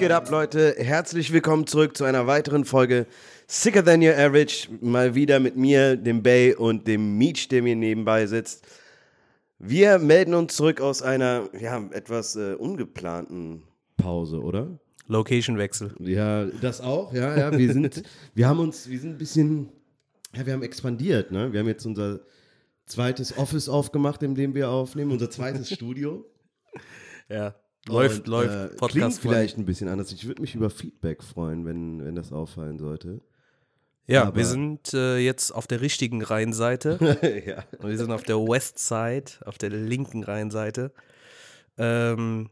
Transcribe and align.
geht 0.00 0.12
ab, 0.12 0.30
Leute? 0.30 0.76
Herzlich 0.78 1.30
willkommen 1.30 1.66
zurück 1.66 1.94
zu 1.94 2.04
einer 2.04 2.26
weiteren 2.26 2.64
Folge 2.64 3.06
Sicker 3.46 3.84
Than 3.84 4.00
Your 4.02 4.16
Average. 4.16 4.68
Mal 4.80 5.14
wieder 5.14 5.40
mit 5.40 5.56
mir, 5.56 5.94
dem 5.94 6.22
Bay 6.22 6.54
und 6.54 6.88
dem 6.88 7.18
Meech, 7.18 7.48
der 7.48 7.60
mir 7.62 7.76
nebenbei 7.76 8.24
sitzt. 8.24 8.66
Wir 9.58 9.98
melden 9.98 10.32
uns 10.32 10.56
zurück 10.56 10.80
aus 10.80 11.02
einer, 11.02 11.50
ja, 11.60 11.86
etwas 11.90 12.34
äh, 12.34 12.54
ungeplanten 12.54 13.64
Pause, 13.98 14.40
oder? 14.40 14.68
Location-Wechsel. 15.08 15.94
Ja, 15.98 16.46
das 16.46 16.80
auch, 16.80 17.12
ja, 17.12 17.36
ja. 17.36 17.58
Wir 17.58 17.70
sind, 17.70 18.02
wir 18.34 18.48
haben 18.48 18.60
uns, 18.60 18.88
wir 18.88 18.98
sind 18.98 19.16
ein 19.16 19.18
bisschen, 19.18 19.68
ja, 20.34 20.46
wir 20.46 20.54
haben 20.54 20.62
expandiert, 20.62 21.30
ne? 21.30 21.52
Wir 21.52 21.60
haben 21.60 21.68
jetzt 21.68 21.84
unser 21.84 22.20
zweites 22.86 23.36
Office 23.36 23.68
aufgemacht, 23.68 24.22
in 24.22 24.34
dem 24.34 24.54
wir 24.54 24.70
aufnehmen, 24.70 25.10
unser 25.10 25.28
zweites 25.28 25.70
Studio. 25.70 26.24
Ja. 27.28 27.54
Läuft, 27.88 28.20
Und, 28.20 28.26
läuft. 28.28 28.54
Äh, 28.54 28.76
Podcast 28.76 28.92
klingt 28.92 29.14
vielleicht 29.14 29.58
ein 29.58 29.64
bisschen 29.64 29.88
anders. 29.88 30.12
Ich 30.12 30.26
würde 30.26 30.42
mich 30.42 30.54
über 30.54 30.70
Feedback 30.70 31.22
freuen, 31.22 31.64
wenn, 31.64 32.04
wenn 32.04 32.14
das 32.14 32.32
auffallen 32.32 32.78
sollte. 32.78 33.20
Ja, 34.06 34.24
aber- 34.24 34.36
wir 34.36 34.44
sind 34.44 34.92
äh, 34.92 35.18
jetzt 35.18 35.50
auf 35.52 35.66
der 35.66 35.80
richtigen 35.80 36.22
Rheinseite. 36.22 36.98
ja. 37.46 37.64
wir 37.86 37.96
sind 37.96 38.10
auf 38.10 38.22
der 38.22 38.36
Westside, 38.36 39.32
auf 39.46 39.56
der 39.56 39.70
linken 39.70 40.24
Rheinseite. 40.24 40.92
Ähm, 41.78 42.50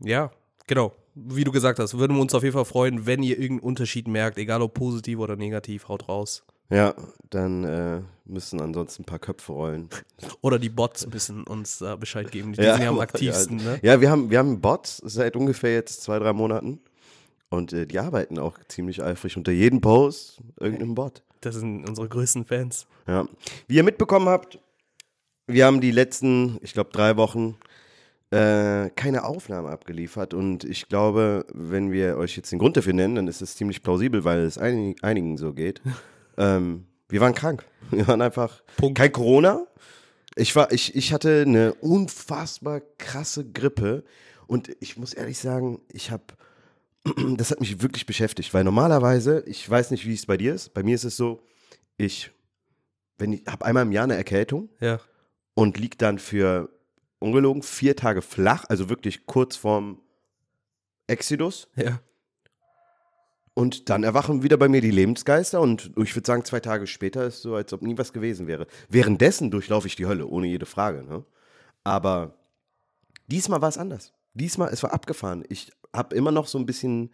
ja, 0.00 0.30
genau. 0.66 0.92
Wie 1.14 1.44
du 1.44 1.52
gesagt 1.52 1.78
hast, 1.78 1.96
würden 1.96 2.16
wir 2.16 2.22
uns 2.22 2.34
auf 2.34 2.42
jeden 2.42 2.54
Fall 2.54 2.64
freuen, 2.64 3.06
wenn 3.06 3.22
ihr 3.22 3.38
irgendeinen 3.38 3.68
Unterschied 3.68 4.08
merkt, 4.08 4.38
egal 4.38 4.62
ob 4.62 4.74
positiv 4.74 5.18
oder 5.18 5.36
negativ, 5.36 5.88
haut 5.88 6.08
raus. 6.08 6.44
Ja, 6.70 6.94
dann 7.30 7.64
äh, 7.64 8.00
müssen 8.24 8.60
ansonsten 8.60 9.02
ein 9.02 9.06
paar 9.06 9.18
Köpfe 9.18 9.52
rollen. 9.52 9.88
Oder 10.40 10.58
die 10.58 10.70
Bots 10.70 11.06
müssen 11.06 11.44
uns 11.44 11.78
da 11.78 11.96
Bescheid 11.96 12.30
geben. 12.30 12.52
Die 12.52 12.62
Ja, 12.62 12.74
sind 12.74 12.84
ja 12.84 12.88
am 12.88 12.96
ja. 12.98 13.02
aktivsten, 13.02 13.56
ne? 13.56 13.78
Ja, 13.82 14.00
wir 14.00 14.10
haben, 14.10 14.30
wir 14.30 14.38
haben 14.38 14.60
Bots 14.60 14.96
seit 15.04 15.36
ungefähr 15.36 15.74
jetzt 15.74 16.02
zwei, 16.02 16.18
drei 16.18 16.32
Monaten. 16.32 16.80
Und 17.50 17.72
äh, 17.72 17.86
die 17.86 17.98
arbeiten 17.98 18.38
auch 18.38 18.58
ziemlich 18.68 19.02
eifrig. 19.02 19.36
Unter 19.36 19.52
jedem 19.52 19.80
Post 19.80 20.40
irgendein 20.58 20.94
Bot. 20.94 21.22
Das 21.40 21.54
sind 21.56 21.88
unsere 21.88 22.08
größten 22.08 22.44
Fans. 22.46 22.86
Ja. 23.06 23.26
Wie 23.68 23.76
ihr 23.76 23.84
mitbekommen 23.84 24.28
habt, 24.28 24.58
wir 25.46 25.66
haben 25.66 25.80
die 25.80 25.90
letzten, 25.90 26.58
ich 26.62 26.72
glaube, 26.72 26.90
drei 26.92 27.16
Wochen 27.18 27.56
äh, 28.30 28.88
keine 28.96 29.24
Aufnahmen 29.24 29.68
abgeliefert. 29.68 30.32
Und 30.34 30.64
ich 30.64 30.88
glaube, 30.88 31.44
wenn 31.52 31.92
wir 31.92 32.16
euch 32.16 32.36
jetzt 32.36 32.50
den 32.50 32.58
Grund 32.58 32.76
dafür 32.76 32.94
nennen, 32.94 33.16
dann 33.16 33.28
ist 33.28 33.42
es 33.42 33.54
ziemlich 33.56 33.82
plausibel, 33.82 34.24
weil 34.24 34.40
es 34.40 34.56
einig, 34.58 35.04
einigen 35.04 35.36
so 35.36 35.52
geht. 35.52 35.82
ähm, 36.36 36.86
wir 37.08 37.20
waren 37.20 37.34
krank. 37.34 37.64
Wir 37.90 38.08
waren 38.08 38.22
einfach 38.22 38.62
Punkt. 38.76 38.96
kein 38.98 39.12
Corona. 39.12 39.66
Ich, 40.36 40.56
war, 40.56 40.72
ich, 40.72 40.96
ich 40.96 41.12
hatte 41.12 41.42
eine 41.46 41.74
unfassbar 41.74 42.80
krasse 42.98 43.44
Grippe. 43.48 44.04
Und 44.46 44.74
ich 44.80 44.96
muss 44.96 45.12
ehrlich 45.14 45.38
sagen, 45.38 45.80
ich 45.92 46.10
habe 46.10 46.24
das 47.36 47.50
hat 47.50 47.60
mich 47.60 47.82
wirklich 47.82 48.06
beschäftigt, 48.06 48.54
weil 48.54 48.64
normalerweise, 48.64 49.42
ich 49.46 49.68
weiß 49.68 49.90
nicht, 49.90 50.06
wie 50.06 50.14
es 50.14 50.24
bei 50.26 50.36
dir 50.38 50.54
ist, 50.54 50.72
bei 50.74 50.82
mir 50.82 50.94
ist 50.94 51.04
es 51.04 51.16
so, 51.16 51.42
ich, 51.98 52.30
wenn 53.18 53.32
ich 53.34 53.42
habe 53.46 53.64
einmal 53.66 53.82
im 53.84 53.92
Jahr 53.92 54.04
eine 54.04 54.16
Erkältung 54.16 54.70
Ja. 54.80 54.98
und 55.52 55.76
lieg 55.78 55.98
dann 55.98 56.18
für 56.18 56.70
ungelogen 57.18 57.62
vier 57.62 57.94
Tage 57.94 58.22
flach, 58.22 58.64
also 58.68 58.88
wirklich 58.88 59.26
kurz 59.26 59.56
vorm 59.56 60.00
Exodus 61.06 61.68
Ja. 61.76 62.00
Und 63.54 63.88
dann 63.88 64.02
erwachen 64.02 64.42
wieder 64.42 64.56
bei 64.56 64.68
mir 64.68 64.80
die 64.80 64.90
Lebensgeister 64.90 65.60
und 65.60 65.92
ich 65.96 66.14
würde 66.14 66.26
sagen, 66.26 66.44
zwei 66.44 66.60
Tage 66.60 66.86
später 66.86 67.24
ist 67.24 67.42
so, 67.42 67.54
als 67.54 67.72
ob 67.72 67.82
nie 67.82 67.96
was 67.96 68.12
gewesen 68.12 68.46
wäre. 68.46 68.66
Währenddessen 68.88 69.50
durchlaufe 69.50 69.86
ich 69.86 69.96
die 69.96 70.06
Hölle, 70.06 70.26
ohne 70.26 70.48
jede 70.48 70.66
Frage. 70.66 71.04
Ne? 71.04 71.24
Aber 71.84 72.34
diesmal 73.28 73.62
war 73.62 73.68
es 73.68 73.78
anders. 73.78 74.12
Diesmal, 74.34 74.72
es 74.72 74.82
war 74.82 74.92
abgefahren. 74.92 75.44
Ich 75.48 75.70
habe 75.92 76.16
immer 76.16 76.32
noch 76.32 76.48
so 76.48 76.58
ein 76.58 76.66
bisschen 76.66 77.10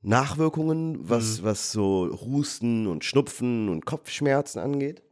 Nachwirkungen, 0.00 1.08
was, 1.08 1.42
was 1.42 1.70
so 1.70 2.18
Husten 2.24 2.86
und 2.86 3.04
Schnupfen 3.04 3.68
und 3.68 3.84
Kopfschmerzen 3.84 4.58
angeht. 4.58 5.02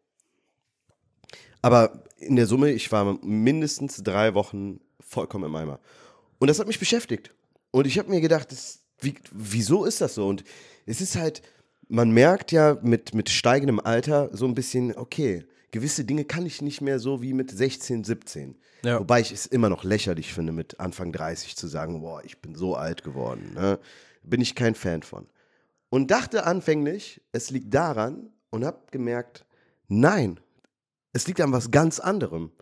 Aber 1.63 2.03
in 2.17 2.37
der 2.37 2.47
Summe, 2.47 2.73
ich 2.73 2.91
war 2.91 3.19
mindestens 3.23 4.03
drei 4.03 4.35
Wochen 4.35 4.81
vollkommen 4.99 5.45
im 5.45 5.57
Eimer. 5.57 5.79
Und 6.39 6.49
das 6.49 6.59
hat 6.59 6.67
mich 6.67 6.79
beschäftigt. 6.79 7.35
Und 7.71 7.87
ich 7.87 7.99
habe 7.99 8.09
mir 8.09 8.23
gedacht, 8.23 8.51
das, 8.51 8.81
wie, 9.01 9.15
wieso 9.33 9.85
ist 9.85 10.01
das 10.01 10.15
so? 10.15 10.27
Und 10.27 10.45
es 10.87 11.01
ist 11.01 11.17
halt, 11.17 11.43
man 11.89 12.11
merkt 12.11 12.53
ja 12.53 12.79
mit, 12.83 13.15
mit 13.15 13.31
steigendem 13.31 13.81
Alter 13.81 14.31
so 14.33 14.47
ein 14.47 14.55
bisschen, 14.55 14.97
okay, 14.97 15.45
gewisse 15.71 16.05
Dinge 16.05 16.25
kann 16.25 16.47
ich 16.47 16.63
nicht 16.63 16.81
mehr 16.81 16.99
so 16.99 17.23
wie 17.23 17.33
mit 17.33 17.51
16, 17.51 18.05
17. 18.05 18.57
Ja. 18.83 19.01
Wobei 19.01 19.21
ich 19.21 19.33
es 19.33 19.47
immer 19.47 19.69
noch 19.69 19.85
lächerlich 19.85 20.33
finde, 20.33 20.53
mit 20.53 20.81
Anfang 20.81 21.13
30 21.13 21.57
zu 21.57 21.67
sagen, 21.67 22.01
boah, 22.01 22.23
ich 22.25 22.39
bin 22.39 22.55
so 22.55 22.75
alt 22.75 23.05
geworden. 23.05 23.53
Ne? 23.55 23.79
Bin 24.23 24.41
ich 24.41 24.55
kein 24.55 24.75
Fan 24.75 25.03
von. 25.03 25.27
Und 25.91 26.11
dachte 26.11 26.47
anfänglich, 26.47 27.21
es 27.33 27.51
liegt 27.51 27.75
daran 27.75 28.31
und 28.51 28.65
habe 28.65 28.79
gemerkt, 28.91 29.45
nein, 29.89 30.39
es 31.13 31.27
liegt 31.27 31.41
an 31.41 31.53
was 31.53 31.71
ganz 31.71 31.99
anderem. 31.99 32.53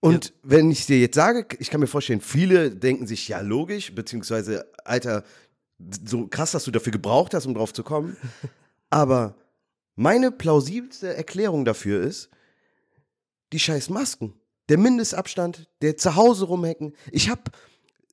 Und 0.00 0.32
wenn 0.42 0.70
ich 0.70 0.86
dir 0.86 1.00
jetzt 1.00 1.16
sage, 1.16 1.46
ich 1.58 1.70
kann 1.70 1.80
mir 1.80 1.86
vorstellen, 1.86 2.20
viele 2.20 2.70
denken 2.70 3.06
sich, 3.06 3.28
ja, 3.28 3.40
logisch, 3.40 3.94
beziehungsweise, 3.94 4.70
Alter, 4.84 5.24
so 6.06 6.26
krass, 6.28 6.52
dass 6.52 6.64
du 6.64 6.70
dafür 6.70 6.92
gebraucht 6.92 7.34
hast, 7.34 7.46
um 7.46 7.54
drauf 7.54 7.72
zu 7.72 7.82
kommen. 7.82 8.16
Aber 8.90 9.34
meine 9.96 10.30
plausibelste 10.30 11.14
Erklärung 11.14 11.64
dafür 11.64 12.02
ist, 12.02 12.30
die 13.52 13.58
scheiß 13.58 13.90
Masken. 13.90 14.34
Der 14.68 14.78
Mindestabstand, 14.78 15.68
der 15.82 15.96
zu 15.96 16.14
Hause 16.14 16.44
rumhecken. 16.44 16.94
Ich 17.10 17.30
habe 17.30 17.42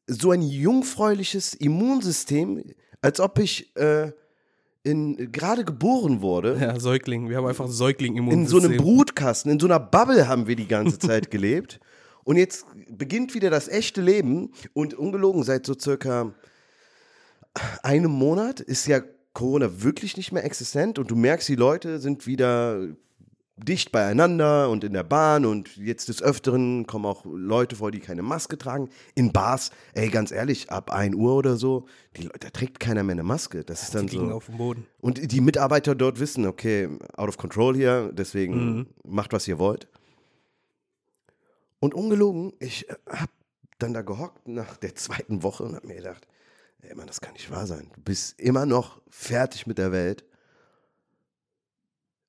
so 0.08 0.32
ein 0.32 0.42
jungfräuliches 0.42 1.54
Immunsystem, 1.54 2.64
als 3.02 3.20
ob 3.20 3.40
ich 3.40 3.76
äh, 3.76 4.14
in, 4.86 5.32
gerade 5.32 5.66
geboren 5.66 6.22
wurde 6.22 6.58
Ja, 6.62 6.80
Säugling. 6.80 7.28
Wir 7.28 7.38
haben 7.38 7.48
einfach 7.48 7.68
säugling 7.68 8.16
in 8.30 8.48
so 8.48 8.60
einem 8.60 8.78
Brutkasten, 8.78 9.52
in 9.52 9.60
so 9.60 9.66
einer 9.66 9.80
Bubble 9.80 10.28
haben 10.28 10.48
wir 10.48 10.56
die 10.56 10.68
ganze 10.68 11.00
Zeit 11.00 11.32
gelebt. 11.32 11.80
Und 12.24 12.38
jetzt 12.38 12.66
beginnt 12.90 13.34
wieder 13.34 13.50
das 13.50 13.68
echte 13.68 14.02
Leben. 14.02 14.52
Und 14.74 14.94
ungelogen, 14.94 15.44
seit 15.44 15.66
so 15.66 15.74
circa 15.80 16.34
einem 17.82 18.12
Monat 18.12 18.60
ist 18.60 18.88
ja 18.88 19.02
Corona 19.34 19.82
wirklich 19.84 20.18
nicht 20.18 20.32
mehr 20.32 20.46
existent. 20.46 21.00
Und 21.00 21.10
du 21.10 21.16
merkst, 21.16 21.50
die 21.50 21.56
Leute 21.56 22.00
sind 22.00 22.28
wieder 22.28 22.88
dicht 23.58 23.92
beieinander 23.92 24.70
und 24.70 24.84
in 24.84 24.94
der 24.94 25.04
Bahn. 25.04 25.46
Und 25.46 25.78
jetzt 25.78 26.10
des 26.10 26.22
Öfteren 26.22 26.86
kommen 26.88 27.06
auch 27.06 27.24
Leute 27.26 27.78
vor, 27.78 27.92
die 27.92 28.00
keine 28.02 28.22
Maske 28.22 28.58
tragen. 28.58 28.90
In 29.16 29.32
Bars, 29.32 29.72
ey, 29.94 30.10
ganz 30.10 30.32
ehrlich, 30.32 30.70
ab 30.72 30.92
1 30.92 31.16
Uhr 31.16 31.36
oder 31.36 31.56
so, 31.56 31.86
die, 32.18 32.24
Leute- 32.24 32.40
da 32.40 32.50
trägt 32.50 32.80
keiner 32.80 33.04
mehr 33.04 33.14
eine 33.14 33.24
Maske. 33.24 33.64
Das 33.64 33.84
ist 33.84 33.96
dann 33.96 34.08
Die 34.08 34.18
so. 34.18 34.26
auf 34.32 34.48
dem 34.48 34.58
Boden. 34.58 34.86
Und 35.00 35.32
die 35.32 35.42
Mitarbeiter 35.42 35.96
dort 35.96 36.20
wissen, 36.20 36.46
okay, 36.46 36.90
out 37.16 37.30
of 37.30 37.38
control 37.38 37.76
hier, 37.76 38.12
deswegen 38.14 38.76
Mhm. 38.80 38.88
macht, 39.06 39.32
was 39.34 39.48
ihr 39.48 39.58
wollt. 39.58 39.88
Und 41.80 41.94
ungelogen, 41.94 42.54
ich 42.60 42.90
äh, 42.90 42.96
hab 43.10 43.30
dann 43.80 43.94
da 43.94 44.02
gehockt 44.02 44.48
nach 44.48 44.78
der 44.78 44.96
zweiten 44.96 45.44
Woche 45.44 45.64
und 45.64 45.76
hab 45.76 45.84
mir 45.86 45.96
gedacht, 45.96 46.28
ey 46.82 46.96
Mann, 46.96 47.08
das 47.08 47.22
kann 47.22 47.34
nicht 47.34 47.52
wahr 47.52 47.68
sein. 47.68 47.90
Du 47.96 48.02
bist 48.02 48.40
immer 48.40 48.66
noch 48.66 49.02
fertig 49.10 49.68
mit 49.68 49.78
der 49.78 49.92
Welt. 49.92 50.26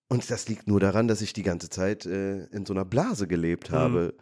Und 0.09 0.31
das 0.31 0.49
liegt 0.49 0.69
nur 0.69 0.81
daran, 0.81 1.09
dass 1.09 1.21
ich 1.21 1.33
die 1.33 1.43
ganze 1.43 1.69
Zeit 1.69 2.07
äh, 2.07 2.45
in 2.47 2.65
so 2.65 2.73
einer 2.73 2.85
Blase 2.85 3.27
gelebt 3.27 3.71
habe. 3.71 4.15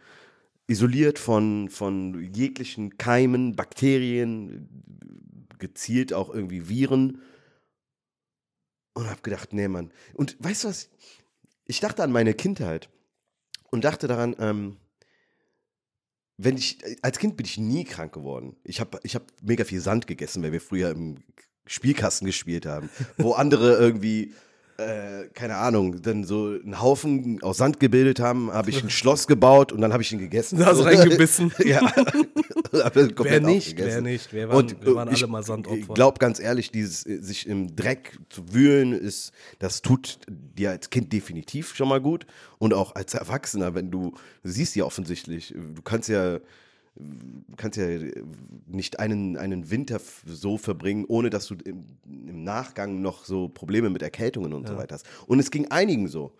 Isoliert 0.67 1.19
von, 1.19 1.69
von 1.69 2.23
jeglichen 2.33 2.97
Keimen, 2.97 3.55
Bakterien, 3.55 4.67
gezielt 5.59 6.11
auch 6.11 6.33
irgendwie 6.33 6.69
Viren. 6.69 7.21
Und 8.93 9.09
hab 9.09 9.21
gedacht, 9.23 9.53
nee, 9.53 9.67
Mann. 9.67 9.91
Und 10.13 10.37
weißt 10.39 10.63
du 10.63 10.67
was? 10.69 10.89
Ich 11.65 11.79
dachte 11.81 12.03
an 12.03 12.11
meine 12.11 12.33
Kindheit 12.33 12.89
und 13.71 13.83
dachte 13.83 14.07
daran, 14.07 14.35
ähm, 14.39 14.77
wenn 16.37 16.57
ich, 16.57 16.79
als 17.01 17.19
Kind 17.19 17.37
bin 17.37 17.45
ich 17.45 17.57
nie 17.57 17.83
krank 17.83 18.13
geworden. 18.13 18.55
Ich 18.63 18.79
habe 18.79 18.99
ich 19.03 19.15
hab 19.15 19.31
mega 19.41 19.63
viel 19.63 19.81
Sand 19.81 20.07
gegessen, 20.07 20.43
weil 20.43 20.51
wir 20.51 20.61
früher 20.61 20.91
im 20.91 21.23
Spielkasten 21.65 22.25
gespielt 22.25 22.65
haben, 22.65 22.89
wo 23.17 23.33
andere 23.33 23.77
irgendwie, 23.77 24.33
äh, 24.77 25.27
keine 25.33 25.55
Ahnung, 25.55 26.01
dann 26.01 26.25
so 26.25 26.47
einen 26.47 26.81
Haufen 26.81 27.41
aus 27.41 27.57
Sand 27.57 27.79
gebildet 27.79 28.19
haben, 28.19 28.51
habe 28.51 28.69
ich 28.69 28.83
ein 28.83 28.89
Schloss 28.89 29.25
gebaut 29.25 29.71
und 29.71 29.79
dann 29.79 29.93
habe 29.93 30.03
ich 30.03 30.11
ihn 30.11 30.19
gegessen. 30.19 30.59
Da 30.59 30.65
hast 30.65 30.83
reingebissen. 30.83 31.53
ja. 31.65 31.81
Wer 32.71 33.39
nicht, 33.39 33.77
wer 33.77 34.01
nicht. 34.01 34.33
Wir 34.33 34.49
waren, 34.49 34.57
Und, 34.57 34.85
wir 34.85 34.95
waren 34.95 35.13
ich, 35.13 35.23
alle 35.23 35.31
mal 35.31 35.43
Sandopfer. 35.43 35.77
Ich 35.77 35.87
glaube 35.87 36.19
ganz 36.19 36.41
ehrlich, 36.41 36.71
dieses 36.71 37.05
äh, 37.05 37.19
sich 37.21 37.47
im 37.47 37.75
Dreck 37.75 38.17
zu 38.29 38.53
wühlen, 38.53 38.91
ist, 38.91 39.31
das 39.59 39.81
tut 39.81 40.19
dir 40.27 40.71
als 40.71 40.89
Kind 40.89 41.13
definitiv 41.13 41.73
schon 41.75 41.87
mal 41.87 42.01
gut. 42.01 42.25
Und 42.57 42.73
auch 42.73 42.95
als 42.95 43.13
Erwachsener, 43.13 43.75
wenn 43.75 43.91
du, 43.91 44.11
du 44.43 44.49
siehst 44.49 44.75
ja 44.75 44.83
offensichtlich, 44.83 45.53
du 45.55 45.81
kannst 45.83 46.09
ja, 46.09 46.39
kannst 47.57 47.77
ja 47.77 47.87
nicht 48.67 48.99
einen, 48.99 49.37
einen 49.37 49.69
Winter 49.69 49.99
so 50.25 50.57
verbringen, 50.57 51.05
ohne 51.07 51.29
dass 51.29 51.47
du 51.47 51.55
im, 51.65 51.85
im 52.05 52.43
Nachgang 52.43 53.01
noch 53.01 53.25
so 53.25 53.49
Probleme 53.49 53.89
mit 53.89 54.01
Erkältungen 54.01 54.53
und 54.53 54.67
so 54.67 54.77
weiter 54.77 54.95
hast. 54.95 55.05
Und 55.27 55.39
es 55.39 55.51
ging 55.51 55.69
einigen 55.71 56.07
so. 56.07 56.35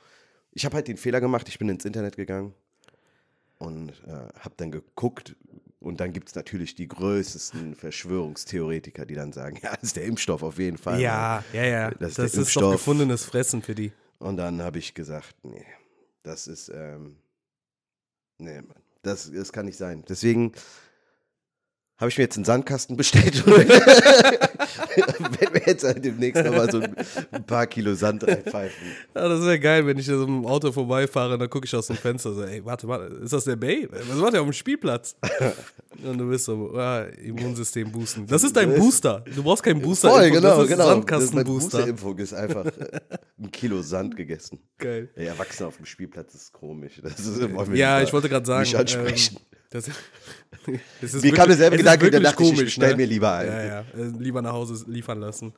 Ich 0.52 0.63
habe 0.66 0.75
halt 0.75 0.88
den 0.88 0.98
Fehler 0.98 1.19
gemacht, 1.22 1.48
ich 1.50 1.60
bin 1.60 1.68
ins 1.69 1.84
Internet 1.86 2.16
gegangen 2.16 2.54
und 3.57 3.90
äh, 4.07 4.12
habe 4.40 4.56
dann 4.57 4.72
geguckt 4.72 5.36
Und 5.80 6.00
dann 6.00 6.13
gibt 6.13 6.30
es 6.30 6.36
natürlich 6.36 6.75
die 6.75 6.88
größten 6.88 7.75
Verschwörungstheoretiker, 7.75 9.06
die 9.06 9.16
dann 9.16 9.34
sagen, 9.34 9.58
ja, 9.63 9.72
das 9.75 9.84
ist 9.84 9.96
der 9.98 10.06
Impfstoff 10.06 10.42
auf 10.44 10.58
jeden 10.58 10.78
Fall. 10.78 11.00
Ja, 11.00 11.44
ja, 11.54 11.63
ja. 11.66 11.92
Das 11.92 12.16
Das, 12.16 12.18
ist 12.18 12.18
der 12.18 12.44
ist 12.44 12.56
doch 12.56 12.63
Impfstoff. 12.63 12.72
gefundenes 12.72 13.25
Fressen 13.25 13.62
für 13.62 13.75
die. 13.75 13.92
Und 14.19 14.38
dann 14.38 14.62
habe 14.62 14.80
ich 14.80 14.94
gesagt, 14.94 15.36
nee, 15.44 15.66
das 16.24 16.48
ist, 16.48 16.69
ähm, 16.74 17.18
nee, 18.40 18.62
Mann, 18.62 18.81
das, 19.06 19.31
das 19.31 19.52
kann 19.54 19.66
nicht 19.66 19.78
sein. 19.78 20.04
Deswegen 20.07 20.52
habe 21.97 22.09
ich 22.09 22.18
mir 22.18 22.25
jetzt 22.25 22.36
einen 22.36 22.45
Sandkasten 22.45 22.97
bestellt. 22.97 23.45
wenn 23.45 23.68
wir 25.53 25.62
jetzt 25.65 25.83
halt 25.83 26.03
demnächst 26.03 26.44
nochmal 26.44 26.69
so 26.69 26.81
ein, 26.81 27.45
paar 27.45 27.68
Kilo 27.68 27.94
Sand 27.95 28.27
reinpfeifen. 28.27 28.88
Ja, 29.15 29.30
das 29.30 29.42
wäre 29.45 29.59
geil, 29.59 29.88
wenn 29.88 29.97
ich 29.97 30.06
so 30.06 30.24
im 30.24 30.45
Auto 30.45 30.71
vorbeifahre, 30.71 31.38
dann 31.38 31.50
gucke 31.50 31.65
ich 31.65 31.75
aus 31.75 31.88
dem 31.88 31.95
Fenster 31.95 32.33
so, 32.33 32.44
ey, 32.44 32.63
warte, 32.65 32.88
warte, 32.88 33.13
ist 33.15 33.31
das 33.31 33.45
der 33.45 33.56
Bay? 33.56 33.88
Was 33.92 34.18
macht 34.18 34.33
der 34.33 34.42
auf 34.42 34.47
dem 34.47 34.53
Spielplatz? 34.53 35.15
Und 36.03 36.18
du 36.18 36.30
bist 36.30 36.45
so, 36.45 36.74
ah, 36.75 37.03
Immunsystem 37.03 37.89
boosten. 37.89 38.27
Das 38.27 38.44
ist 38.44 38.56
dein 38.56 38.75
Booster. 38.75 39.24
Du 39.33 39.44
brauchst 39.44 39.63
keinen 39.63 39.81
Booster. 39.81 40.09
Voll, 40.09 40.30
genau, 40.30 40.57
das 40.57 40.63
ist 40.63 40.69
genau. 40.69 40.88
Sandkastenbooster. 40.88 41.77
Das- 41.77 41.88
Boosterimpfung 41.88 42.18
ist 42.18 42.33
einfach 42.33 42.65
äh, 42.65 43.00
ein 43.39 43.51
Kilo 43.51 43.81
Sand 43.81 44.18
gegessen. 44.18 44.59
Geil. 44.77 45.09
Ey, 45.15 45.27
Erwachsene 45.27 45.69
auf 45.69 45.77
dem 45.77 45.86
Spielplatz 45.86 46.36
ist 46.36 46.51
komisch. 46.51 47.00
Das 47.01 47.18
ist, 47.19 47.39
Ja, 47.74 48.01
ich 48.01 48.12
wollte 48.12 48.27
gerade 48.27 48.45
sagen. 48.45 48.63
nicht 48.63 48.75
ansprechen. 48.75 49.38
Ähm, 49.38 49.55
das, 49.75 49.86
das 51.01 51.13
ist 51.13 51.24
Mir 51.24 51.33
kam 51.33 51.48
derselbe 51.48 51.77
Gedanke, 51.77 52.10
da 52.10 52.13
wirklich 52.13 52.31
dachte 52.31 52.44
ich, 52.44 52.51
ich 52.54 52.66
bestell 52.66 52.95
mir 52.95 53.06
lieber 53.06 53.33
ein. 53.33 53.48
Ja, 53.48 53.66
ja, 53.66 53.80
äh, 53.98 54.12
lieber 54.18 54.42
nach 54.42 54.54
Hause 54.54 54.86
liefern 54.89 55.19
lassen. 55.19 55.54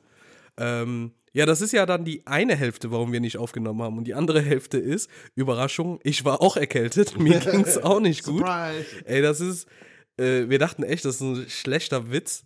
Ähm, 0.56 1.12
ja, 1.32 1.46
das 1.46 1.60
ist 1.60 1.72
ja 1.72 1.86
dann 1.86 2.04
die 2.04 2.26
eine 2.26 2.56
Hälfte, 2.56 2.90
warum 2.90 3.12
wir 3.12 3.20
nicht 3.20 3.36
aufgenommen 3.36 3.82
haben. 3.82 3.96
Und 3.98 4.04
die 4.04 4.14
andere 4.14 4.40
Hälfte 4.40 4.78
ist, 4.78 5.08
Überraschung, 5.34 6.00
ich 6.02 6.24
war 6.24 6.42
auch 6.42 6.56
erkältet. 6.56 7.18
Mir 7.18 7.38
ging 7.50 7.60
es 7.60 7.78
auch 7.78 8.00
nicht 8.00 8.24
gut. 8.24 8.40
Surprise. 8.40 8.86
Ey, 9.04 9.22
das 9.22 9.40
ist, 9.40 9.68
äh, 10.16 10.48
wir 10.48 10.58
dachten 10.58 10.82
echt, 10.82 11.04
das 11.04 11.16
ist 11.16 11.20
ein 11.20 11.48
schlechter 11.48 12.10
Witz. 12.10 12.44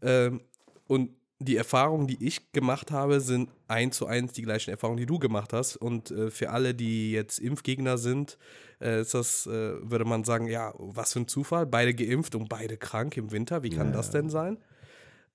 Ähm, 0.00 0.40
und 0.86 1.10
die 1.42 1.56
Erfahrungen, 1.56 2.06
die 2.06 2.22
ich 2.24 2.52
gemacht 2.52 2.90
habe, 2.90 3.20
sind 3.20 3.50
eins 3.66 3.96
zu 3.96 4.06
eins 4.06 4.32
die 4.32 4.42
gleichen 4.42 4.70
Erfahrungen, 4.70 4.98
die 4.98 5.06
du 5.06 5.18
gemacht 5.18 5.54
hast. 5.54 5.76
Und 5.76 6.10
äh, 6.10 6.30
für 6.30 6.50
alle, 6.50 6.74
die 6.74 7.12
jetzt 7.12 7.38
Impfgegner 7.38 7.96
sind, 7.96 8.36
äh, 8.80 9.00
ist 9.00 9.14
das, 9.14 9.46
äh, 9.46 9.50
würde 9.90 10.04
man 10.04 10.22
sagen, 10.24 10.46
ja, 10.48 10.74
was 10.76 11.14
für 11.14 11.20
ein 11.20 11.28
Zufall. 11.28 11.64
Beide 11.64 11.94
geimpft 11.94 12.34
und 12.34 12.50
beide 12.50 12.76
krank 12.76 13.16
im 13.16 13.32
Winter. 13.32 13.62
Wie 13.62 13.70
kann 13.70 13.88
Ja. 13.88 13.92
das 13.94 14.10
denn 14.10 14.28
sein? 14.28 14.58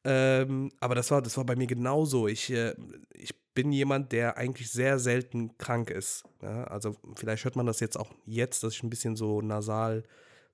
Ähm, 0.04 0.72
aber 0.80 0.94
das 0.94 1.10
war, 1.10 1.24
das 1.24 1.36
war 1.38 1.44
bei 1.44 1.56
mir 1.56 1.66
genauso. 1.66 2.28
Ich, 2.28 2.52
äh, 2.52 2.76
ich 3.12 3.34
bin 3.56 3.72
jemand, 3.72 4.12
der 4.12 4.38
eigentlich 4.38 4.70
sehr 4.70 5.00
selten 5.00 5.58
krank 5.58 5.90
ist. 5.90 6.24
Ja? 6.44 6.66
Also 6.66 6.96
vielleicht 7.16 7.46
hört 7.46 7.56
man 7.56 7.66
das 7.66 7.80
jetzt 7.80 7.98
auch 7.98 8.12
jetzt, 8.26 8.64
dass 8.64 8.74
ich 8.76 8.84
ein 8.84 8.92
bisschen 8.92 9.16
so 9.16 9.42
nasal 9.42 10.04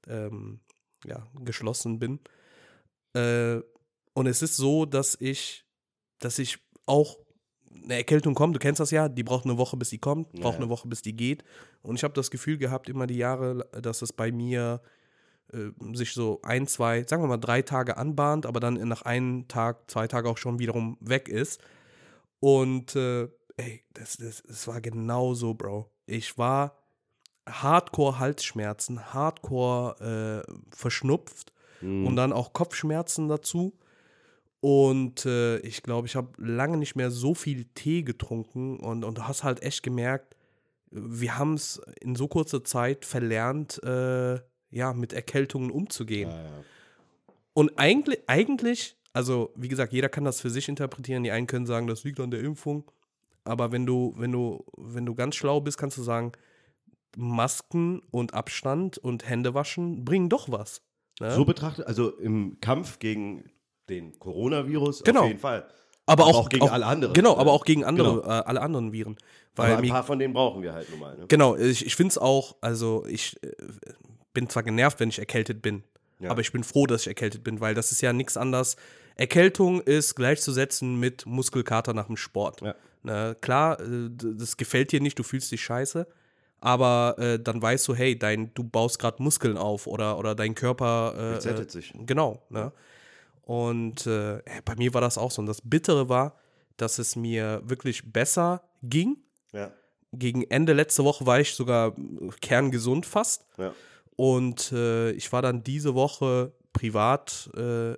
ähm, 0.08 0.62
ja, 1.06 1.28
geschlossen 1.44 2.00
bin. 2.00 2.20
Äh, 3.14 3.62
und 4.14 4.28
es 4.28 4.42
ist 4.42 4.58
so, 4.58 4.86
dass 4.86 5.16
ich, 5.20 5.66
dass 6.20 6.40
ich 6.40 6.60
auch 6.86 7.18
eine 7.84 7.96
Erkältung 7.96 8.34
kommt, 8.36 8.56
du 8.56 8.60
kennst 8.60 8.80
das 8.80 8.92
ja, 8.92 9.08
die 9.10 9.24
braucht 9.24 9.46
eine 9.46 9.58
Woche, 9.58 9.78
bis 9.78 9.90
die 9.90 9.98
kommt, 9.98 10.32
braucht 10.34 10.56
Ja. 10.56 10.60
eine 10.62 10.70
Woche, 10.70 10.88
bis 10.88 11.02
die 11.02 11.16
geht. 11.16 11.44
Und 11.82 11.96
ich 11.96 12.04
habe 12.04 12.14
das 12.14 12.30
Gefühl 12.30 12.58
gehabt, 12.58 12.90
immer 12.90 13.08
die 13.08 13.18
Jahre, 13.18 13.68
dass 13.82 14.02
es 14.02 14.12
bei 14.14 14.32
mir 14.32 14.82
äh, 15.54 15.70
sich 15.94 16.14
so 16.14 16.40
ein, 16.44 16.68
zwei, 16.68 17.04
sagen 17.04 17.24
wir 17.24 17.28
mal 17.28 17.38
drei 17.38 17.62
Tage 17.62 17.98
anbahnt, 17.98 18.46
aber 18.46 18.60
dann 18.60 18.74
nach 18.88 19.02
einem 19.04 19.48
Tag, 19.48 19.90
zwei 19.90 20.08
Tage 20.08 20.30
auch 20.30 20.38
schon 20.38 20.60
wiederum 20.60 20.98
weg 21.00 21.28
ist. 21.30 21.62
Und 22.40 22.96
äh, 22.96 23.30
ey, 23.58 23.84
das, 23.94 24.18
das, 24.18 24.44
das 24.44 24.68
war 24.68 24.82
genau 24.82 25.34
so, 25.34 25.54
Bro. 25.54 25.90
Ich 26.06 26.38
war 26.38 26.78
Hardcore 27.48 28.20
Halsschmerzen, 28.20 29.14
Hardcore 29.14 30.44
äh, 30.48 30.76
verschnupft 30.76 31.54
Mhm. 31.82 32.06
und 32.06 32.16
dann 32.16 32.32
auch 32.32 32.54
Kopfschmerzen 32.54 33.28
dazu. 33.28 33.74
Und 34.62 35.26
äh, 35.26 35.58
ich 35.60 35.82
glaube, 35.82 36.08
ich 36.08 36.16
habe 36.16 36.30
lange 36.38 36.78
nicht 36.78 36.96
mehr 36.96 37.10
so 37.10 37.34
viel 37.34 37.66
Tee 37.74 38.04
getrunken 38.04 38.80
und, 38.80 39.04
und 39.04 39.18
du 39.18 39.28
hast 39.28 39.44
halt 39.44 39.64
echt 39.64 39.82
gemerkt, 39.82 40.36
wir 40.92 41.38
haben 41.38 41.56
es 41.56 41.82
in 42.00 42.16
so 42.16 42.28
kurzer 42.28 42.64
Zeit 42.64 43.06
verlernt, 43.06 43.82
äh, 43.84 44.40
ja, 44.70 44.94
mit 44.94 45.14
Erkältungen 45.14 45.72
umzugehen. 45.72 46.30
Ja, 46.30 46.44
ja. 46.44 46.64
Und 47.54 47.78
eigentlich, 47.78 48.20
eigentlich, 48.28 48.96
also 49.14 49.52
wie 49.56 49.68
gesagt, 49.68 49.94
jeder 49.94 50.10
kann 50.10 50.26
das 50.26 50.42
für 50.42 50.50
sich 50.50 50.70
interpretieren. 50.70 51.24
Die 51.24 51.32
einen 51.32 51.48
können 51.48 51.66
sagen, 51.66 51.88
das 51.88 52.04
liegt 52.04 52.20
an 52.20 52.32
der 52.32 52.42
Impfung. 52.42 52.90
Aber 53.44 53.72
wenn 53.72 53.86
du, 53.86 54.14
wenn 54.18 54.32
du, 54.32 54.64
wenn 54.78 55.06
du 55.06 55.16
ganz 55.16 55.36
schlau 55.36 55.60
bist, 55.60 55.78
kannst 55.78 55.98
du 55.98 56.04
sagen, 56.04 56.34
Masken 57.18 58.02
und 58.12 58.34
Abstand 58.34 58.98
und 58.98 59.28
Hände 59.28 59.54
waschen 59.54 60.06
bringen 60.06 60.30
doch 60.30 60.52
was. 60.52 60.82
Ne? 61.20 61.32
So 61.32 61.46
betrachtet, 61.46 61.88
also 61.88 62.16
im 62.18 62.60
Kampf 62.62 63.00
gegen 63.00 63.50
den 63.92 64.18
Coronavirus 64.18 65.04
Genau. 65.04 65.22
auf 65.22 65.28
jeden 65.28 65.40
Fall. 65.40 65.68
aber, 66.08 66.24
aber 66.24 66.32
auch, 66.32 66.40
auch 66.46 66.50
gegen 66.50 66.68
alle 66.68 66.86
anderen. 66.88 67.14
Genau, 67.14 67.38
aber 67.38 67.52
auch 67.52 67.64
gegen 67.66 67.84
andere, 67.84 68.22
Genau. 68.22 68.26
äh, 68.26 68.44
alle 68.44 68.62
anderen 68.62 68.92
Viren. 68.92 69.18
Aber 69.56 69.68
Weil 69.68 69.76
ein 69.76 69.82
mir, 69.82 69.92
paar 69.92 70.04
von 70.04 70.18
denen 70.18 70.34
brauchen 70.34 70.64
wir 70.64 70.74
halt 70.74 70.90
nun 70.90 71.00
mal. 71.00 71.16
Ne? 71.18 71.26
genau, 71.28 71.56
ich, 71.56 71.86
ich 71.86 71.96
finde 71.96 72.12
es 72.12 72.18
auch, 72.18 72.56
also 72.62 73.06
ich 73.08 73.38
äh, 73.44 73.52
bin 74.34 74.50
zwar 74.50 74.64
genervt, 74.64 75.00
wenn 75.00 75.10
ich 75.10 75.20
erkältet 75.20 75.62
bin, 75.62 75.84
Ja. 76.20 76.32
aber 76.32 76.42
ich 76.42 76.52
bin 76.52 76.64
froh, 76.64 76.88
dass 76.88 77.02
ich 77.02 77.08
erkältet 77.08 77.44
bin, 77.44 77.60
weil 77.60 77.76
das 77.76 77.92
ist 77.92 78.02
ja 78.02 78.14
nichts 78.14 78.38
anderes. 78.38 78.78
Erkältung 79.18 79.82
ist 79.82 80.16
gleichzusetzen 80.16 81.00
mit 81.00 81.26
Muskelkater 81.26 81.94
nach 81.94 82.08
dem 82.08 82.18
Sport. 82.18 82.62
Ja. 82.62 82.76
Ne, 83.04 83.36
klar, 83.42 83.80
äh, 83.82 84.10
das 84.10 84.58
gefällt 84.58 84.92
dir 84.92 85.02
nicht, 85.02 85.20
du 85.20 85.24
fühlst 85.24 85.52
dich 85.52 85.62
scheiße, 85.62 86.08
aber 86.62 87.16
äh, 87.18 87.40
dann 87.40 87.62
weißt 87.62 87.88
du, 87.88 87.96
hey, 87.96 88.18
dein, 88.18 88.54
du 88.54 88.64
baust 88.64 89.00
gerade 89.00 89.22
Muskeln 89.22 89.58
auf 89.58 89.88
oder, 89.88 90.18
oder 90.20 90.36
dein 90.36 90.56
Körper. 90.56 91.14
Äh, 91.18 91.22
Resettet 91.36 91.70
äh, 91.70 91.72
sich. 91.72 91.94
Genau. 92.06 92.42
Ne? 92.50 92.72
Und 93.52 94.08
äh, 94.08 94.42
bei 94.64 94.78
mir 94.78 94.94
war 94.94 95.02
das 95.02 95.18
auch 95.18 95.30
so. 95.30 95.42
Und 95.42 95.46
das 95.46 95.62
Bittere 95.62 96.08
war, 96.08 96.38
dass 96.78 97.00
es 97.00 97.18
mir 97.18 97.62
wirklich 97.66 98.14
besser 98.14 98.64
ging. 98.82 99.18
Ja. 99.52 99.74
Gegen 100.14 100.44
Ende 100.44 100.72
letzte 100.72 101.04
Woche 101.04 101.26
war 101.26 101.38
ich 101.42 101.54
sogar 101.54 101.90
äh, 101.98 102.30
kerngesund 102.40 103.06
fast. 103.06 103.46
Ja. 103.58 103.74
Und 104.16 104.72
äh, 104.72 105.12
ich 105.12 105.34
war 105.34 105.42
dann 105.42 105.64
diese 105.64 105.96
Woche 105.96 106.54
privat, 106.72 107.50
äh, 107.58 107.92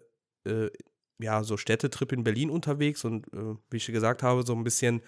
äh, 0.50 0.71
ja, 1.19 1.44
so 1.44 1.56
Städtetrip 1.56 2.13
in 2.13 2.23
Berlin 2.23 2.49
unterwegs 2.49 3.06
und 3.06 3.27
äh, 3.27 3.56
wie 3.69 3.77
ich 3.77 3.85
gesagt 3.85 4.23
habe, 4.23 4.41
so 4.41 4.56
ein 4.56 4.63
bisschen 4.63 5.03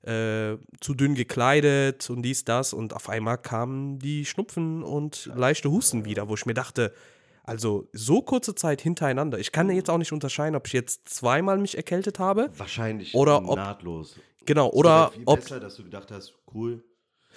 äh, 0.00 0.56
zu 0.80 0.94
dünn 0.94 1.14
gekleidet 1.14 2.08
und 2.08 2.22
dies, 2.22 2.46
das. 2.46 2.72
Und 2.72 2.94
auf 2.94 3.10
einmal 3.10 3.36
kamen 3.36 3.98
die 3.98 4.24
Schnupfen 4.24 4.82
und 4.82 5.30
leichte 5.34 5.70
Husten 5.70 6.06
wieder, 6.06 6.30
wo 6.30 6.34
ich 6.36 6.46
mir 6.46 6.54
dachte, 6.54 6.94
also 7.50 7.88
so 7.92 8.22
kurze 8.22 8.54
Zeit 8.54 8.80
hintereinander. 8.80 9.38
Ich 9.38 9.50
kann 9.52 9.68
jetzt 9.70 9.90
auch 9.90 9.98
nicht 9.98 10.12
unterscheiden, 10.12 10.54
ob 10.56 10.66
ich 10.68 10.72
jetzt 10.72 11.08
zweimal 11.08 11.58
mich 11.58 11.76
erkältet 11.76 12.18
habe. 12.18 12.50
Wahrscheinlich 12.56 13.14
Oder 13.14 13.38
ob- 13.48 13.56
nahtlos. 13.56 14.16
Genau, 14.46 14.70
oder 14.70 15.10
viel 15.10 15.22
ob 15.26 15.40
besser, 15.40 15.60
dass 15.60 15.74
du 15.76 15.84
gedacht 15.84 16.10
hast, 16.10 16.34
cool. 16.54 16.82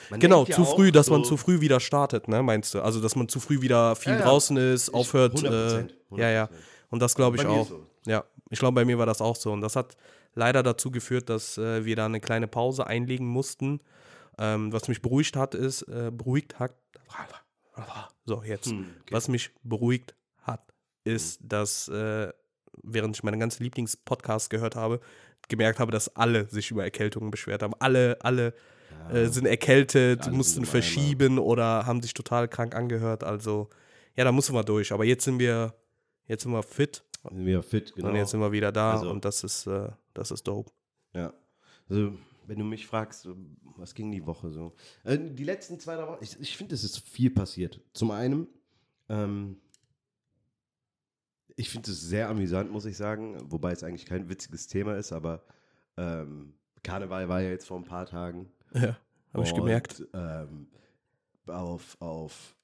Man 0.10 0.20
Genau, 0.20 0.46
ja 0.46 0.56
zu 0.56 0.66
früh, 0.66 0.92
dass 0.92 1.10
man 1.10 1.24
so- 1.24 1.30
zu 1.32 1.38
früh 1.38 1.62
wieder 1.62 1.80
startet, 1.80 2.28
ne, 2.28 2.42
meinst 2.44 2.74
du? 2.74 2.82
Also, 2.82 3.02
dass 3.02 3.16
man 3.16 3.28
zu 3.28 3.40
früh 3.40 3.62
wieder 3.62 3.96
viel 3.96 4.14
Ja, 4.14 4.20
ja. 4.20 4.26
draußen 4.26 4.56
ist, 4.58 4.88
Ich- 4.90 4.94
aufhört. 4.94 5.34
100%, 5.36 5.92
Äh, 6.12 6.22
ja, 6.22 6.30
ja. 6.30 6.44
100%. 6.46 6.50
Und 6.92 7.00
das 7.02 7.16
glaube 7.16 7.38
ich 7.38 7.46
auch. 7.46 7.68
so. 7.68 7.86
Ja, 8.06 8.24
ich 8.50 8.60
glaube, 8.60 8.76
bei 8.76 8.86
mir 8.86 8.98
war 8.98 9.06
das 9.06 9.22
auch 9.22 9.36
so. 9.36 9.52
Und 9.52 9.62
das 9.62 9.76
hat 9.76 9.98
leider 10.36 10.64
dazu 10.64 10.92
geführt, 10.92 11.30
dass 11.30 11.58
äh, 11.58 11.86
wir 11.86 11.96
da 11.96 12.06
eine 12.06 12.20
kleine 12.20 12.48
Pause 12.48 12.86
einlegen 12.88 13.28
mussten. 13.28 13.82
Ähm, 14.40 14.72
was 14.74 14.88
mich 14.88 15.02
beruhigt 15.02 15.36
hat, 15.36 15.54
ist, 15.56 15.84
äh, 15.84 16.12
beruhigt 16.12 16.60
hat. 16.60 16.74
So, 18.26 18.44
jetzt. 18.44 18.68
Hm, 18.68 18.88
okay. 19.02 19.14
Was 19.14 19.28
mich 19.28 19.52
beruhigt 19.64 20.16
hat, 20.42 20.62
ist, 21.04 21.40
dass 21.44 21.88
äh, 21.90 22.32
während 22.84 23.16
ich 23.16 23.24
meine 23.24 23.38
ganzen 23.38 23.64
Lieblingspodcasts 23.64 24.50
gehört 24.50 24.76
habe, 24.76 25.00
gemerkt 25.50 25.80
habe, 25.80 25.92
dass 25.92 26.16
alle 26.16 26.46
sich 26.50 26.72
über 26.72 26.84
Erkältungen 26.84 27.32
beschwert 27.32 27.62
haben. 27.64 27.74
Alle, 27.80 28.18
alle 28.22 28.54
äh, 29.12 29.26
sind 29.28 29.46
erkältet, 29.46 30.22
Alle 30.22 30.24
sind 30.30 30.38
mussten 30.38 30.60
im 30.60 30.64
Eimer. 30.64 30.72
verschieben 30.72 31.40
oder 31.40 31.86
haben 31.86 32.02
sich 32.02 32.14
total 32.14 32.48
krank 32.48 32.76
angehört. 32.76 33.24
Also, 33.24 33.70
ja, 34.16 34.24
da 34.24 34.32
mussten 34.32 34.54
wir 34.54 34.64
durch. 34.64 34.92
Aber 34.94 35.04
jetzt 35.04 35.26
sind 35.26 35.40
wir, 35.40 35.74
jetzt 36.28 36.44
sind 36.44 36.52
wir 36.54 36.64
fit 36.64 37.04
Sind 37.30 37.46
wir 37.46 37.62
fit, 37.64 37.94
genau. 37.96 38.10
und 38.10 38.16
jetzt 38.16 38.32
sind 38.32 38.40
wir 38.40 38.52
wieder 38.52 38.72
da 38.72 38.94
Also- 38.94 39.10
und 39.10 39.26
das 39.26 39.44
ist, 39.44 39.68
äh, 39.68 39.90
das 40.14 40.32
ist 40.32 40.48
dope. 40.48 40.72
Ja. 41.14 41.34
Also, 41.90 42.14
wenn 42.48 42.60
du 42.60 42.66
mich 42.66 42.88
fragst, 42.88 43.28
was 43.78 43.96
ging 43.96 44.12
die 44.12 44.26
Woche 44.26 44.52
so? 44.52 44.74
Äh, 45.04 45.18
die 45.18 45.44
letzten 45.44 45.80
zwei, 45.80 45.96
drei 45.96 46.08
Wochen, 46.08 46.24
ich, 46.24 46.40
ich 46.40 46.58
finde, 46.58 46.76
es 46.76 46.84
ist 46.84 47.00
viel 47.00 47.30
passiert. 47.30 47.80
Zum 47.94 48.12
einen, 48.12 48.48
ähm, 49.10 49.58
ich 51.56 51.70
finde 51.70 51.92
es 51.92 52.02
sehr 52.02 52.30
amüsant, 52.30 52.72
muss 52.72 52.86
ich 52.86 52.98
sagen, 52.98 53.38
wobei 53.52 53.72
es 53.72 53.84
eigentlich 53.84 54.06
kein 54.06 54.30
witziges 54.30 54.68
Thema 54.68 54.96
ist, 54.96 55.12
aber 55.12 55.44
ähm, 55.98 56.54
Karneval 56.84 57.30
war 57.30 57.42
ja 57.42 57.50
jetzt 57.50 57.68
vor 57.68 57.78
ein 57.78 57.86
paar 57.86 58.06
Tagen. 58.06 58.52
Ja, 58.74 58.98
habe 59.34 59.44
ich 59.44 59.54
gemerkt. 59.54 60.04
Ähm, 60.14 60.68
auf, 61.48 61.98
auf 62.00 62.56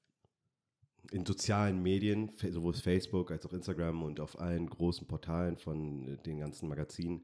in 1.12 1.26
sozialen 1.26 1.82
Medien, 1.82 2.32
sowohl 2.38 2.74
Facebook 2.74 3.32
als 3.32 3.46
auch 3.46 3.54
Instagram 3.54 4.04
und 4.04 4.20
auf 4.20 4.40
allen 4.40 4.70
großen 4.70 5.08
Portalen 5.08 5.58
von 5.58 6.20
den 6.26 6.40
ganzen 6.40 6.70
Magazinen, 6.70 7.24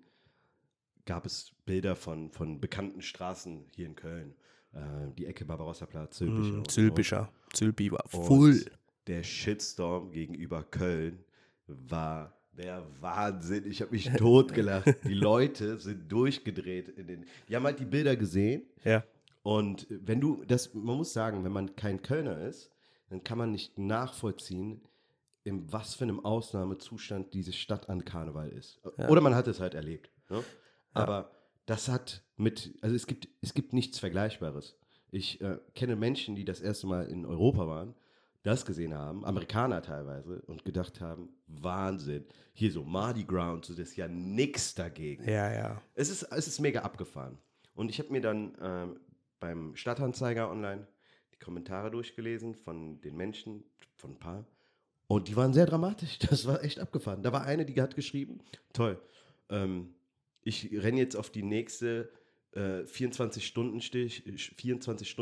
gab 1.06 1.26
es 1.26 1.52
Bilder 1.66 1.96
von, 1.96 2.32
von 2.32 2.60
bekannten 2.60 3.02
Straßen 3.02 3.66
hier 3.76 3.86
in 3.86 3.96
Köln. 3.96 4.36
Äh, 4.74 4.80
die 5.18 5.26
Ecke 5.26 5.46
Barbarossa-Platz, 5.46 6.18
Zülpicher. 6.18 6.58
Mm. 6.58 6.68
Zülpischer. 6.68 7.32
Zülpi 7.54 7.92
war 7.92 8.04
full. 8.08 8.66
der 9.08 9.24
Shitstorm 9.24 10.12
gegenüber 10.12 10.64
Köln 10.64 11.24
war 11.68 12.34
der 12.52 12.86
Wahnsinn. 13.00 13.70
Ich 13.70 13.82
habe 13.82 13.92
mich 13.92 14.10
totgelacht. 14.18 14.96
Die 15.04 15.14
Leute 15.14 15.78
sind 15.80 16.12
durchgedreht. 16.12 16.90
In 16.90 17.08
den, 17.08 17.26
die 17.50 17.56
haben 17.56 17.66
halt 17.66 17.80
die 17.80 17.86
Bilder 17.86 18.16
gesehen. 18.16 18.64
Ja. 18.84 19.04
Und 19.44 19.88
wenn 19.90 20.22
du, 20.22 20.44
das, 20.46 20.74
man 20.74 20.98
muss 20.98 21.14
sagen, 21.14 21.44
wenn 21.44 21.52
man 21.52 21.76
kein 21.76 22.02
Kölner 22.02 22.40
ist, 22.40 22.72
dann 23.10 23.24
kann 23.24 23.38
man 23.38 23.52
nicht 23.52 23.78
nachvollziehen, 23.78 24.82
in 25.44 25.72
was 25.72 25.94
für 25.94 26.06
einem 26.06 26.24
Ausnahmezustand 26.26 27.34
diese 27.34 27.54
Stadt 27.54 27.90
an 27.90 28.04
Karneval 28.04 28.50
ist. 28.50 28.80
Oder 29.08 29.22
man 29.22 29.36
hat 29.36 29.48
es 29.48 29.60
halt 29.60 29.76
erlebt. 29.76 30.10
Ne? 30.30 30.44
Aber 30.96 31.32
das 31.66 31.88
hat 31.88 32.24
mit, 32.38 32.78
also 32.82 32.96
es 32.96 33.08
gibt, 33.08 33.28
es 33.42 33.54
gibt 33.54 33.74
nichts 33.74 34.00
Vergleichbares. 34.00 34.78
Ich 35.12 35.42
äh, 35.42 35.60
kenne 35.74 35.96
Menschen, 35.96 36.36
die 36.36 36.46
das 36.46 36.62
erste 36.62 36.88
Mal 36.88 37.08
in 37.08 37.26
Europa 37.26 37.68
waren, 37.68 37.96
das 38.44 38.66
gesehen 38.66 38.94
haben, 38.94 39.26
Amerikaner 39.26 39.82
teilweise, 39.82 40.42
und 40.46 40.66
gedacht 40.66 41.02
haben, 41.02 41.30
Wahnsinn, 41.48 42.26
hier 42.54 42.72
so 42.72 42.84
Mardi 42.84 43.24
Gras 43.24 43.54
und 43.54 43.66
so, 43.66 43.74
das 43.74 43.90
ist 43.90 43.96
ja 43.96 44.08
nix 44.08 44.76
dagegen. 44.76 45.28
Ja, 45.28 45.52
ja. 45.52 45.82
Es 45.96 46.10
ist, 46.10 46.24
es 46.24 46.48
ist 46.48 46.60
mega 46.60 46.82
abgefahren. 46.82 47.38
Und 47.74 47.90
ich 47.90 48.00
habe 48.00 48.12
mir 48.12 48.22
dann 48.22 48.56
ähm, 48.62 49.00
beim 49.40 49.76
Stadtanzeiger 49.76 50.50
online 50.50 50.88
die 51.34 51.40
Kommentare 51.40 51.90
durchgelesen 51.90 52.54
von 52.56 53.02
den 53.02 53.18
Menschen, 53.18 53.64
von 53.96 54.12
ein 54.12 54.20
paar. 54.20 54.46
Und 55.08 55.28
die 55.28 55.36
waren 55.36 55.54
sehr 55.54 55.66
dramatisch. 55.66 56.20
Das 56.20 56.46
war 56.46 56.64
echt 56.64 56.80
abgefahren. 56.80 57.24
Da 57.24 57.32
war 57.32 57.44
eine, 57.44 57.66
die 57.66 57.80
hat 57.82 57.96
geschrieben, 57.96 58.40
toll, 58.74 59.00
ähm, 59.50 59.94
ich 60.46 60.70
renne 60.72 61.00
jetzt 61.00 61.18
auf 61.18 61.30
die 61.30 61.44
nächste 61.44 62.10
äh, 62.52 62.84
24-Stunden-Schicht 62.84 64.24
24 64.56 65.18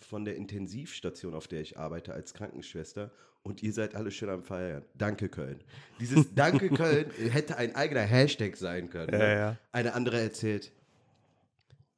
von 0.00 0.24
der 0.24 0.34
Intensivstation, 0.34 1.34
auf 1.34 1.46
der 1.46 1.60
ich 1.60 1.78
arbeite 1.78 2.12
als 2.12 2.34
Krankenschwester. 2.34 3.12
Und 3.42 3.62
ihr 3.62 3.72
seid 3.72 3.94
alle 3.94 4.10
schön 4.10 4.28
am 4.28 4.42
Feiern. 4.42 4.84
Danke, 4.94 5.28
Köln. 5.28 5.62
Dieses 6.00 6.26
Danke, 6.34 6.68
Köln 6.70 7.10
hätte 7.10 7.56
ein 7.56 7.74
eigener 7.74 8.02
Hashtag 8.02 8.56
sein 8.56 8.90
können. 8.90 9.12
Ja, 9.12 9.18
ne? 9.18 9.34
ja. 9.34 9.58
Eine 9.72 9.94
andere 9.94 10.20
erzählt, 10.20 10.72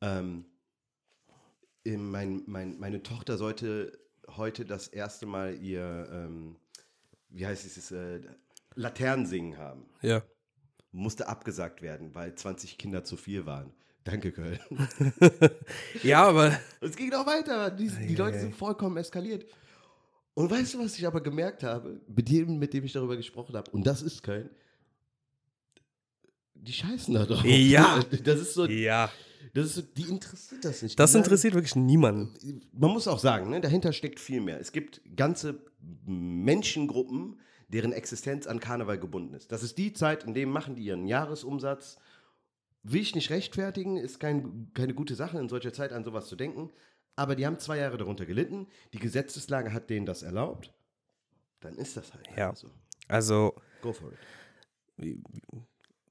ähm, 0.00 0.44
in 1.84 2.10
mein, 2.10 2.42
mein, 2.46 2.78
meine 2.78 3.02
Tochter 3.02 3.38
sollte 3.38 3.98
heute 4.36 4.64
das 4.64 4.88
erste 4.88 5.26
Mal 5.26 5.56
ihr, 5.60 6.08
ähm, 6.12 6.56
wie 7.28 7.46
heißt 7.46 7.64
es, 7.64 7.90
äh, 7.90 8.20
Laternensingen 8.74 9.58
haben. 9.58 9.84
Ja. 10.00 10.22
Musste 10.92 11.26
abgesagt 11.28 11.80
werden, 11.82 12.14
weil 12.14 12.34
20 12.34 12.76
Kinder 12.78 13.02
zu 13.02 13.16
viel 13.16 13.46
waren. 13.46 13.72
Danke, 14.04 14.32
Köln. 14.32 14.58
Ja, 16.02 16.24
aber. 16.28 16.58
es 16.80 16.96
ging 16.96 17.08
noch 17.08 17.26
weiter. 17.26 17.70
Die, 17.70 17.88
die 17.88 18.14
Leute 18.16 18.40
sind 18.40 18.54
vollkommen 18.54 18.96
eskaliert. 18.96 19.46
Und 20.34 20.50
weißt 20.50 20.74
du, 20.74 20.80
was 20.84 20.98
ich 20.98 21.06
aber 21.06 21.20
gemerkt 21.20 21.62
habe? 21.62 22.00
Mit 22.08 22.28
dem, 22.28 22.58
mit 22.58 22.72
dem 22.74 22.84
ich 22.84 22.92
darüber 22.92 23.16
gesprochen 23.16 23.54
habe, 23.56 23.70
und 23.70 23.86
das 23.86 24.02
ist 24.02 24.22
Köln. 24.22 24.50
Die 26.54 26.72
scheißen 26.72 27.14
da 27.14 27.24
drauf. 27.26 27.44
Ja. 27.44 28.00
Das 28.24 28.40
ist 28.40 28.54
so, 28.54 28.66
Ja. 28.66 29.10
das 29.54 29.66
ist 29.66 29.74
so 29.74 29.82
die 29.82 30.08
interessiert 30.08 30.64
das 30.64 30.82
nicht. 30.82 30.98
Das 30.98 31.14
interessiert 31.14 31.54
wirklich 31.54 31.76
niemanden. 31.76 32.62
man 32.72 32.90
muss 32.90 33.08
auch 33.08 33.18
sagen, 33.18 33.50
ne, 33.50 33.60
dahinter 33.60 33.92
steckt 33.92 34.20
viel 34.20 34.40
mehr. 34.40 34.60
Es 34.60 34.72
gibt 34.72 35.00
ganze 35.16 35.58
Menschengruppen, 36.06 37.38
deren 37.72 37.92
Existenz 37.92 38.46
an 38.46 38.60
Karneval 38.60 38.98
gebunden 38.98 39.34
ist. 39.34 39.50
Das 39.52 39.62
ist 39.62 39.78
die 39.78 39.92
Zeit, 39.92 40.24
in 40.24 40.34
der 40.34 40.46
machen 40.46 40.74
die 40.76 40.84
ihren 40.84 41.06
Jahresumsatz. 41.06 41.98
Will 42.82 43.00
ich 43.00 43.14
nicht 43.14 43.30
rechtfertigen, 43.30 43.96
ist 43.96 44.18
kein, 44.20 44.70
keine 44.74 44.94
gute 44.94 45.14
Sache, 45.14 45.38
in 45.38 45.48
solcher 45.48 45.72
Zeit 45.72 45.92
an 45.92 46.04
sowas 46.04 46.26
zu 46.26 46.36
denken. 46.36 46.70
Aber 47.16 47.36
die 47.36 47.46
haben 47.46 47.58
zwei 47.58 47.78
Jahre 47.78 47.96
darunter 47.98 48.26
gelitten. 48.26 48.66
Die 48.92 48.98
Gesetzeslage 48.98 49.72
hat 49.72 49.90
denen 49.90 50.06
das 50.06 50.22
erlaubt. 50.22 50.72
Dann 51.60 51.76
ist 51.76 51.96
das 51.96 52.12
halt 52.12 52.26
Ja. 52.36 52.54
so. 52.54 52.68
Also, 53.08 53.54
Go 53.82 53.92
for 53.92 54.10
it. 54.12 55.18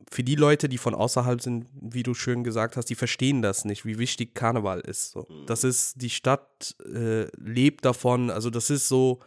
für 0.09 0.23
die 0.23 0.35
Leute, 0.35 0.67
die 0.69 0.77
von 0.77 0.93
außerhalb 0.93 1.41
sind, 1.41 1.67
wie 1.79 2.03
du 2.03 2.13
schön 2.13 2.43
gesagt 2.43 2.75
hast, 2.77 2.85
die 2.89 2.95
verstehen 2.95 3.41
das 3.41 3.65
nicht, 3.65 3.85
wie 3.85 3.97
wichtig 3.97 4.35
Karneval 4.35 4.81
ist. 4.81 5.11
So. 5.11 5.25
Das 5.47 5.63
ist, 5.63 6.01
die 6.01 6.09
Stadt 6.09 6.75
äh, 6.85 7.25
lebt 7.37 7.85
davon, 7.85 8.29
also 8.29 8.49
das 8.49 8.69
ist 8.69 8.87
so, 8.87 9.19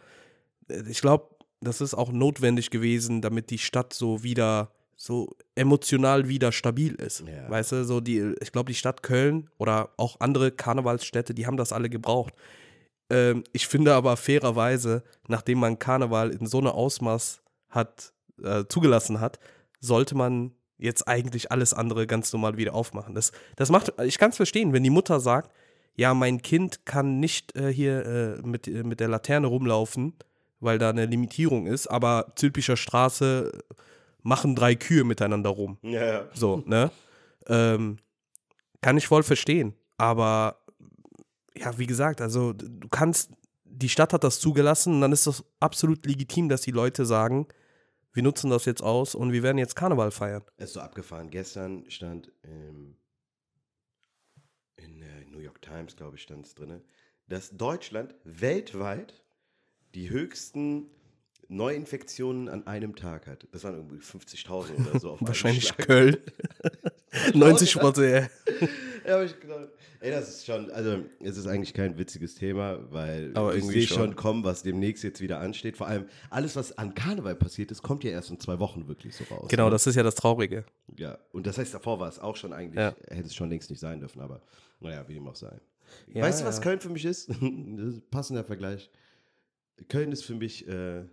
äh, 0.69 0.83
ich 0.89 1.01
glaube, 1.01 1.34
das 1.65 1.81
ist 1.81 1.93
auch 1.93 2.11
notwendig 2.11 2.69
gewesen, 2.69 3.21
damit 3.21 3.49
die 3.49 3.57
Stadt 3.57 3.93
so 3.93 4.23
wieder, 4.23 4.71
so 4.95 5.35
emotional 5.55 6.27
wieder 6.29 6.51
stabil 6.51 6.95
ist. 6.95 7.23
Ja. 7.27 7.49
Weißt 7.49 7.73
du, 7.73 7.85
so 7.85 7.99
die, 7.99 8.33
ich 8.41 8.51
glaube, 8.51 8.71
die 8.71 8.77
Stadt 8.77 9.03
Köln 9.03 9.49
oder 9.57 9.89
auch 9.97 10.19
andere 10.19 10.51
Karnevalsstädte, 10.51 11.33
die 11.33 11.45
haben 11.45 11.57
das 11.57 11.73
alle 11.73 11.89
gebraucht. 11.89 12.33
Ähm, 13.09 13.43
ich 13.53 13.67
finde 13.67 13.93
aber 13.93 14.17
fairerweise, 14.17 15.03
nachdem 15.27 15.59
man 15.59 15.79
Karneval 15.79 16.31
in 16.31 16.47
so 16.47 16.59
einem 16.59 16.67
Ausmaß 16.67 17.41
hat, 17.69 18.13
äh, 18.41 18.63
zugelassen 18.67 19.19
hat, 19.19 19.39
sollte 19.79 20.15
man 20.15 20.51
jetzt 20.77 21.07
eigentlich 21.07 21.51
alles 21.51 21.73
andere 21.73 22.07
ganz 22.07 22.31
normal 22.33 22.57
wieder 22.57 22.73
aufmachen. 22.73 23.15
Das, 23.15 23.31
das 23.55 23.69
macht, 23.69 23.93
ich 24.03 24.17
kann 24.17 24.31
es 24.31 24.37
verstehen, 24.37 24.73
wenn 24.73 24.83
die 24.83 24.89
Mutter 24.89 25.19
sagt, 25.19 25.51
ja, 25.95 26.13
mein 26.13 26.41
Kind 26.41 26.85
kann 26.85 27.19
nicht 27.19 27.55
äh, 27.55 27.71
hier 27.71 28.05
äh, 28.05 28.41
mit, 28.47 28.67
äh, 28.67 28.83
mit 28.83 28.99
der 28.99 29.07
Laterne 29.07 29.47
rumlaufen, 29.47 30.13
weil 30.59 30.77
da 30.79 30.89
eine 30.89 31.05
Limitierung 31.05 31.67
ist, 31.67 31.87
aber 31.87 32.33
Zülpicher 32.35 32.77
Straße 32.77 33.51
machen 34.23 34.55
drei 34.55 34.75
Kühe 34.75 35.03
miteinander 35.03 35.51
rum. 35.51 35.77
Ja, 35.81 36.05
ja. 36.05 36.29
So, 36.33 36.63
ne? 36.65 36.91
Ähm, 37.47 37.97
kann 38.81 38.97
ich 38.97 39.07
voll 39.07 39.23
verstehen. 39.23 39.75
Aber 39.97 40.59
ja, 41.57 41.77
wie 41.77 41.87
gesagt, 41.87 42.21
also 42.21 42.53
du 42.53 42.87
kannst, 42.89 43.31
die 43.63 43.89
Stadt 43.89 44.13
hat 44.13 44.23
das 44.23 44.39
zugelassen 44.39 44.95
und 44.95 45.01
dann 45.01 45.11
ist 45.11 45.27
das 45.27 45.43
absolut 45.59 46.05
legitim, 46.05 46.49
dass 46.49 46.61
die 46.61 46.71
Leute 46.71 47.05
sagen, 47.05 47.47
wir 48.13 48.23
nutzen 48.23 48.49
das 48.49 48.65
jetzt 48.65 48.81
aus 48.81 49.13
und 49.13 49.31
wir 49.31 49.43
werden 49.43 49.57
jetzt 49.57 49.75
Karneval 49.75 50.11
feiern. 50.11 50.43
Es 50.57 50.67
ist 50.67 50.73
so 50.73 50.79
abgefahren. 50.79 51.29
Gestern 51.29 51.89
stand 51.89 52.31
ähm, 52.43 52.95
in 54.77 54.99
der 54.99 55.25
New 55.29 55.39
York 55.39 55.61
Times, 55.61 55.95
glaube 55.95 56.15
ich, 56.15 56.23
stand 56.23 56.45
es 56.45 56.55
drin, 56.55 56.81
dass 57.27 57.51
Deutschland 57.57 58.15
weltweit 58.23 59.24
die 59.95 60.09
höchsten 60.09 60.87
Neuinfektionen 61.47 62.49
an 62.49 62.67
einem 62.67 62.95
Tag 62.95 63.27
hat. 63.27 63.47
Das 63.51 63.63
waren 63.63 63.75
irgendwie 63.75 63.97
50.000 63.97 64.89
oder 64.89 64.99
so. 64.99 65.11
Auf 65.11 65.21
Wahrscheinlich. 65.21 65.75
Köln. 65.77 66.17
90 67.33 67.75
Prozent. 67.75 68.29
Ja, 69.07 69.15
aber 69.15 69.25
ich 69.25 69.39
gedacht, 69.39 69.69
ey, 69.99 70.11
das 70.11 70.27
ist 70.29 70.45
schon, 70.45 70.69
also 70.71 70.97
es 71.21 71.37
ist 71.37 71.47
eigentlich 71.47 71.73
kein 71.73 71.97
witziges 71.97 72.35
Thema, 72.35 72.79
weil 72.91 73.31
Aber 73.35 73.55
ich 73.55 73.63
sehe 73.63 73.83
schon 73.83 73.97
schon. 73.97 74.15
kommen, 74.15 74.43
was 74.43 74.63
demnächst 74.63 75.03
jetzt 75.03 75.21
wieder 75.21 75.39
ansteht. 75.39 75.77
Vor 75.77 75.87
allem 75.87 76.05
alles, 76.29 76.55
was 76.55 76.77
an 76.77 76.93
Karneval 76.95 77.35
passiert 77.35 77.71
ist, 77.71 77.83
kommt 77.83 78.03
ja 78.03 78.11
erst 78.11 78.31
in 78.31 78.39
zwei 78.39 78.59
Wochen 78.59 78.87
wirklich 78.87 79.15
so 79.15 79.23
raus. 79.25 79.47
Genau, 79.49 79.65
ne? 79.65 79.71
das 79.71 79.85
ist 79.87 79.95
ja 79.95 80.03
das 80.03 80.15
Traurige. 80.15 80.65
Ja, 80.97 81.17
und 81.31 81.45
das 81.47 81.57
heißt, 81.57 81.73
davor 81.73 81.99
war 81.99 82.09
es 82.09 82.19
auch 82.19 82.35
schon 82.35 82.51
eigentlich, 82.51 82.79
Ja. 82.79 82.95
hätte 83.09 83.27
es 83.27 83.35
schon 83.35 83.49
längst 83.49 83.69
nicht 83.69 83.79
sein 83.79 83.99
dürfen, 83.99 84.19
aber 84.19 84.41
naja, 84.79 85.07
wie 85.07 85.13
dem 85.13 85.27
auch 85.27 85.35
sei. 85.35 85.57
Ja, 86.07 86.23
weißt 86.23 86.41
du, 86.41 86.45
was 86.45 86.57
ja. 86.57 86.63
Köln 86.63 86.81
für 86.81 86.89
mich 86.89 87.05
ist? 87.05 87.29
das 87.29 87.37
ist 87.37 87.41
ein 87.41 88.03
passender 88.09 88.43
Vergleich. 88.43 88.89
Köln 89.89 90.11
ist 90.11 90.23
für 90.23 90.35
mich 90.35 90.67
äh, 90.67 91.03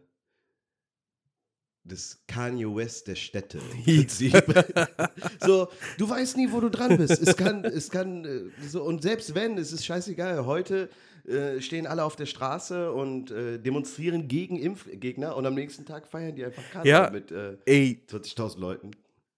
das 1.85 2.23
Kanye 2.29 2.67
West 2.75 3.09
der 3.09 3.17
Städte. 3.17 3.59
So, 5.41 5.69
du 5.99 6.09
weißt 6.09 6.37
nie, 6.37 6.51
wo 6.53 6.61
du 6.61 6.69
dran 6.71 6.97
bist. 6.97 7.21
Es 7.21 7.37
kann, 7.37 7.65
es 7.65 7.91
kann, 7.91 8.25
äh, 8.25 8.43
so, 8.67 8.83
und 8.85 9.03
selbst 9.03 9.35
wenn, 9.35 9.59
es 9.59 9.73
ist 9.73 9.85
scheißegal. 9.85 10.47
Heute 10.47 10.89
äh, 11.27 11.61
stehen 11.61 11.87
alle 11.89 12.05
auf 12.05 12.15
der 12.17 12.27
Straße 12.27 12.93
und 12.93 13.31
äh, 13.33 13.59
demonstrieren 13.59 14.29
gegen 14.29 14.57
Impfgegner 14.59 15.37
und 15.37 15.45
am 15.47 15.55
nächsten 15.55 15.85
Tag 15.85 16.07
feiern 16.07 16.37
die 16.37 16.45
einfach 16.45 16.63
Karneval 16.73 17.05
Ja. 17.05 17.11
mit 17.11 17.33
äh, 17.33 17.57
Ey, 17.67 18.01
20.000 18.09 18.59
Leuten. 18.61 18.91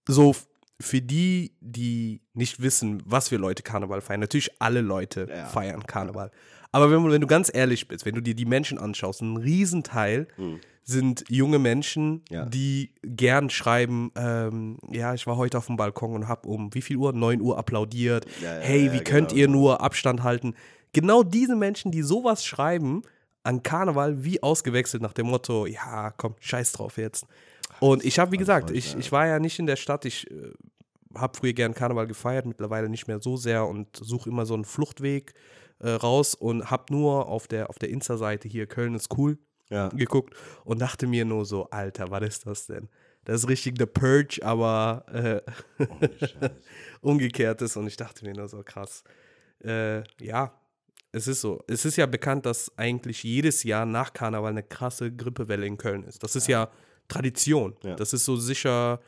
so 0.06 0.34
für 0.80 1.00
die, 1.00 1.56
die 1.60 2.20
nicht 2.34 2.60
wissen, 2.60 3.02
was 3.06 3.28
für 3.28 3.36
Leute 3.36 3.62
Karneval 3.62 4.00
feiern, 4.02 4.20
natürlich 4.20 4.50
alle 4.60 4.80
Leute 4.82 5.26
Ja. 5.30 5.46
feiern 5.46 5.86
Karneval. 5.86 6.30
Aber 6.74 6.90
wenn, 6.90 7.08
wenn 7.08 7.20
du 7.20 7.28
ganz 7.28 7.52
ehrlich 7.54 7.86
bist, 7.86 8.04
wenn 8.04 8.16
du 8.16 8.20
dir 8.20 8.34
die 8.34 8.46
Menschen 8.46 8.78
anschaust, 8.78 9.22
ein 9.22 9.36
Riesenteil 9.36 10.26
sind 10.82 11.24
junge 11.28 11.60
Menschen. 11.60 12.22
Ja. 12.28 12.46
die 12.46 12.90
gern 13.02 13.48
schreiben, 13.48 14.10
ähm, 14.16 14.78
ja, 14.90 15.14
ich 15.14 15.24
war 15.28 15.36
heute 15.36 15.56
auf 15.56 15.66
dem 15.66 15.76
Balkon 15.76 16.14
und 16.14 16.28
hab 16.28 16.46
um 16.46 16.74
wie 16.74 16.82
viel 16.82 16.96
Uhr? 16.96 17.12
9 17.12 17.40
Uhr 17.40 17.58
applaudiert. 17.58 18.26
Ja, 18.42 18.56
ja, 18.56 18.60
hey, 18.60 18.92
wie 18.92 19.04
könnt 19.04 19.28
genau, 19.28 19.40
ihr 19.40 19.46
genau. 19.46 19.58
nur 19.58 19.80
Abstand 19.82 20.24
halten? 20.24 20.54
Genau 20.92 21.22
diese 21.22 21.54
Menschen, 21.54 21.92
die 21.92 22.02
sowas 22.02 22.44
schreiben, 22.44 23.02
an 23.44 23.62
Karneval 23.62 24.24
wie 24.24 24.42
ausgewechselt 24.42 25.00
nach 25.00 25.12
dem 25.12 25.26
Motto, 25.28 25.66
ja, 25.66 26.10
komm, 26.10 26.34
scheiß 26.40 26.72
drauf 26.72 26.96
jetzt. 26.96 27.24
Und 27.78 28.04
ich 28.04 28.18
habe, 28.18 28.32
wie 28.32 28.36
gesagt, 28.36 28.72
ich, 28.72 28.96
ich 28.98 29.12
war 29.12 29.28
ja 29.28 29.38
nicht 29.38 29.60
in 29.60 29.66
der 29.66 29.76
Stadt, 29.76 30.04
ich 30.06 30.28
äh, 30.28 30.52
habe 31.16 31.36
früher 31.36 31.52
gern 31.52 31.74
Karneval 31.74 32.06
gefeiert, 32.06 32.46
mittlerweile 32.46 32.88
nicht 32.88 33.06
mehr 33.08 33.20
so 33.20 33.36
sehr 33.36 33.66
und 33.66 33.96
suche 33.96 34.28
immer 34.30 34.46
so 34.46 34.54
einen 34.54 34.64
Fluchtweg 34.64 35.34
äh, 35.80 35.90
raus 35.90 36.34
und 36.34 36.70
habe 36.70 36.92
nur 36.92 37.26
auf 37.26 37.46
der, 37.48 37.70
auf 37.70 37.78
der 37.78 37.88
Insta-Seite 37.90 38.48
hier 38.48 38.66
Köln 38.66 38.94
ist 38.94 39.16
cool 39.18 39.38
Ja. 39.70 39.88
geguckt 39.88 40.34
und 40.64 40.80
dachte 40.80 41.06
mir 41.06 41.24
nur 41.24 41.44
so, 41.44 41.68
Alter, 41.70 42.10
was 42.10 42.22
ist 42.24 42.46
das 42.46 42.66
denn? 42.66 42.88
Das 43.24 43.40
ist 43.42 43.48
richtig 43.48 43.76
The 43.78 43.86
Purge, 43.86 44.40
aber 44.42 45.04
äh, 45.08 45.40
umgekehrtes 47.00 47.76
und 47.76 47.86
ich 47.86 47.96
dachte 47.96 48.24
mir 48.24 48.34
nur 48.34 48.48
so, 48.48 48.62
krass. 48.62 49.04
Äh, 49.64 50.02
ja, 50.20 50.52
Es 51.12 51.28
ist 51.28 51.40
so. 51.40 51.62
Es 51.68 51.84
ist 51.84 51.96
ja 51.96 52.06
bekannt, 52.06 52.44
dass 52.44 52.76
eigentlich 52.76 53.22
jedes 53.22 53.62
Jahr 53.62 53.86
nach 53.86 54.12
Karneval 54.12 54.50
eine 54.50 54.62
krasse 54.64 55.12
Grippewelle 55.12 55.64
in 55.64 55.78
Köln 55.78 56.02
ist. 56.04 56.22
Das 56.24 56.34
ist 56.36 56.48
ja, 56.48 56.68
Tradition. 57.08 57.76
Ja. 57.82 57.94
Das 57.94 58.12
ist 58.12 58.24
so 58.24 58.36
sicher 58.36 59.00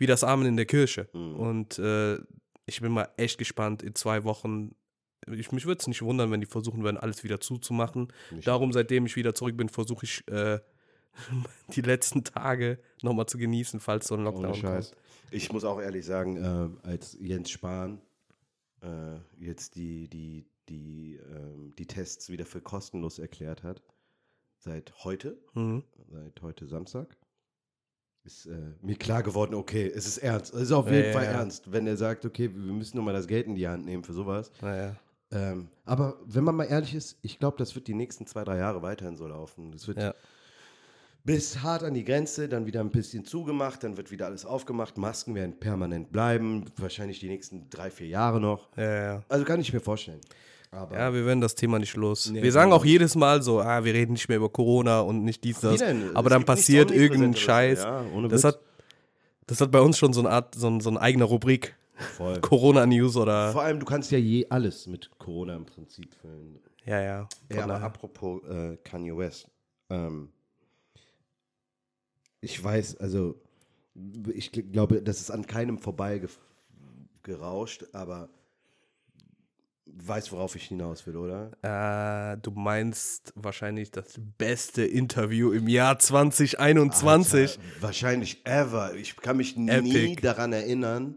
wie 0.00 0.06
das 0.06 0.24
Amen 0.24 0.46
in 0.46 0.56
der 0.56 0.66
Kirche. 0.66 1.08
Mhm. 1.12 1.36
Und 1.36 1.78
äh, 1.78 2.16
ich 2.66 2.80
bin 2.80 2.90
mal 2.90 3.08
echt 3.16 3.38
gespannt 3.38 3.82
in 3.82 3.94
zwei 3.94 4.24
Wochen. 4.24 4.74
Ich, 5.30 5.52
mich 5.52 5.66
würde 5.66 5.78
es 5.80 5.86
nicht 5.86 6.02
wundern, 6.02 6.30
wenn 6.30 6.40
die 6.40 6.46
versuchen 6.46 6.82
würden, 6.82 6.96
alles 6.96 7.22
wieder 7.22 7.38
zuzumachen. 7.40 8.08
Nicht- 8.30 8.46
Darum, 8.48 8.72
seitdem 8.72 9.04
ich 9.06 9.16
wieder 9.16 9.34
zurück 9.34 9.56
bin, 9.56 9.68
versuche 9.68 10.06
ich 10.06 10.26
äh, 10.28 10.58
die 11.74 11.82
letzten 11.82 12.24
Tage 12.24 12.78
nochmal 13.02 13.26
zu 13.26 13.36
genießen, 13.38 13.78
falls 13.80 14.08
so 14.08 14.14
ein 14.14 14.24
Lockdown 14.24 14.60
kommt. 14.60 14.92
Ich 15.30 15.52
muss 15.52 15.64
auch 15.64 15.80
ehrlich 15.80 16.04
sagen, 16.06 16.36
äh, 16.84 16.88
als 16.88 17.16
Jens 17.20 17.50
Spahn 17.50 18.00
äh, 18.82 19.16
jetzt 19.38 19.74
die, 19.76 20.08
die, 20.08 20.46
die, 20.68 21.18
ähm, 21.34 21.74
die 21.78 21.86
Tests 21.86 22.30
wieder 22.30 22.46
für 22.46 22.60
kostenlos 22.62 23.18
erklärt 23.18 23.62
hat, 23.62 23.82
seit 24.58 24.92
heute, 25.04 25.38
Mhm. 25.54 25.84
seit 26.10 26.40
heute 26.42 26.66
Samstag, 26.66 27.16
ist 28.30 28.46
äh, 28.46 28.56
mir 28.82 28.96
klar 28.96 29.22
geworden, 29.22 29.54
okay, 29.54 29.90
es 29.94 30.06
ist 30.06 30.18
ernst. 30.18 30.54
Es 30.54 30.62
ist 30.62 30.72
auf 30.72 30.86
Ja, 30.86 30.92
jeden 30.94 31.06
ja, 31.08 31.12
Fall 31.12 31.24
ja. 31.24 31.30
ernst, 31.32 31.70
wenn 31.72 31.86
er 31.86 31.96
sagt, 31.96 32.24
okay, 32.24 32.50
wir 32.52 32.72
müssen 32.72 32.96
nochmal 32.96 33.14
das 33.14 33.26
Geld 33.26 33.46
in 33.46 33.54
die 33.54 33.66
Hand 33.68 33.84
nehmen 33.84 34.04
für 34.04 34.12
sowas. 34.12 34.50
Ähm, 35.32 35.68
aber 35.84 36.16
wenn 36.26 36.42
man 36.44 36.56
mal 36.56 36.64
ehrlich 36.64 36.94
ist, 36.94 37.16
ich 37.22 37.38
glaube, 37.38 37.56
das 37.58 37.74
wird 37.74 37.86
die 37.86 37.94
nächsten 37.94 38.26
zwei, 38.26 38.42
drei 38.44 38.58
Jahre 38.58 38.82
weiterhin 38.82 39.16
so 39.16 39.26
laufen. 39.28 39.70
Das 39.70 39.86
wird 39.86 39.98
Ja. 39.98 40.12
bis 41.24 41.62
hart 41.62 41.84
an 41.84 41.94
die 41.94 42.04
Grenze, 42.04 42.48
dann 42.48 42.66
wieder 42.66 42.80
ein 42.80 42.90
bisschen 42.90 43.24
zugemacht, 43.24 43.84
dann 43.84 43.96
wird 43.96 44.10
wieder 44.10 44.26
alles 44.26 44.44
aufgemacht. 44.44 44.96
Masken 44.98 45.34
werden 45.34 45.58
permanent 45.60 46.10
bleiben, 46.10 46.64
wahrscheinlich 46.76 47.20
die 47.20 47.28
nächsten 47.28 47.68
drei, 47.70 47.90
vier 47.90 48.08
Jahre 48.08 48.40
noch. 48.40 48.68
Ja, 48.76 49.02
ja. 49.04 49.22
Also 49.28 49.44
kann 49.44 49.60
ich 49.60 49.72
mir 49.72 49.80
vorstellen. 49.80 50.20
Aber 50.72 50.96
Ja, 50.96 51.12
wir 51.12 51.26
werden 51.26 51.40
das 51.40 51.54
Thema 51.56 51.78
nicht 51.78 51.96
los. 51.96 52.30
Nee, 52.30 52.42
wir 52.42 52.52
sagen 52.52 52.72
auch 52.72 52.84
jedes 52.84 53.16
Mal 53.16 53.42
so, 53.42 53.60
ah, 53.60 53.84
wir 53.84 53.92
reden 53.92 54.12
nicht 54.12 54.28
mehr 54.28 54.36
über 54.36 54.48
Corona 54.50 55.00
und 55.00 55.24
nicht 55.24 55.42
dies, 55.42 55.60
das. 55.60 55.82
Aber 56.14 56.30
dann 56.30 56.44
passiert 56.44 56.90
irgendein. 56.92 57.34
Scheiß. 57.34 57.82
Ja, 57.82 58.04
das, 58.28 58.44
hat, 58.44 58.60
das 59.46 59.60
hat 59.60 59.70
bei 59.72 59.80
uns 59.80 59.98
schon 59.98 60.12
so 60.12 60.20
eine 60.20 60.30
Art, 60.30 60.54
so, 60.54 60.78
so 60.80 60.90
eine 60.90 61.00
eigene 61.00 61.24
Rubrik. 61.24 61.74
Corona-News 62.40 63.16
oder. 63.16 63.52
Vor 63.52 63.62
allem, 63.62 63.78
du 63.80 63.84
kannst 63.84 64.10
ja 64.10 64.18
je 64.18 64.46
alles 64.48 64.86
mit 64.86 65.10
Corona 65.18 65.54
im 65.56 65.66
Prinzip 65.66 66.14
füllen. 66.14 66.58
Ja, 66.86 67.00
ja. 67.02 67.28
Ja, 67.52 67.64
aber 67.64 67.82
apropos 67.82 68.42
äh, 68.48 68.76
Kanye 68.84 69.16
West. 69.16 69.48
Ähm, 69.90 70.30
ich 72.40 72.62
weiß, 72.62 72.96
also 72.98 73.34
ich 74.32 74.48
gl- 74.50 74.70
glaube, 74.70 75.02
das 75.02 75.20
ist 75.20 75.30
an 75.30 75.46
keinem 75.46 75.78
vorbei 75.78 76.22
gerauscht, 77.22 77.84
aber 77.92 78.30
weiß, 79.94 80.32
worauf 80.32 80.56
ich 80.56 80.64
hinaus 80.64 81.06
will, 81.06 81.16
oder? 81.16 81.50
Äh, 81.62 82.38
du 82.42 82.50
meinst 82.50 83.32
wahrscheinlich 83.34 83.90
das 83.90 84.14
beste 84.38 84.84
Interview 84.84 85.52
im 85.52 85.68
Jahr 85.68 85.98
2021. 85.98 87.40
Alter, 87.40 87.62
wahrscheinlich 87.80 88.44
ever. 88.46 88.94
Ich 88.94 89.16
kann 89.16 89.36
mich 89.36 89.56
nie 89.56 89.70
Epic. 89.70 90.22
daran 90.22 90.52
erinnern, 90.52 91.16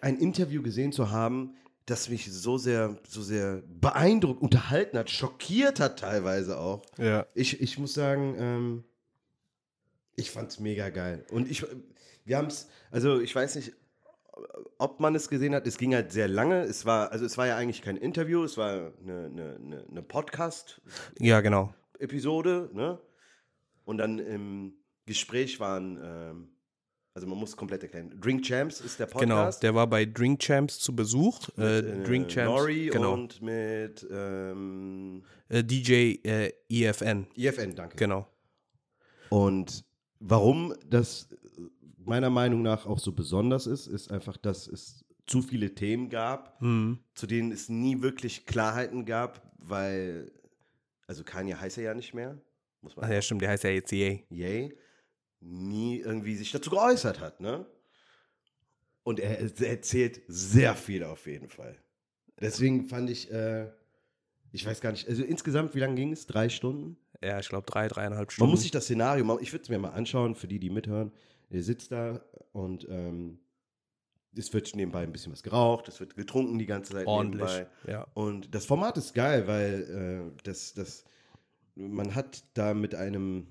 ein 0.00 0.18
Interview 0.18 0.62
gesehen 0.62 0.92
zu 0.92 1.10
haben, 1.10 1.56
das 1.86 2.08
mich 2.08 2.32
so 2.32 2.56
sehr, 2.56 2.96
so 3.06 3.22
sehr 3.22 3.62
beeindruckt, 3.66 4.40
unterhalten 4.40 4.96
hat, 4.96 5.10
schockiert 5.10 5.80
hat 5.80 5.98
teilweise 5.98 6.58
auch. 6.58 6.82
Ja. 6.96 7.26
Ich, 7.34 7.60
ich 7.60 7.78
muss 7.78 7.92
sagen, 7.92 8.34
ähm, 8.38 8.84
ich 10.16 10.30
fand's 10.30 10.60
mega 10.60 10.88
geil. 10.88 11.26
Und 11.30 11.50
ich, 11.50 11.64
wir 12.24 12.38
haben 12.38 12.46
es, 12.46 12.68
also 12.90 13.20
ich 13.20 13.34
weiß 13.34 13.56
nicht, 13.56 13.74
ob 14.78 15.00
man 15.00 15.14
es 15.14 15.28
gesehen 15.28 15.54
hat, 15.54 15.66
es 15.66 15.78
ging 15.78 15.94
halt 15.94 16.12
sehr 16.12 16.28
lange. 16.28 16.62
Es 16.62 16.84
war, 16.86 17.12
also 17.12 17.24
es 17.24 17.38
war 17.38 17.46
ja 17.46 17.56
eigentlich 17.56 17.82
kein 17.82 17.96
Interview, 17.96 18.44
es 18.44 18.56
war 18.56 18.92
eine, 19.02 19.26
eine, 19.26 19.86
eine, 19.90 20.02
Podcast, 20.02 20.80
Ja, 21.18 21.40
genau. 21.40 21.72
Episode, 21.98 22.70
ne? 22.72 22.98
Und 23.84 23.98
dann 23.98 24.18
im 24.18 24.74
Gespräch 25.06 25.60
waren, 25.60 25.98
ähm, 26.02 26.48
also 27.14 27.28
man 27.28 27.38
muss 27.38 27.56
komplett 27.56 27.82
erklären. 27.82 28.18
Drink 28.20 28.42
Champs 28.44 28.80
ist 28.80 28.98
der 28.98 29.06
Genau. 29.06 29.36
Podcast. 29.36 29.62
Der 29.62 29.74
war 29.74 29.86
bei 29.86 30.04
Drink 30.04 30.40
Champs 30.40 30.80
zu 30.80 30.96
Besuch. 30.96 31.48
Äh, 31.56 31.82
mit, 31.82 31.86
äh, 31.86 32.02
Drink 32.02 32.28
Champs. 32.28 32.60
Nori 32.60 32.86
genau. 32.92 33.12
und 33.12 33.40
mit 33.40 34.06
ähm, 34.10 35.22
Äh, 35.48 35.62
DJ 35.62 36.18
äh, 36.24 36.52
EFN. 36.68 37.26
IFN, 37.36 37.74
danke. 37.76 37.96
Genau. 37.96 38.26
Und 39.28 39.84
warum 40.18 40.74
das 40.86 41.28
äh, 41.30 41.43
meiner 42.06 42.30
Meinung 42.30 42.62
nach 42.62 42.86
auch 42.86 42.98
so 42.98 43.12
besonders 43.12 43.66
ist, 43.66 43.86
ist 43.86 44.10
einfach, 44.10 44.36
dass 44.36 44.66
es 44.66 45.04
zu 45.26 45.40
viele 45.42 45.74
Themen 45.74 46.10
gab, 46.10 46.60
Mhm. 46.60 46.98
zu 47.14 47.26
denen 47.26 47.50
es 47.52 47.68
nie 47.68 48.02
wirklich 48.02 48.46
Klarheiten 48.46 49.04
gab, 49.06 49.50
weil, 49.58 50.30
also 51.06 51.24
Kanye 51.24 51.54
heißt 51.54 51.78
er 51.78 51.84
ja 51.84 51.94
nicht 51.94 52.12
mehr, 52.14 52.38
muss 52.82 52.94
man 52.96 53.04
Ach 53.06 53.10
ja, 53.10 53.22
stimmt, 53.22 53.42
der 53.42 53.50
heißt 53.50 53.64
ja 53.64 53.70
jetzt 53.70 53.90
Yay. 53.92 54.24
Yay, 54.30 54.76
nie 55.40 56.00
irgendwie 56.00 56.36
sich 56.36 56.50
dazu 56.52 56.70
geäußert 56.70 57.20
hat, 57.20 57.40
ne? 57.40 57.66
Und 59.02 59.20
er, 59.20 59.38
er 59.40 59.68
erzählt 59.68 60.22
sehr 60.28 60.74
viel 60.74 61.04
auf 61.04 61.26
jeden 61.26 61.48
Fall. 61.48 61.76
Deswegen 62.40 62.86
fand 62.86 63.10
ich, 63.10 63.30
äh, 63.30 63.70
ich 64.52 64.64
weiß 64.66 64.80
gar 64.80 64.92
nicht, 64.92 65.08
also 65.08 65.22
insgesamt, 65.22 65.74
wie 65.74 65.80
lange 65.80 65.94
ging 65.94 66.12
es? 66.12 66.26
Drei 66.26 66.48
Stunden? 66.48 66.96
Ja, 67.22 67.38
ich 67.38 67.48
glaube 67.48 67.66
drei, 67.70 67.88
dreieinhalb 67.88 68.28
Man 68.28 68.32
Stunden. 68.32 68.50
muss 68.50 68.62
sich 68.62 68.70
das 68.70 68.84
Szenario, 68.84 69.38
ich 69.40 69.52
würde 69.52 69.62
es 69.62 69.68
mir 69.68 69.78
mal 69.78 69.90
anschauen, 69.90 70.34
für 70.34 70.48
die, 70.48 70.58
die 70.58 70.70
mithören. 70.70 71.12
Er 71.50 71.62
sitzt 71.62 71.92
da 71.92 72.20
und 72.52 72.86
ähm, 72.88 73.38
es 74.36 74.52
wird 74.52 74.74
nebenbei 74.74 75.02
ein 75.02 75.12
bisschen 75.12 75.32
was 75.32 75.42
geraucht, 75.42 75.88
es 75.88 76.00
wird 76.00 76.16
getrunken 76.16 76.58
die 76.58 76.66
ganze 76.66 76.92
Zeit 76.92 77.06
ordentlich. 77.06 77.50
nebenbei. 77.50 77.68
Ja. 77.86 78.06
Und 78.14 78.54
das 78.54 78.66
Format 78.66 78.96
ist 78.98 79.14
geil, 79.14 79.46
weil 79.46 80.32
äh, 80.34 80.42
das, 80.42 80.74
das, 80.74 81.04
man 81.76 82.14
hat 82.14 82.44
da 82.54 82.74
mit 82.74 82.94
einem 82.94 83.46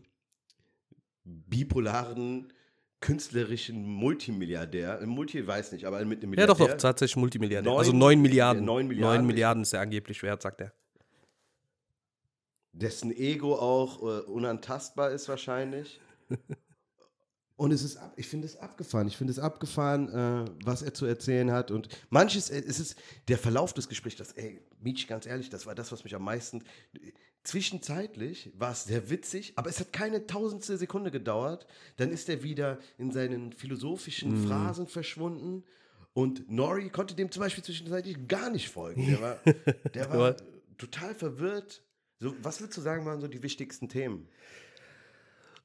bipolaren, 1.24 2.52
künstlerischen 3.00 3.86
Multimilliardär, 3.86 5.02
äh, 5.02 5.06
Multi 5.06 5.46
weiß 5.46 5.72
nicht, 5.74 5.86
aber 5.86 6.04
mit 6.06 6.24
einem 6.24 6.34
ja, 6.34 6.46
doch, 6.48 6.58
Milliardär, 6.58 6.76
doch, 6.78 6.82
tatsächlich 6.82 7.18
Multimilliardär. 7.18 7.72
Neun- 7.72 7.80
also 7.80 7.92
9 7.94 8.22
Milliarden. 8.22 8.64
Ja, 8.64 8.66
neun 8.66 8.86
9 8.86 8.88
Milliarden. 8.88 9.28
Milliarden 9.28 9.64
ist 9.64 9.74
er 9.74 9.82
angeblich 9.82 10.22
wert, 10.24 10.42
sagt 10.42 10.62
er. 10.62 10.74
dessen 12.74 13.12
Ego 13.16 13.56
auch 13.56 14.02
äh, 14.02 14.22
unantastbar 14.26 15.12
ist 15.12 15.30
wahrscheinlich. 15.30 16.00
Und 17.56 17.72
es 17.72 17.84
ist, 17.84 17.98
ab, 17.98 18.14
ich 18.16 18.28
finde 18.28 18.48
es 18.48 18.58
abgefahren. 18.58 19.08
Ich 19.08 19.16
finde 19.16 19.32
es 19.32 19.40
abgefahren, 19.40 20.10
äh, 20.10 20.46
was 20.66 20.82
er 20.82 20.94
zu 20.94 21.06
erzählen 21.06 21.52
hat. 21.52 21.70
Und 21.70 21.88
manches, 22.10 22.50
äh, 22.50 22.64
es 22.66 22.80
ist 22.80 22.96
der 23.28 23.38
Verlauf 23.38 23.74
des 23.74 23.88
Gesprächs, 23.88 24.16
das, 24.16 24.32
ey, 24.34 24.60
Mietsch, 24.82 25.08
ganz 25.08 25.26
ehrlich, 25.26 25.50
das 25.50 25.66
war 25.66 25.76
das, 25.76 25.92
was 25.92 26.04
mich 26.04 26.16
am 26.16 26.24
meisten. 26.24 26.64
Zwischenzeitlich 27.44 28.52
war 28.58 28.72
es 28.72 28.86
sehr 28.86 29.10
witzig, 29.10 29.54
aber 29.56 29.70
es 29.70 29.80
hat 29.80 29.94
keine 29.94 30.26
tausendste 30.26 30.78
Sekunde 30.78 31.12
gedauert. 31.12 31.68
Dann 31.98 32.10
ist 32.10 32.28
er 32.28 32.42
wieder 32.42 32.80
in 32.98 33.12
seinen 33.12 33.54
philosophischen 33.54 34.48
Phrasen 34.48 34.88
verschwunden. 34.88 35.64
Und 36.14 36.50
Nori 36.50 36.90
konnte 36.90 37.16
dem 37.16 37.32
zum 37.32 37.42
Beispiel 37.42 37.64
zwischenzeitlich 37.64 38.28
gar 38.28 38.50
nicht 38.50 38.70
folgen. 38.70 39.06
Der 39.08 39.22
war, 39.22 39.40
der 39.94 40.10
war 40.10 40.36
total 40.78 41.14
verwirrt. 41.14 41.84
So, 42.20 42.34
was 42.42 42.62
würdest 42.62 42.78
du 42.78 42.82
sagen, 42.82 43.06
waren 43.06 43.20
so 43.20 43.28
die 43.28 43.44
wichtigsten 43.44 43.90
Themen? 43.90 44.28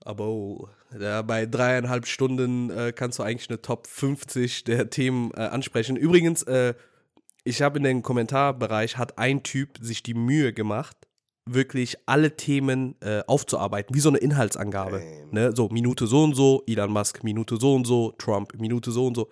Aber 0.00 0.28
oh, 0.28 0.68
da 0.96 1.22
bei 1.22 1.46
dreieinhalb 1.46 2.06
Stunden 2.06 2.70
äh, 2.70 2.92
kannst 2.92 3.18
du 3.18 3.22
eigentlich 3.22 3.50
eine 3.50 3.61
Top 3.61 3.87
50 3.87 4.64
der 4.64 4.90
Themen 4.90 5.32
äh, 5.34 5.40
ansprechen. 5.40 5.96
Übrigens, 5.96 6.42
äh, 6.44 6.74
ich 7.44 7.62
habe 7.62 7.78
in 7.78 7.84
den 7.84 8.02
Kommentarbereich 8.02 8.96
hat 8.96 9.18
ein 9.18 9.42
Typ 9.42 9.78
sich 9.80 10.02
die 10.02 10.14
Mühe 10.14 10.52
gemacht, 10.52 10.96
wirklich 11.46 11.96
alle 12.06 12.37
Themen 12.37 12.94
äh, 13.00 13.22
aufzuarbeiten, 13.26 13.94
wie 13.94 14.00
so 14.00 14.11
eine 14.11 14.18
Inhaltsangabe. 14.18 15.02
Ne? 15.30 15.54
So, 15.54 15.68
Minute 15.68 16.06
so 16.06 16.24
und 16.24 16.34
so, 16.34 16.62
Elon 16.66 16.90
Musk, 16.90 17.24
Minute 17.24 17.56
so 17.58 17.74
und 17.74 17.87
so, 17.87 18.12
Trump, 18.18 18.52
Minute 18.58 18.90
so 18.90 19.06
und 19.06 19.14
so. 19.14 19.28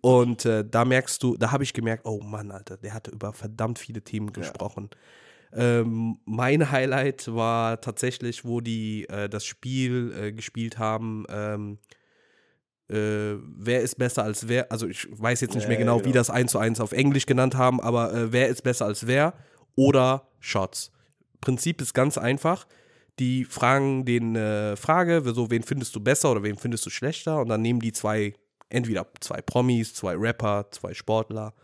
Und 0.00 0.44
äh, 0.44 0.64
da 0.68 0.84
merkst 0.84 1.22
du, 1.22 1.36
da 1.36 1.50
habe 1.52 1.64
ich 1.64 1.72
gemerkt, 1.72 2.06
oh 2.06 2.20
Mann, 2.20 2.50
Alter, 2.50 2.76
der 2.76 2.94
hatte 2.94 3.10
über 3.10 3.32
verdammt 3.32 3.78
viele 3.78 4.02
Themen 4.02 4.32
gesprochen. 4.32 4.90
Ähm, 5.52 6.18
mein 6.24 6.70
Highlight 6.70 7.32
war 7.34 7.80
tatsächlich, 7.80 8.44
wo 8.44 8.60
die 8.60 9.08
äh, 9.08 9.28
das 9.28 9.44
Spiel 9.44 10.12
äh, 10.16 10.32
gespielt 10.32 10.78
haben. 10.78 11.24
Ähm, 11.28 11.78
äh, 12.88 13.38
wer 13.56 13.80
ist 13.82 13.96
besser 13.98 14.24
als 14.24 14.48
wer? 14.48 14.70
Also 14.70 14.86
ich 14.86 15.08
weiß 15.10 15.40
jetzt 15.40 15.54
nicht 15.54 15.68
mehr 15.68 15.76
genau, 15.76 16.00
wie 16.00 16.04
genau. 16.04 16.14
das 16.14 16.30
eins 16.30 16.52
zu 16.52 16.58
eins 16.58 16.80
auf 16.80 16.92
Englisch 16.92 17.26
genannt 17.26 17.56
haben, 17.56 17.80
aber 17.80 18.12
äh, 18.12 18.32
wer 18.32 18.48
ist 18.48 18.62
besser 18.62 18.86
als 18.86 19.06
wer? 19.06 19.34
Oder 19.76 20.28
Shots. 20.38 20.92
Prinzip 21.40 21.80
ist 21.80 21.94
ganz 21.94 22.18
einfach. 22.18 22.66
Die 23.18 23.44
fragen 23.44 24.04
den 24.04 24.36
äh, 24.36 24.76
Frage, 24.76 25.22
so 25.34 25.50
wen 25.50 25.62
findest 25.62 25.94
du 25.94 26.00
besser 26.00 26.30
oder 26.30 26.42
wen 26.42 26.56
findest 26.56 26.86
du 26.86 26.90
schlechter? 26.90 27.40
Und 27.40 27.48
dann 27.48 27.62
nehmen 27.62 27.80
die 27.80 27.92
zwei, 27.92 28.34
entweder 28.68 29.06
zwei 29.20 29.42
Promis, 29.42 29.94
zwei 29.94 30.16
Rapper, 30.16 30.66
zwei 30.70 30.94
Sportler. 30.94 31.54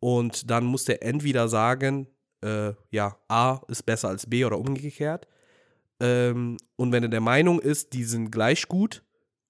Und 0.00 0.50
dann 0.50 0.64
muss 0.64 0.84
der 0.84 1.02
entweder 1.02 1.48
sagen, 1.48 2.08
äh, 2.42 2.72
ja, 2.90 3.16
A 3.28 3.60
ist 3.68 3.84
besser 3.84 4.08
als 4.08 4.28
B 4.28 4.44
oder 4.44 4.58
umgekehrt. 4.58 5.26
Ähm, 6.00 6.56
und 6.76 6.92
wenn 6.92 7.02
er 7.02 7.08
der 7.08 7.20
Meinung 7.20 7.60
ist, 7.60 7.92
die 7.92 8.04
sind 8.04 8.30
gleich 8.30 8.68
gut 8.68 9.02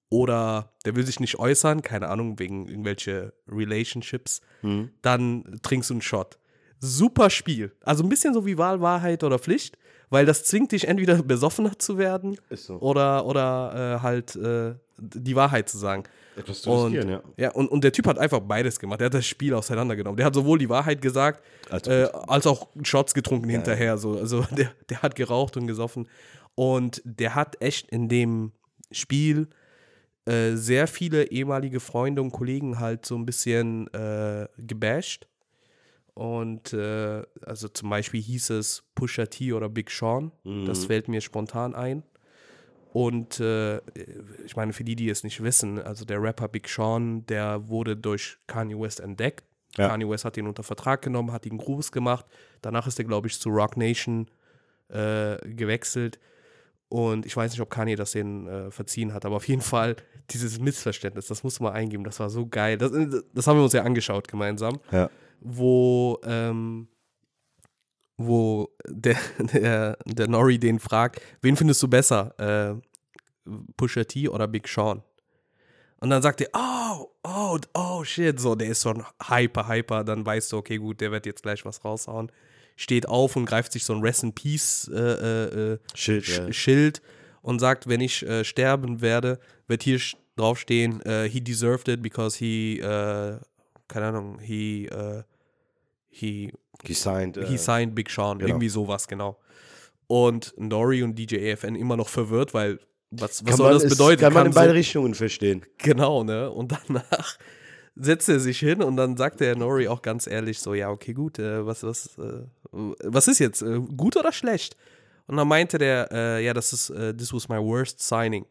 oder 0.08 0.72
der 0.84 0.96
will 0.96 1.06
sich 1.06 1.20
nicht 1.20 1.38
äußern, 1.38 1.82
keine 1.82 2.08
Ahnung, 2.08 2.38
wegen 2.40 2.66
irgendwelche 2.68 3.32
Relationships, 3.48 4.40
dann 5.02 5.60
trinkst 5.62 5.90
du 5.90 5.94
einen 5.94 6.02
Shot. 6.02 6.38
super 6.80 7.30
Spiel. 7.30 7.72
Also 7.84 8.02
ein 8.02 8.08
bisschen 8.08 8.34
so 8.34 8.44
wie 8.46 8.58
Wahl, 8.58 8.80
Wahrheit 8.80 9.22
oder 9.22 9.38
Pflicht, 9.38 9.78
weil 10.08 10.26
das 10.26 10.44
zwingt 10.44 10.72
dich 10.72 10.88
entweder 10.88 11.22
besoffener 11.22 11.78
zu 11.78 11.98
werden 11.98 12.36
so. 12.50 12.80
oder, 12.80 13.26
oder 13.26 13.98
äh, 13.98 14.02
halt 14.02 14.34
äh, 14.36 14.74
die 14.98 15.36
Wahrheit 15.36 15.68
zu 15.68 15.78
sagen. 15.78 16.04
Etwas 16.40 16.66
Und, 16.66 16.94
ja. 17.36 17.50
und, 17.52 17.68
und 17.68 17.84
der 17.84 17.92
Typ 17.92 18.06
hat 18.06 18.18
einfach 18.18 18.40
beides 18.40 18.78
gemacht. 18.78 19.00
Der 19.00 19.06
hat 19.06 19.14
das 19.14 19.26
Spiel 19.26 19.54
auseinandergenommen. 19.54 20.16
Der 20.16 20.26
hat 20.26 20.34
sowohl 20.34 20.58
die 20.58 20.68
Wahrheit 20.68 21.00
gesagt, 21.00 21.42
Als 21.68 21.86
äh, 21.88 22.08
als 22.12 22.46
auch 22.46 22.68
Shots 22.82 23.14
getrunken 23.14 23.48
hinterher. 23.48 23.98
So. 23.98 24.18
Also 24.18 24.42
der, 24.50 24.72
der 24.88 25.02
hat 25.02 25.14
geraucht 25.14 25.56
und 25.56 25.66
gesoffen. 25.66 26.08
Und 26.54 27.00
der 27.04 27.34
hat 27.34 27.60
echt 27.62 27.88
in 27.90 28.08
dem 28.08 28.52
Spiel 28.90 29.48
äh, 30.26 30.54
sehr 30.54 30.86
viele 30.86 31.30
ehemalige 31.30 31.80
Freunde 31.80 32.22
und 32.22 32.30
Kollegen 32.32 32.78
halt 32.78 33.06
so 33.06 33.16
ein 33.16 33.24
bisschen 33.24 33.86
äh, 33.94 34.48
gebasht. 34.58 35.26
Und 36.14 36.72
äh, 36.74 37.22
also 37.46 37.68
zum 37.68 37.88
Beispiel 37.88 38.20
hieß 38.20 38.50
es 38.50 38.82
Pusha 38.94 39.26
T 39.26 39.52
oder 39.52 39.68
Big 39.68 39.90
Sean. 39.90 40.32
Das 40.66 40.84
fällt 40.84 41.08
mir 41.08 41.20
spontan 41.20 41.74
ein. 41.74 42.02
Und 42.92 43.38
äh, 43.40 43.78
ich 44.44 44.56
meine, 44.56 44.72
für 44.72 44.82
die, 44.84 44.96
die 44.96 45.08
es 45.08 45.22
nicht 45.22 45.42
wissen, 45.42 45.78
also 45.80 46.04
der 46.04 46.20
Rapper 46.20 46.48
Big 46.48 46.68
Sean, 46.68 47.24
der 47.26 47.68
wurde 47.68 47.96
durch 47.96 48.38
Kanye 48.46 48.78
West 48.78 49.00
entdeckt. 49.00 49.44
Ja. 49.76 49.88
Kanye 49.88 50.08
West 50.08 50.24
hat 50.24 50.36
ihn 50.36 50.46
unter 50.48 50.64
Vertrag 50.64 51.02
genommen, 51.02 51.30
hat 51.32 51.46
ihn 51.46 51.56
Grooves 51.58 51.92
gemacht. 51.92 52.26
Danach 52.62 52.86
ist 52.88 52.98
er, 52.98 53.04
glaube 53.04 53.28
ich, 53.28 53.38
zu 53.38 53.50
Rock 53.50 53.76
Nation 53.76 54.26
äh, 54.88 55.36
gewechselt. 55.48 56.18
Und 56.88 57.24
ich 57.24 57.36
weiß 57.36 57.52
nicht, 57.52 57.60
ob 57.60 57.70
Kanye 57.70 57.94
das 57.94 58.10
denen 58.12 58.48
äh, 58.48 58.70
verziehen 58.72 59.14
hat, 59.14 59.24
aber 59.24 59.36
auf 59.36 59.46
jeden 59.46 59.62
Fall 59.62 59.94
dieses 60.30 60.58
Missverständnis, 60.58 61.28
das 61.28 61.44
muss 61.44 61.60
man 61.60 61.72
eingeben, 61.72 62.02
das 62.02 62.18
war 62.18 62.30
so 62.30 62.46
geil. 62.46 62.76
Das, 62.78 62.90
das 63.32 63.46
haben 63.46 63.58
wir 63.58 63.62
uns 63.62 63.72
ja 63.72 63.82
angeschaut 63.84 64.26
gemeinsam 64.26 64.80
Ja. 64.90 65.08
wo, 65.40 66.18
ähm, 66.24 66.88
wo 68.20 68.68
der, 68.86 69.16
der, 69.38 69.96
der 70.04 70.28
Nori 70.28 70.58
den 70.58 70.78
fragt, 70.78 71.20
wen 71.40 71.56
findest 71.56 71.82
du 71.82 71.88
besser, 71.88 72.34
äh, 72.38 73.50
Pusha 73.76 74.04
T 74.04 74.28
oder 74.28 74.46
Big 74.46 74.68
Sean? 74.68 75.02
Und 76.00 76.10
dann 76.10 76.22
sagt 76.22 76.40
er, 76.40 76.48
oh, 76.54 77.08
oh, 77.24 77.58
oh, 77.74 78.04
shit, 78.04 78.38
so, 78.38 78.54
der 78.54 78.68
ist 78.68 78.82
so 78.82 78.90
ein 78.90 79.04
Hyper, 79.26 79.68
Hyper, 79.68 80.04
dann 80.04 80.24
weißt 80.24 80.52
du, 80.52 80.58
okay, 80.58 80.78
gut, 80.78 81.00
der 81.00 81.10
wird 81.12 81.26
jetzt 81.26 81.42
gleich 81.42 81.64
was 81.64 81.84
raushauen. 81.84 82.30
Steht 82.76 83.06
auf 83.06 83.36
und 83.36 83.44
greift 83.44 83.72
sich 83.72 83.84
so 83.84 83.94
ein 83.94 84.00
Rest 84.00 84.22
in 84.22 84.34
Peace 84.34 84.90
äh, 84.92 84.98
äh, 84.98 85.72
äh, 85.72 85.78
Schild, 85.94 86.24
Sch 86.24 86.38
ja. 86.38 86.52
Schild 86.52 87.02
und 87.42 87.58
sagt, 87.58 87.86
wenn 87.86 88.00
ich 88.00 88.26
äh, 88.26 88.44
sterben 88.44 89.02
werde, 89.02 89.38
wird 89.66 89.82
hier 89.82 90.00
draufstehen, 90.36 91.02
äh, 91.02 91.28
he 91.28 91.42
deserved 91.42 91.88
it 91.88 92.00
because 92.00 92.38
he, 92.38 92.80
äh, 92.80 93.38
keine 93.88 94.06
Ahnung, 94.06 94.38
he, 94.38 94.88
he, 96.08 96.52
He 96.84 96.94
signed. 96.94 97.36
Äh, 97.36 97.46
he 97.46 97.56
signed 97.58 97.94
Big 97.94 98.10
Sean, 98.10 98.38
genau. 98.38 98.50
irgendwie 98.50 98.68
sowas, 98.68 99.06
genau. 99.08 99.38
Und 100.06 100.54
Nori 100.56 101.02
und 101.02 101.14
DJ 101.18 101.52
AFN 101.52 101.74
immer 101.76 101.96
noch 101.96 102.08
verwirrt, 102.08 102.52
weil, 102.54 102.78
was, 103.10 103.42
was 103.44 103.44
kann 103.44 103.56
soll 103.56 103.72
das 103.74 103.84
es- 103.84 103.90
bedeuten? 103.96 104.20
Kann 104.20 104.32
man 104.32 104.46
in 104.46 104.52
so- 104.52 104.58
beide 104.60 104.74
Richtungen 104.74 105.14
verstehen. 105.14 105.62
Genau, 105.78 106.24
ne? 106.24 106.50
Und 106.50 106.72
danach 106.72 107.36
setzt 107.96 108.28
er 108.28 108.40
sich 108.40 108.58
hin 108.58 108.82
und 108.82 108.96
dann 108.96 109.16
sagt 109.16 109.40
der 109.40 109.56
Nori 109.56 109.88
auch 109.88 110.02
ganz 110.02 110.26
ehrlich 110.26 110.58
so, 110.60 110.74
ja, 110.74 110.90
okay, 110.90 111.12
gut, 111.12 111.38
äh, 111.38 111.64
was, 111.66 111.82
was, 111.82 112.18
äh, 112.18 112.42
was 112.72 113.28
ist 113.28 113.38
jetzt, 113.40 113.62
äh, 113.62 113.78
gut 113.96 114.16
oder 114.16 114.32
schlecht? 114.32 114.76
Und 115.26 115.36
dann 115.36 115.46
meinte 115.48 115.78
der, 115.78 116.08
äh, 116.10 116.44
ja, 116.44 116.54
das 116.54 116.72
ist, 116.72 116.90
äh, 116.90 117.14
this 117.14 117.32
was 117.32 117.48
my 117.48 117.58
worst 117.58 118.00
signing. 118.00 118.46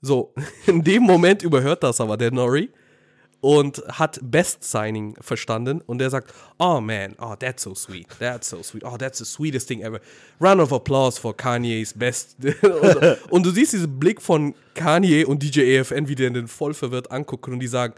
So, 0.00 0.34
in 0.66 0.82
dem 0.82 1.02
Moment 1.04 1.42
überhört 1.42 1.82
das 1.82 2.00
aber 2.00 2.16
der 2.16 2.30
Nori 2.32 2.70
und 3.44 3.82
hat 3.88 4.18
Best 4.22 4.64
Signing 4.64 5.16
verstanden 5.20 5.82
und 5.82 5.98
der 5.98 6.08
sagt, 6.08 6.32
oh 6.58 6.80
man, 6.80 7.14
oh 7.20 7.34
that's 7.38 7.62
so 7.62 7.74
sweet, 7.74 8.06
that's 8.18 8.48
so 8.48 8.62
sweet, 8.62 8.82
oh 8.86 8.96
that's 8.96 9.18
the 9.18 9.26
sweetest 9.26 9.68
thing 9.68 9.82
ever. 9.82 10.00
Round 10.40 10.62
of 10.62 10.72
applause 10.72 11.20
for 11.20 11.36
Kanye's 11.36 11.92
Best. 11.92 12.36
und, 12.62 13.30
und 13.30 13.42
du 13.44 13.50
siehst 13.50 13.74
diesen 13.74 14.00
Blick 14.00 14.22
von 14.22 14.54
Kanye 14.72 15.26
und 15.26 15.42
DJ 15.42 15.78
AFN, 15.78 16.08
wie 16.08 16.14
die 16.14 16.32
den 16.32 16.48
voll 16.48 16.72
verwirrt 16.72 17.10
angucken 17.10 17.52
und 17.52 17.60
die 17.60 17.66
sagen, 17.66 17.92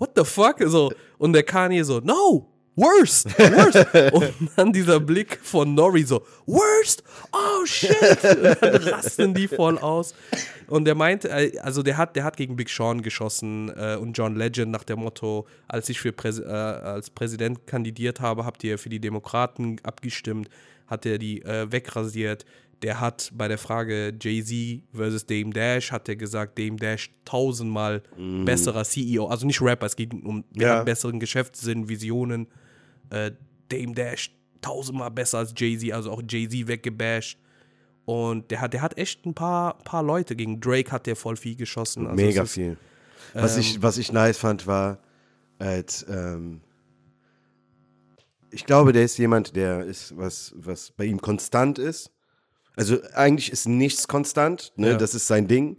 what 0.00 0.10
the 0.16 0.24
fuck? 0.24 0.56
So, 0.66 0.90
und 1.18 1.32
der 1.32 1.44
Kanye 1.44 1.84
so, 1.84 2.00
no, 2.00 2.48
worst, 2.78 3.26
worst. 3.38 4.12
und 4.12 4.50
dann 4.56 4.72
dieser 4.72 5.00
Blick 5.00 5.38
von 5.42 5.74
Nori 5.74 6.04
so, 6.04 6.22
worst, 6.46 7.02
oh 7.32 7.64
shit. 7.66 7.96
Und 8.24 8.62
dann 8.62 8.82
rasten 8.82 9.34
die 9.34 9.48
voll 9.48 9.78
aus. 9.78 10.14
Und 10.68 10.84
der 10.84 10.94
meinte, 10.94 11.28
äh, 11.30 11.58
also 11.58 11.82
der 11.82 11.96
hat, 11.96 12.14
der 12.16 12.24
hat 12.24 12.36
gegen 12.36 12.56
Big 12.56 12.68
Sean 12.70 13.02
geschossen 13.02 13.70
äh, 13.76 13.96
und 13.96 14.16
John 14.16 14.36
Legend 14.36 14.70
nach 14.70 14.84
dem 14.84 15.00
Motto, 15.00 15.46
als 15.66 15.88
ich 15.88 16.00
für 16.00 16.12
Präsi 16.12 16.42
äh, 16.42 16.46
als 16.46 17.10
Präsident 17.10 17.66
kandidiert 17.66 18.20
habe, 18.20 18.44
habt 18.44 18.62
ihr 18.64 18.78
für 18.78 18.88
die 18.88 19.00
Demokraten 19.00 19.76
abgestimmt, 19.82 20.48
hat 20.86 21.04
er 21.06 21.18
die 21.18 21.42
äh, 21.42 21.70
wegrasiert. 21.72 22.44
Der 22.82 23.00
hat 23.00 23.32
bei 23.34 23.48
der 23.48 23.58
Frage 23.58 24.14
Jay-Z 24.20 24.82
versus 24.94 25.26
Dame 25.26 25.50
Dash, 25.50 25.90
hat 25.90 26.08
er 26.08 26.14
gesagt, 26.14 26.58
Dame 26.60 26.76
Dash 26.76 27.10
tausendmal 27.24 28.02
besserer 28.44 28.84
CEO, 28.84 29.26
also 29.26 29.46
nicht 29.48 29.60
Rapper, 29.60 29.86
es 29.86 29.96
geht 29.96 30.12
um, 30.14 30.44
Ja. 30.54 30.84
besseren 30.84 31.18
Geschäftssinn, 31.18 31.88
Visionen. 31.88 32.46
Äh, 33.10 33.32
Dame 33.68 33.94
Dash 33.94 34.34
tausendmal 34.60 35.10
besser 35.10 35.38
als 35.38 35.52
Jay-Z, 35.56 35.92
also 35.92 36.10
auch 36.10 36.22
Jay-Z 36.28 36.66
weggebasht. 36.68 37.38
Und 38.04 38.50
der 38.50 38.60
hat, 38.62 38.72
der 38.72 38.80
hat 38.82 38.96
echt 38.96 39.26
ein 39.26 39.34
paar, 39.34 39.78
paar 39.78 40.02
Leute. 40.02 40.34
Gegen 40.34 40.60
Drake 40.60 40.90
hat 40.90 41.06
der 41.06 41.14
voll 41.16 41.36
viel 41.36 41.56
geschossen. 41.56 42.06
Also 42.06 42.16
Mega 42.24 42.42
ist- 42.42 42.52
viel. 42.52 42.76
Was, 43.34 43.58
ich, 43.58 43.82
was 43.82 43.98
ich 43.98 44.10
nice 44.12 44.38
fand, 44.38 44.66
war, 44.66 44.98
als 45.58 46.06
ähm, 46.08 46.62
ich 48.50 48.64
glaube, 48.64 48.92
der 48.92 49.04
ist 49.04 49.18
jemand, 49.18 49.54
der 49.54 49.84
ist, 49.84 50.16
was, 50.16 50.54
was 50.56 50.92
bei 50.92 51.04
ihm 51.04 51.20
konstant 51.20 51.78
ist. 51.78 52.10
Also 52.76 52.96
eigentlich 53.14 53.52
ist 53.52 53.68
nichts 53.68 54.08
konstant, 54.08 54.72
ne? 54.76 54.90
Ja. 54.90 54.96
Das 54.96 55.14
ist 55.14 55.26
sein 55.26 55.46
Ding. 55.48 55.76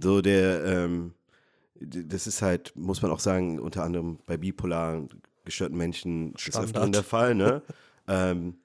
So 0.00 0.20
der, 0.22 0.64
ähm, 0.64 1.14
das 1.80 2.26
ist 2.28 2.42
halt, 2.42 2.72
muss 2.76 3.02
man 3.02 3.10
auch 3.10 3.18
sagen, 3.20 3.58
unter 3.58 3.82
anderem 3.82 4.18
bei 4.26 4.36
bipolar 4.36 5.04
gestörten 5.44 5.76
Menschen 5.76 6.34
Standard. 6.36 6.70
Öfteren 6.70 6.92
der 6.92 7.02
Fall, 7.02 7.34
ne? 7.34 7.62
ähm, 8.08 8.56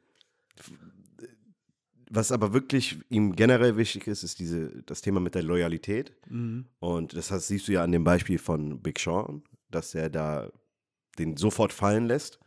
was 2.10 2.32
aber 2.32 2.54
wirklich 2.54 3.00
ihm 3.10 3.36
generell 3.36 3.76
wichtig 3.78 4.08
ist, 4.08 4.24
ist 4.24 4.40
diese, 4.40 4.82
das 4.84 5.02
Thema 5.02 5.20
mit 5.20 5.36
der 5.36 5.44
Loyalität. 5.44 6.14
Und 6.80 7.16
das 7.16 7.32
heißt, 7.32 7.48
siehst 7.48 7.68
du 7.68 7.74
ja 7.74 7.84
an 7.84 7.92
dem 7.92 8.04
Beispiel 8.04 8.38
von 8.38 8.82
Big 8.82 9.00
Sean, 9.00 9.44
dass 9.70 9.94
er 9.94 10.10
da 10.10 10.50
den 11.20 11.36
sofort 11.36 11.74
fallen 11.74 12.06
lässt. 12.06 12.40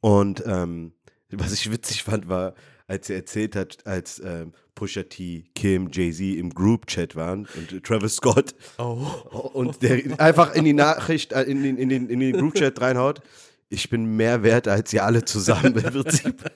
Und 0.00 0.42
ähm, 0.46 0.92
was 1.30 1.52
ich 1.52 1.70
witzig 1.70 2.02
fand, 2.02 2.28
war, 2.28 2.54
als 2.90 3.08
er 3.08 3.16
erzählt 3.16 3.54
hat, 3.54 3.78
als 3.86 4.20
ähm, 4.24 4.52
Pusha 4.74 5.04
T, 5.04 5.44
Kim, 5.54 5.90
Jay-Z 5.92 6.36
im 6.36 6.50
Group-Chat 6.52 7.14
waren 7.14 7.46
und 7.56 7.72
äh, 7.72 7.80
Travis 7.80 8.16
Scott 8.16 8.54
Oh. 8.78 9.06
und 9.52 9.80
der 9.82 10.18
einfach 10.20 10.54
in 10.54 10.64
die 10.64 10.72
Nachricht, 10.72 11.32
äh, 11.32 11.42
in 11.42 11.62
den, 11.62 11.76
in 11.78 11.88
den, 11.88 12.08
in 12.10 12.18
den 12.18 12.32
Group-Chat 12.36 12.80
reinhaut, 12.80 13.20
ich 13.68 13.88
bin 13.90 14.16
mehr 14.16 14.42
wert 14.42 14.66
als 14.66 14.92
ihr 14.92 15.04
alle 15.04 15.24
zusammen 15.24 15.76
im 15.76 15.82
Prinzip. 15.82 16.44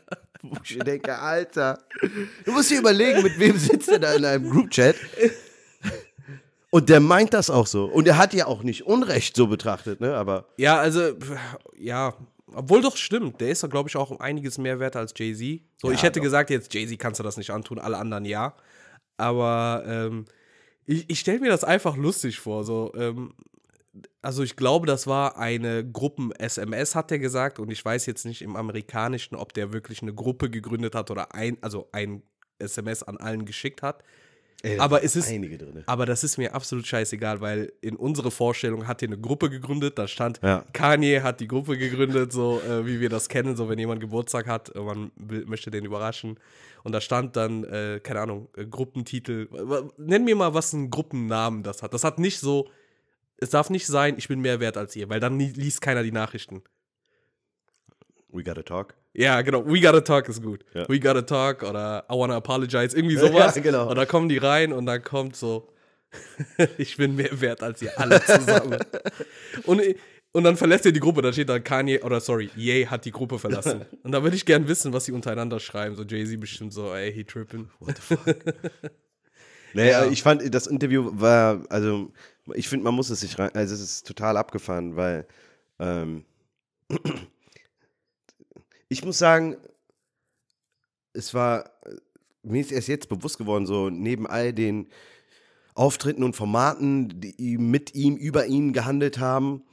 Ich 0.63 0.79
denke, 0.79 1.19
Alter, 1.19 1.79
du 2.45 2.53
musst 2.53 2.71
dir 2.71 2.79
überlegen, 2.81 3.23
mit 3.23 3.39
wem 3.39 3.57
sitzt 3.57 3.89
er 3.89 3.99
da 3.99 4.13
in 4.13 4.27
einem 4.27 4.51
Group-Chat? 4.51 4.95
Und 6.69 6.91
der 6.91 7.01
meint 7.01 7.33
das 7.33 7.49
auch 7.49 7.67
so. 7.67 7.87
Und 7.87 8.07
er 8.09 8.19
hat 8.19 8.35
ja 8.35 8.47
auch 8.47 8.63
nicht 8.63 8.85
Unrecht 8.85 9.37
so 9.37 9.47
betrachtet, 9.47 10.01
ne? 10.03 10.15
Aber 10.15 10.47
Ja, 10.59 10.77
also, 10.79 11.13
ja. 11.79 12.15
Obwohl 12.55 12.81
doch 12.83 12.97
stimmt. 12.97 13.41
Der 13.41 13.51
ist 13.51 13.63
doch, 13.63 13.71
glaube 13.71 13.89
ich, 13.89 13.97
auch 13.97 14.11
um 14.11 14.21
einiges 14.21 14.59
mehr 14.59 14.79
wert 14.81 14.97
als 14.97 15.13
Jay-Z. 15.17 15.61
So, 15.77 15.91
ich 15.91 15.99
Ja, 15.99 16.05
hätte 16.05 16.21
doch. 16.21 16.25
gesagt, 16.25 16.51
jetzt 16.51 16.73
Jay-Z 16.73 16.99
kannst 16.99 17.19
du 17.21 17.25
das 17.25 17.37
nicht 17.37 17.51
antun, 17.51 17.79
alle 17.79 17.99
anderen 17.99 18.25
ja. 18.25 18.55
Aber 19.17 19.85
ähm, 19.87 20.25
ich, 20.87 21.09
ich 21.09 21.21
stelle 21.21 21.41
mir 21.41 21.51
das 21.51 21.65
einfach 21.65 21.97
lustig 21.97 22.39
vor. 22.41 22.65
So, 22.65 22.93
ähm, 22.97 23.35
also 24.23 24.43
ich 24.43 24.57
glaube, 24.57 24.87
das 24.87 25.07
war 25.07 25.39
eine 25.39 25.89
Gruppen-SMS, 25.89 26.95
hat 26.95 27.13
er 27.13 27.19
gesagt. 27.19 27.59
Und 27.59 27.71
ich 27.71 27.85
weiß 27.85 28.07
jetzt 28.07 28.25
nicht 28.25 28.43
im 28.43 28.57
Amerikanischen, 28.57 29.37
ob 29.37 29.53
der 29.53 29.73
wirklich 29.73 30.03
eine 30.03 30.15
Gruppe 30.15 30.51
gegründet 30.51 30.95
hat 30.95 31.11
oder 31.11 31.35
ein, 31.35 31.59
also 31.61 31.89
ein 31.93 32.23
SMS 32.59 33.03
an 33.03 33.17
allen 33.19 33.45
geschickt 33.45 33.83
hat. 33.83 34.03
Ey, 34.63 34.79
Aber 34.79 35.05
es 35.05 35.15
ist-. 35.17 35.29
Aber 35.87 36.07
das 36.07 36.25
ist 36.25 36.39
mir 36.39 36.55
absolut 36.55 36.87
scheißegal, 36.87 37.41
weil 37.41 37.73
in 37.83 37.97
unserer 37.97 38.31
Vorstellung 38.31 38.87
hat 38.87 39.03
er 39.03 39.09
eine 39.09 39.19
Gruppe 39.19 39.51
gegründet. 39.51 39.99
Da 39.99 40.09
stand, 40.09 40.41
Ja. 40.43 40.65
Kanye 40.73 41.21
hat 41.23 41.41
die 41.41 41.49
Gruppe 41.49 41.77
gegründet, 41.77 42.33
so 42.33 42.61
äh, 42.61 42.87
wie 42.87 43.01
wir 43.01 43.09
das 43.11 43.29
kennen, 43.29 43.57
so 43.57 43.69
wenn 43.69 43.79
jemand 43.79 44.01
Geburtstag 44.01 44.47
hat, 44.47 44.75
äh, 44.75 44.81
man 44.81 45.11
möchte 45.17 45.71
den 45.71 45.85
überraschen. 45.85 46.39
Und 46.83 46.93
da 46.93 47.01
stand 47.01 47.37
dann, 47.37 47.65
äh, 47.65 48.01
keine 48.03 48.21
Ahnung, 48.21 48.49
äh, 48.57 48.65
Gruppentitel. 48.67 49.49
Nenn 49.99 50.25
mir 50.25 50.37
mal, 50.37 50.55
was 50.55 50.73
ein 50.73 50.91
Gruppennamen 50.91 51.63
das 51.63 51.83
hat. 51.83 51.93
Das 51.95 52.05
hat 52.05 52.19
nicht 52.19 52.39
so, 52.41 52.69
es 53.39 53.51
darf 53.51 53.69
nicht 53.71 53.87
sein, 53.87 54.15
ich 54.17 54.29
bin 54.29 54.41
mehr 54.41 54.61
wert 54.61 54.77
als 54.77 54.95
ihr, 54.97 55.09
weil 55.09 55.21
dann 55.21 55.39
li- 55.39 55.53
liest 55.55 55.81
keiner 55.81 56.03
die 56.03 56.13
Nachrichten. 56.13 56.63
We 58.35 58.43
gotta 58.43 58.63
talk. 58.63 58.95
Ja, 59.15 59.41
genau. 59.43 59.65
We 59.65 59.81
gotta 59.81 60.01
talk 60.01 60.29
ist 60.29 60.43
gut. 60.43 60.65
Ja. 60.75 60.89
We 60.89 60.99
gotta 60.99 61.23
talk 61.23 61.63
oder 61.63 62.05
I 62.11 62.15
wanna 62.15 62.37
apologize, 62.37 62.97
irgendwie 62.97 63.17
sowas. 63.17 63.55
Ja, 63.57 63.63
genau. 63.63 63.89
Und 63.89 63.97
da 63.97 64.07
kommen 64.07 64.29
die 64.29 64.39
rein 64.39 64.73
und 64.73 64.87
dann 64.87 65.03
kommt 65.03 65.37
so, 65.37 65.69
ich 66.79 66.97
bin 66.97 67.15
mehr 67.17 67.41
wert 67.41 67.63
als 67.63 67.81
ihr 67.83 67.99
alle 67.99 68.21
zusammen. 68.25 68.79
und 69.65 69.81
Und 70.33 70.43
dann 70.43 70.57
verlässt 70.57 70.85
er 70.85 70.91
die 70.91 70.99
Gruppe, 70.99 71.23
da 71.23 71.33
steht 71.33 71.49
da 71.49 71.61
Kanye, 71.61 72.01
oder 72.03 72.19
sorry, 72.21 72.51
Ye 72.57 72.89
hat 72.89 73.05
die 73.05 73.13
Gruppe 73.13 73.39
verlassen. 73.39 73.83
Und 74.03 74.11
da 74.11 74.21
würde 74.25 74.35
ich 74.35 74.45
gern 74.45 74.67
wissen, 74.67 74.93
was 74.93 75.05
sie 75.05 75.13
untereinander 75.13 75.61
schreiben. 75.61 75.95
So 75.95 76.03
Jay-Z 76.03 76.41
bestimmt 76.41 76.73
so, 76.73 76.93
ey, 76.93 77.13
he 77.13 77.23
tripping. 77.23 77.69
What 77.79 77.97
the 77.99 78.03
fuck? 78.17 78.37
Naja, 79.75 80.05
Ja. 80.05 80.11
ich 80.11 80.25
fand, 80.25 80.53
das 80.53 80.67
Interview 80.67 81.09
war, 81.15 81.63
also, 81.69 82.11
ich 82.55 82.69
finde, 82.69 82.83
man 82.83 82.95
muss 82.95 83.11
es 83.11 83.21
sich 83.21 83.39
rein, 83.39 83.51
also, 83.55 83.75
es 83.77 83.81
ist 83.81 84.07
total 84.09 84.37
abgefahren, 84.37 84.97
weil, 84.97 85.25
ähm, 85.79 86.25
ich 88.95 89.05
muss 89.05 89.19
sagen, 89.19 89.57
es 91.13 91.35
war, 91.35 91.71
mir 92.43 92.61
ist 92.61 92.73
erst 92.73 92.89
jetzt 92.89 93.09
bewusst 93.09 93.39
geworden, 93.39 93.67
so 93.67 93.91
neben 93.91 94.27
all 94.27 94.53
den 94.53 94.89
Auftritten 95.75 96.23
und 96.23 96.37
Formaten, 96.37 97.21
die 97.21 97.59
mit 97.59 97.95
ihm, 97.95 98.17
über 98.17 98.47
ihn 98.47 98.73
gehandelt 98.73 99.19
haben, 99.19 99.65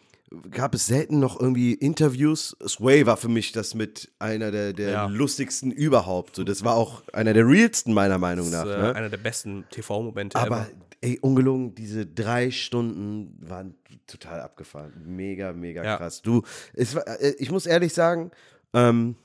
gab 0.49 0.73
es 0.73 0.87
selten 0.87 1.19
noch 1.19 1.39
irgendwie 1.39 1.73
Interviews. 1.73 2.55
Sway 2.67 3.05
war 3.05 3.17
für 3.17 3.27
mich 3.27 3.51
das 3.51 3.75
mit 3.75 4.11
einer 4.17 4.49
der, 4.49 4.73
der 4.73 4.91
Ja. 4.91 5.05
lustigsten 5.07 5.71
überhaupt. 5.71 6.35
So, 6.37 6.43
das 6.43 6.63
war 6.63 6.75
auch 6.75 7.03
einer 7.13 7.33
der 7.33 7.45
realsten 7.45 7.93
meiner 7.93 8.17
Meinung 8.17 8.49
nach. 8.49 8.65
Ist 8.65 8.71
äh, 8.71 8.77
ne? 8.79 8.95
einer 8.95 9.09
der 9.09 9.17
besten 9.17 9.65
TV-Momente 9.69 10.37
Aber 10.39 10.61
ever. 10.61 10.67
ey, 11.01 11.19
ungelogen, 11.21 11.75
diese 11.75 12.05
drei 12.07 12.49
Stunden 12.49 13.37
waren 13.41 13.75
total 14.07 14.39
abgefahren. 14.41 14.93
Mega, 15.05 15.51
mega 15.53 15.83
Ja. 15.83 15.97
krass. 15.97 16.21
Du, 16.21 16.41
es 16.73 16.95
war, 16.95 17.05
äh, 17.21 17.35
ich 17.37 17.51
muss 17.51 17.65
ehrlich 17.67 17.93
sagen, 17.93 18.31
ähm, 18.73 19.15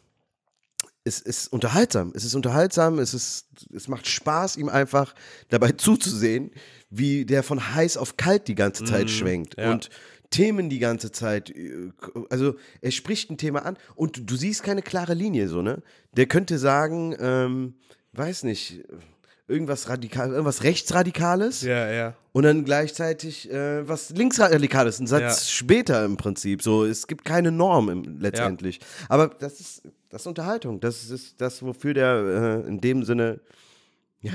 es 1.05 1.21
ist 1.21 1.53
unterhaltsam. 1.53 2.13
Es 2.17 2.25
ist 2.25 2.35
unterhaltsam. 2.35 2.99
Es 2.99 3.15
ist, 3.15 3.47
es 3.73 3.87
macht 3.87 4.09
Spaß, 4.09 4.57
ihm 4.57 4.69
einfach 4.69 5.15
dabei 5.51 5.71
zuzusehen, 5.77 6.51
wie 6.91 7.25
der 7.25 7.43
von 7.45 7.75
heiß 7.75 7.97
auf 7.97 8.17
kalt 8.17 8.49
die 8.49 8.55
ganze 8.57 8.85
Zeit 8.85 9.09
schwenkt 9.11 9.57
Mhm. 9.57 9.63
ja. 9.63 9.71
und 9.73 9.91
Themen 10.31 10.69
die 10.69 10.81
ganze 10.81 11.13
Zeit. 11.13 11.51
äh, 11.51 11.93
Also 12.31 12.57
er 12.81 12.91
spricht 12.91 13.31
ein 13.31 13.39
Thema 13.39 13.65
an 13.65 13.77
und 13.95 14.29
du 14.29 14.35
siehst 14.37 14.65
keine 14.65 14.83
klare 14.83 15.15
Linie 15.15 15.49
so 15.49 15.63
ne. 15.63 15.83
Der 16.17 16.27
könnte 16.27 16.59
sagen, 16.59 17.15
ähm, 17.21 17.75
weiß 18.13 18.43
nicht. 18.43 18.83
Irgendwas 19.49 19.89
radikal, 19.89 20.31
irgendwas 20.31 20.65
rechtsradikales 20.65 21.63
Ja, 21.63 21.89
ja. 21.93 22.15
und 22.33 22.43
dann 22.43 22.65
gleichzeitig 22.65 23.49
äh, 23.51 23.89
was 23.89 24.11
linksradikales, 24.11 24.99
ein 24.99 25.07
Satz 25.07 25.23
Ja. 25.23 25.49
später 25.49 26.05
im 26.05 26.17
Prinzip. 26.17 26.63
So, 26.63 26.85
es 26.85 27.07
gibt 27.07 27.25
keine 27.25 27.53
Norm 27.53 27.89
im, 27.89 28.21
letztendlich. 28.21 28.81
Aber 29.09 29.29
das 29.29 29.61
ist, 29.61 29.83
das 30.11 30.23
ist 30.23 30.27
Unterhaltung. 30.27 30.81
Das 30.81 31.11
ist 31.11 31.41
das, 31.41 31.63
wofür 31.63 31.95
der 31.95 32.63
äh, 32.65 32.69
in 32.69 32.81
dem 32.81 33.05
Sinne 33.05 33.39
ja, 34.21 34.33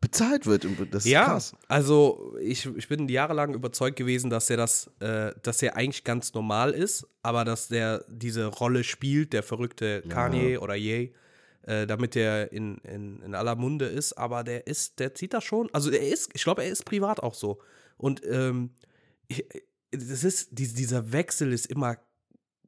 bezahlt 0.00 0.46
wird. 0.46 0.66
Das 0.90 1.04
ist 1.04 1.10
Ja, 1.10 1.24
krass. 1.26 1.54
also 1.68 2.34
ich, 2.40 2.64
ich 2.76 2.88
bin 2.88 3.08
jahrelang 3.08 3.52
überzeugt 3.52 3.96
gewesen, 3.96 4.30
dass 4.30 4.48
er 4.48 4.56
das, 4.56 4.90
äh, 5.00 5.32
dass 5.42 5.60
er 5.62 5.76
eigentlich 5.76 6.04
ganz 6.04 6.32
normal 6.32 6.72
ist, 6.72 7.06
aber 7.22 7.44
dass 7.44 7.68
der 7.68 8.04
diese 8.08 8.46
Rolle 8.46 8.84
spielt, 8.84 9.34
der 9.34 9.42
verrückte 9.42 10.02
Kanye 10.08 10.56
oder 10.58 10.74
Ye, 10.76 11.12
äh, 11.66 11.86
damit 11.86 12.16
er 12.16 12.50
in, 12.52 12.78
in, 12.78 13.20
in 13.22 13.34
aller 13.34 13.54
Munde 13.56 13.86
ist, 13.86 14.14
aber 14.14 14.42
der 14.44 14.66
ist, 14.66 14.98
der 14.98 15.14
zieht 15.14 15.34
das 15.34 15.44
schon, 15.44 15.68
also 15.72 15.90
er 15.90 16.08
ist, 16.08 16.30
ich 16.34 16.42
glaube, 16.44 16.64
er 16.64 16.70
ist 16.70 16.84
privat 16.84 17.20
auch 17.20 17.34
so. 17.34 17.58
Und 17.96 18.22
ähm, 18.26 18.70
ich, 19.28 19.44
das 19.90 20.24
ist, 20.24 20.48
dies- 20.52 20.74
dieser 20.74 21.12
Wechsel 21.12 21.52
ist 21.52 21.66
immer, 21.66 21.98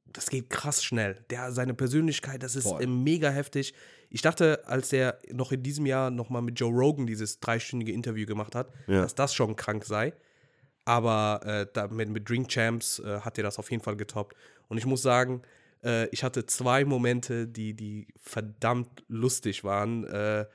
das 0.07 0.31
geht 0.31 0.49
krass 0.51 0.83
schnell. 0.83 1.25
Der, 1.31 1.53
seine 1.53 1.75
Persönlichkeit, 1.75 2.43
das 2.43 2.57
ist 2.57 2.65
Voll. 2.69 2.87
mega 2.87 3.29
heftig. 3.31 3.75
Ich 4.11 4.23
dachte, 4.23 4.67
als 4.67 4.91
er 4.93 5.19
noch 5.33 5.53
in 5.53 5.63
diesem 5.63 5.85
Jahr 5.85 6.11
nochmal 6.11 6.41
mit 6.43 6.59
Joe 6.59 6.73
Rogan 6.73 7.07
dieses 7.07 7.41
dreistündige 7.41 7.93
Interview 7.93 8.25
gemacht 8.27 8.55
hat, 8.55 8.73
Ja. 8.87 9.03
dass 9.03 9.15
das 9.15 9.35
schon 9.35 9.55
krank 9.55 9.85
sei. 9.85 10.15
Aber 10.87 11.41
äh, 11.45 11.67
da 11.73 11.89
mit, 11.89 12.09
mit 12.09 12.29
Drink 12.29 12.49
Champs 12.49 12.99
äh, 13.01 13.21
hat 13.21 13.37
er 13.37 13.45
das 13.45 13.59
auf 13.59 13.71
jeden 13.71 13.83
Fall 13.83 13.97
getoppt. 13.97 14.35
Und 14.69 14.79
ich 14.79 14.87
muss 14.87 15.03
sagen, 15.03 15.43
äh, 15.85 16.09
ich 16.09 16.25
hatte 16.25 16.47
zwei 16.47 16.85
Momente, 16.85 17.47
die, 17.47 17.75
die 17.75 18.09
verdammt 18.21 19.05
lustig 19.09 19.65
waren, 19.65 20.05
äh, 20.05 20.47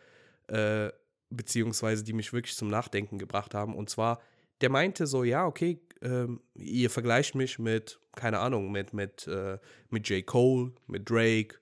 äh, 0.48 0.92
beziehungsweise 1.30 2.04
die 2.04 2.14
mich 2.14 2.34
wirklich 2.34 2.56
zum 2.56 2.68
Nachdenken 2.68 3.18
gebracht 3.18 3.54
haben. 3.54 3.76
Und 3.76 3.90
zwar, 3.90 4.22
der 4.62 4.70
meinte 4.70 5.08
so, 5.08 5.24
ja, 5.24 5.46
okay, 5.46 5.82
ähm, 6.02 6.42
ihr 6.56 6.90
vergleicht 6.90 7.36
mich 7.36 7.60
mit, 7.60 8.00
keine 8.16 8.40
Ahnung, 8.40 8.72
mit, 8.72 8.94
mit, 8.94 9.28
äh, 9.28 9.58
mit 9.90 10.08
J. 10.10 10.26
Cole, 10.26 10.74
mit 10.88 11.10
Drake, 11.10 11.56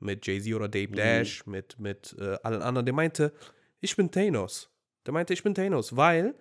mit 0.00 0.26
Jay-Z 0.26 0.54
oder 0.54 0.68
Dave 0.68 0.92
Dash, 0.92 1.44
mit, 1.46 1.78
mit 1.78 2.16
äh, 2.18 2.36
allen 2.42 2.62
anderen. 2.62 2.86
Der 2.86 2.94
meinte, 2.94 3.32
ich 3.80 3.96
bin 3.96 4.10
Thanos. 4.10 4.70
Der 5.04 5.12
meinte, 5.12 5.32
ich 5.32 5.42
bin 5.42 5.54
Thanos, 5.54 5.96
weil 5.96 6.34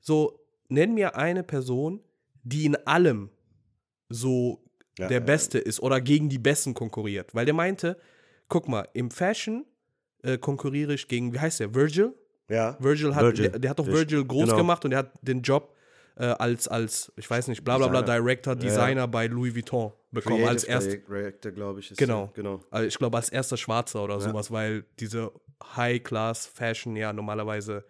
so, 0.00 0.44
nenn 0.68 0.94
mir 0.94 1.16
eine 1.16 1.42
Person, 1.42 2.02
die 2.42 2.66
in 2.66 2.76
allem 2.86 3.30
so 4.08 4.67
Ja, 4.98 5.08
der 5.08 5.20
ja. 5.20 5.24
Beste 5.24 5.58
ist 5.58 5.80
oder 5.80 6.00
gegen 6.00 6.28
die 6.28 6.38
Besten 6.38 6.74
konkurriert. 6.74 7.34
Weil 7.34 7.44
der 7.44 7.54
meinte, 7.54 7.96
guck 8.48 8.68
mal, 8.68 8.88
im 8.92 9.10
Fashion 9.10 9.64
äh, 10.22 10.38
konkurriere 10.38 10.94
ich 10.94 11.08
gegen, 11.08 11.32
wie 11.32 11.38
heißt 11.40 11.60
der, 11.60 11.74
Virgil? 11.74 12.14
Ja. 12.48 12.76
Virgil 12.80 13.14
hat, 13.14 13.22
Virgil. 13.22 13.50
Der, 13.50 13.58
der 13.58 13.70
hat 13.70 13.78
doch 13.78 13.86
Virgil 13.86 14.24
groß 14.24 14.46
genau. 14.46 14.56
gemacht 14.56 14.84
und 14.84 14.92
er 14.92 14.98
hat 14.98 15.12
den 15.22 15.42
Job 15.42 15.74
äh, 16.16 16.24
als, 16.24 16.66
als, 16.66 17.12
ich 17.16 17.28
weiß 17.28 17.48
nicht, 17.48 17.62
bla 17.64 17.78
bla 17.78 17.88
bla, 17.88 18.02
Designer. 18.02 18.20
Director, 18.20 18.54
ja. 18.54 18.60
Designer 18.60 19.08
bei 19.08 19.26
Louis 19.26 19.54
Vuitton 19.54 19.92
bekommen. 20.10 20.44
als 20.46 20.64
erst, 20.64 20.90
Director, 20.90 21.52
glaube 21.52 21.80
ich. 21.80 21.92
Ist 21.92 21.98
Genau. 21.98 22.26
der. 22.26 22.42
genau. 22.42 22.60
also 22.70 22.86
ich 22.86 22.98
glaube, 22.98 23.16
als 23.16 23.28
erster 23.28 23.56
Schwarzer 23.56 24.02
oder 24.02 24.20
sowas, 24.20 24.50
weil 24.50 24.84
diese 24.98 25.30
High-Class-Fashion 25.76 26.96
ja 26.96 27.12
normalerweise 27.12 27.84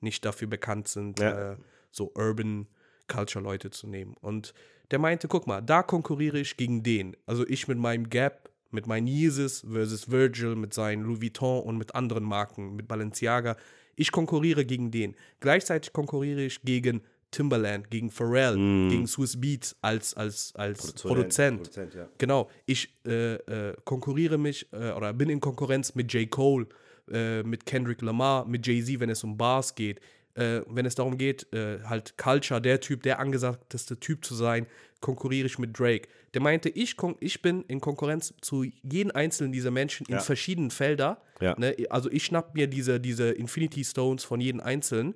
nicht 0.00 0.24
dafür 0.24 0.48
bekannt 0.48 0.88
sind, 0.88 1.20
Ja. 1.20 1.52
äh, 1.52 1.56
so 1.90 2.12
Urban 2.14 2.68
Culture-Leute 3.08 3.70
zu 3.70 3.86
nehmen. 3.86 4.16
Und 4.20 4.54
der 4.90 4.98
meinte, 4.98 5.28
guck 5.28 5.46
mal, 5.46 5.60
da 5.60 5.82
konkurriere 5.82 6.38
ich 6.38 6.56
gegen 6.56 6.82
den. 6.82 7.16
Also 7.26 7.46
ich 7.46 7.68
mit 7.68 7.78
meinem 7.78 8.08
Gap, 8.08 8.50
mit 8.70 8.86
meinen 8.86 9.06
Yeezys 9.06 9.64
versus 9.70 10.10
Virgil, 10.10 10.56
mit 10.56 10.74
seinen 10.74 11.02
Louis 11.02 11.22
Vuitton 11.22 11.62
und 11.62 11.78
mit 11.78 11.94
anderen 11.94 12.24
Marken, 12.24 12.76
mit 12.76 12.88
Balenciaga. 12.88 13.56
Ich 13.96 14.10
konkurriere 14.12 14.64
gegen 14.64 14.90
den. 14.90 15.14
Gleichzeitig 15.40 15.92
konkurriere 15.92 16.42
ich 16.42 16.62
gegen 16.62 17.02
Timbaland, 17.30 17.90
gegen 17.90 18.10
Pharrell, 18.10 18.54
gegen 18.54 19.06
Swiss 19.08 19.40
Beats 19.40 19.76
als, 19.80 20.14
als, 20.14 20.54
als 20.54 20.92
Produzent. 20.92 21.64
Produzent, 21.64 21.94
ja. 21.94 22.08
Genau, 22.18 22.48
ich 22.64 22.96
äh, 23.06 23.34
äh, 23.34 23.76
konkurriere 23.84 24.38
mich 24.38 24.68
äh, 24.72 24.92
oder 24.92 25.12
bin 25.12 25.30
in 25.30 25.40
Konkurrenz 25.40 25.94
mit 25.96 26.12
J. 26.12 26.30
Cole, 26.30 26.66
äh, 27.10 27.42
mit 27.42 27.66
Kendrick 27.66 28.02
Lamar, 28.02 28.46
mit 28.46 28.64
Jay-Z, 28.66 29.00
wenn 29.00 29.10
es 29.10 29.24
um 29.24 29.36
Bars 29.36 29.74
geht. 29.74 30.00
Äh, 30.34 30.62
wenn 30.68 30.84
es 30.86 30.94
darum 30.96 31.16
geht, 31.16 31.46
äh, 31.52 31.78
halt 31.84 32.18
Culture, 32.18 32.60
der 32.60 32.80
Typ, 32.80 33.02
der 33.04 33.18
angesagteste 33.20 33.98
Typ 34.00 34.24
zu 34.24 34.34
sein, 34.34 34.66
konkurriere 35.00 35.46
ich 35.46 35.58
mit 35.58 35.78
Drake. 35.78 36.08
Der 36.32 36.40
meinte, 36.42 36.68
ich, 36.70 36.96
ich 37.20 37.42
bin 37.42 37.62
in 37.68 37.80
Konkurrenz 37.80 38.34
zu 38.40 38.64
jedem 38.82 39.12
einzelnen 39.14 39.52
dieser 39.52 39.70
Menschen 39.70 40.06
in 40.08 40.14
Ja. 40.14 40.20
verschiedenen 40.20 40.70
Feldern. 40.70 41.16
Ja. 41.40 41.54
Ne? 41.58 41.76
Also 41.90 42.10
ich 42.10 42.24
schnapp 42.24 42.54
mir 42.54 42.66
diese, 42.66 42.98
diese 42.98 43.30
Infinity 43.30 43.84
Stones 43.84 44.24
von 44.24 44.40
jedem 44.40 44.60
Einzelnen. 44.60 45.14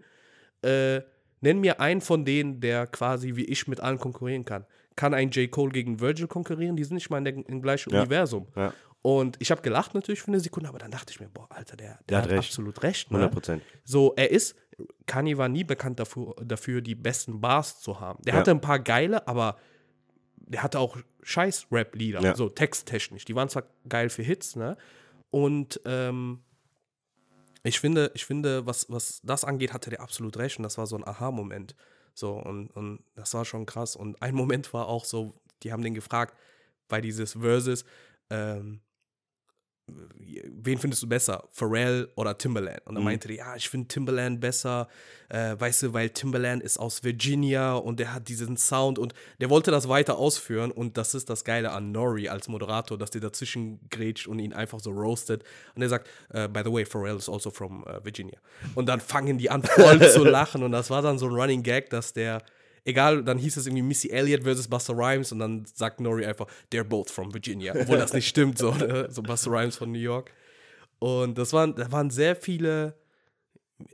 Äh, 0.63 1.01
nenn 1.41 1.61
mir 1.61 1.81
einen 1.81 2.01
von 2.01 2.25
denen, 2.25 2.61
der 2.61 2.87
quasi 2.87 3.35
wie 3.37 3.45
ich 3.45 3.67
mit 3.67 3.81
allen 3.81 3.99
konkurrieren 3.99 4.45
kann. 4.45 4.67
Kann 4.97 5.15
ein 5.15 5.31
J. 5.31 5.51
Cole 5.51 5.71
gegen 5.73 6.01
Virgil 6.01 6.27
konkurrieren? 6.27 6.77
Die 6.77 6.83
sind 6.85 6.95
nicht 6.95 7.09
mal 7.11 7.19
in 7.19 7.25
der, 7.25 7.35
im 7.49 7.63
gleichen 7.63 7.93
Ja. 7.93 8.01
Universum. 8.01 8.47
Und 9.03 9.37
ich 9.41 9.51
habe 9.51 9.63
gelacht 9.63 9.95
natürlich 9.95 10.21
für 10.23 10.29
eine 10.29 10.41
Sekunde, 10.41 10.69
aber 10.69 10.79
dann 10.79 10.91
dachte 10.91 11.13
ich 11.13 11.21
mir, 11.21 11.29
boah, 11.29 11.47
Alter, 11.51 11.77
der, 11.77 11.99
der 12.09 12.19
hat 12.19 12.25
hat, 12.25 12.31
recht. 12.33 12.49
absolut 12.51 12.83
recht. 12.83 13.07
100 13.09 13.31
Ne? 13.31 13.35
Prozent. 13.35 13.63
So, 13.85 14.13
er 14.17 14.31
ist, 14.31 14.57
Kanye 15.07 15.39
war 15.39 15.49
nie 15.49 15.65
bekannt 15.65 16.01
dafür, 16.01 16.35
dafür, 16.45 16.81
die 16.81 16.95
besten 16.95 17.41
Bars 17.41 17.81
zu 17.81 18.01
haben. 18.01 18.23
Der 18.25 18.35
Ja. 18.35 18.41
hatte 18.41 18.51
ein 18.51 18.61
paar 18.61 18.81
geile, 18.81 19.27
aber 19.29 19.57
der 20.37 20.63
hatte 20.63 20.79
auch 20.81 20.97
scheiß 21.23 21.67
Rap-Lieder, 21.71 22.21
Ja. 22.23 22.35
so 22.35 22.49
texttechnisch. 22.49 23.25
Die 23.25 23.35
waren 23.35 23.49
zwar 23.49 23.65
geil 23.89 24.09
für 24.11 24.23
Hits, 24.23 24.57
ne? 24.57 24.77
Und 25.31 25.81
ähm, 25.85 26.43
ich 27.63 27.81
finde, 27.81 28.11
ich 28.15 28.25
finde, 28.25 28.67
was, 28.67 28.87
was 28.91 29.21
das 29.23 29.45
angeht, 29.45 29.73
hatte 29.73 29.91
der 29.91 30.01
absolut 30.01 30.37
recht 30.39 30.59
und 30.59 30.63
das 30.63 30.79
war 30.79 30.87
so 30.87 30.97
ein 30.97 31.07
Aha-Moment. 31.07 31.75
So, 32.15 32.33
und, 32.33 32.71
und 32.71 33.05
das 33.15 33.35
war 33.35 33.45
schon 33.45 33.67
krass. 33.67 33.95
Und 33.95 34.21
ein 34.23 34.35
Moment 34.35 34.73
war 34.73 34.89
auch 34.89 35.05
so, 35.05 35.35
die 35.63 35.73
haben 35.73 35.83
den 35.83 35.95
gefragt, 35.95 36.35
bei 36.89 37.01
dieses 37.01 37.33
Versus, 37.35 37.85
ähm, 38.31 38.81
wen 40.45 40.79
findest 40.79 41.03
du 41.03 41.09
besser, 41.09 41.45
Pharrell 41.51 42.09
oder 42.15 42.37
Timbaland? 42.37 42.81
Und 42.87 42.95
dann 42.95 43.05
meinte 43.05 43.29
der, 43.29 43.37
ja, 43.39 43.57
ich 43.57 43.69
finde 43.69 43.89
Timbaland 43.89 44.41
besser, 44.41 44.89
äh, 45.29 45.57
weißt 45.59 45.83
du, 45.83 45.93
weil 45.93 46.11
Timbaland 46.11 46.63
ist 46.63 46.79
aus 46.79 47.05
Virginia 47.05 47.75
und 47.75 48.01
der 48.01 48.15
hat 48.15 48.29
diesen 48.29 48.57
Sound 48.57 48.99
und 48.99 49.15
der 49.41 49.51
wollte 49.51 49.71
das 49.71 49.89
weiter 49.89 50.19
ausführen 50.19 50.71
und 50.71 50.97
das 50.97 51.15
ist 51.15 51.31
das 51.31 51.45
Geile 51.45 51.73
an 51.73 51.93
Nori 51.93 52.29
als 52.29 52.49
Moderator, 52.49 52.99
dass 52.99 53.11
der 53.11 53.21
dazwischen 53.21 53.81
grätscht 53.91 54.27
und 54.27 54.39
ihn 54.39 54.53
einfach 54.53 54.81
so 54.81 54.91
roastet 54.91 55.45
und 55.75 55.83
er 55.83 55.89
sagt, 55.89 56.09
äh, 56.31 56.49
by 56.49 56.63
the 56.65 56.73
way, 56.73 56.85
Pharrell 56.85 57.17
is 57.17 57.29
also 57.29 57.51
from 57.51 57.85
äh, 57.85 58.05
Virginia. 58.05 58.39
Und 58.75 58.89
dann 58.89 59.01
fangen 59.01 59.39
die 59.39 59.51
an 59.51 59.63
voll 59.63 60.01
zu 60.11 60.25
lachen 60.25 60.63
und 60.63 60.73
das 60.73 60.91
war 60.91 61.03
dann 61.03 61.19
so 61.19 61.27
ein 61.27 61.35
Running 61.35 61.63
Gag, 61.63 61.91
dass 61.91 62.13
der 62.13 62.43
Egal, 62.89 63.23
dann 63.23 63.37
hieß 63.37 63.59
es 63.59 63.67
irgendwie 63.67 63.83
Missy 63.83 64.09
Elliott 64.09 64.45
versus 64.45 64.67
Buster 64.67 64.95
Rhymes 64.97 65.31
und 65.31 65.41
dann 65.41 65.67
sagt 65.75 66.01
Nori 66.01 66.25
einfach, 66.25 66.47
they're 66.73 66.85
both 66.85 67.11
from 67.11 67.35
Virginia, 67.35 67.75
obwohl 67.79 67.99
das 67.99 68.15
nicht 68.15 68.27
stimmt, 68.27 68.57
so, 68.57 68.73
ne? 68.73 69.09
so 69.11 69.23
Buster 69.23 69.51
Rhymes 69.51 69.77
von 69.77 69.93
New 69.93 69.99
York. 69.99 70.31
Und 70.99 71.37
das 71.37 71.53
waren, 71.53 71.75
da 71.75 71.93
waren 71.93 72.09
sehr 72.11 72.35
viele 72.35 72.95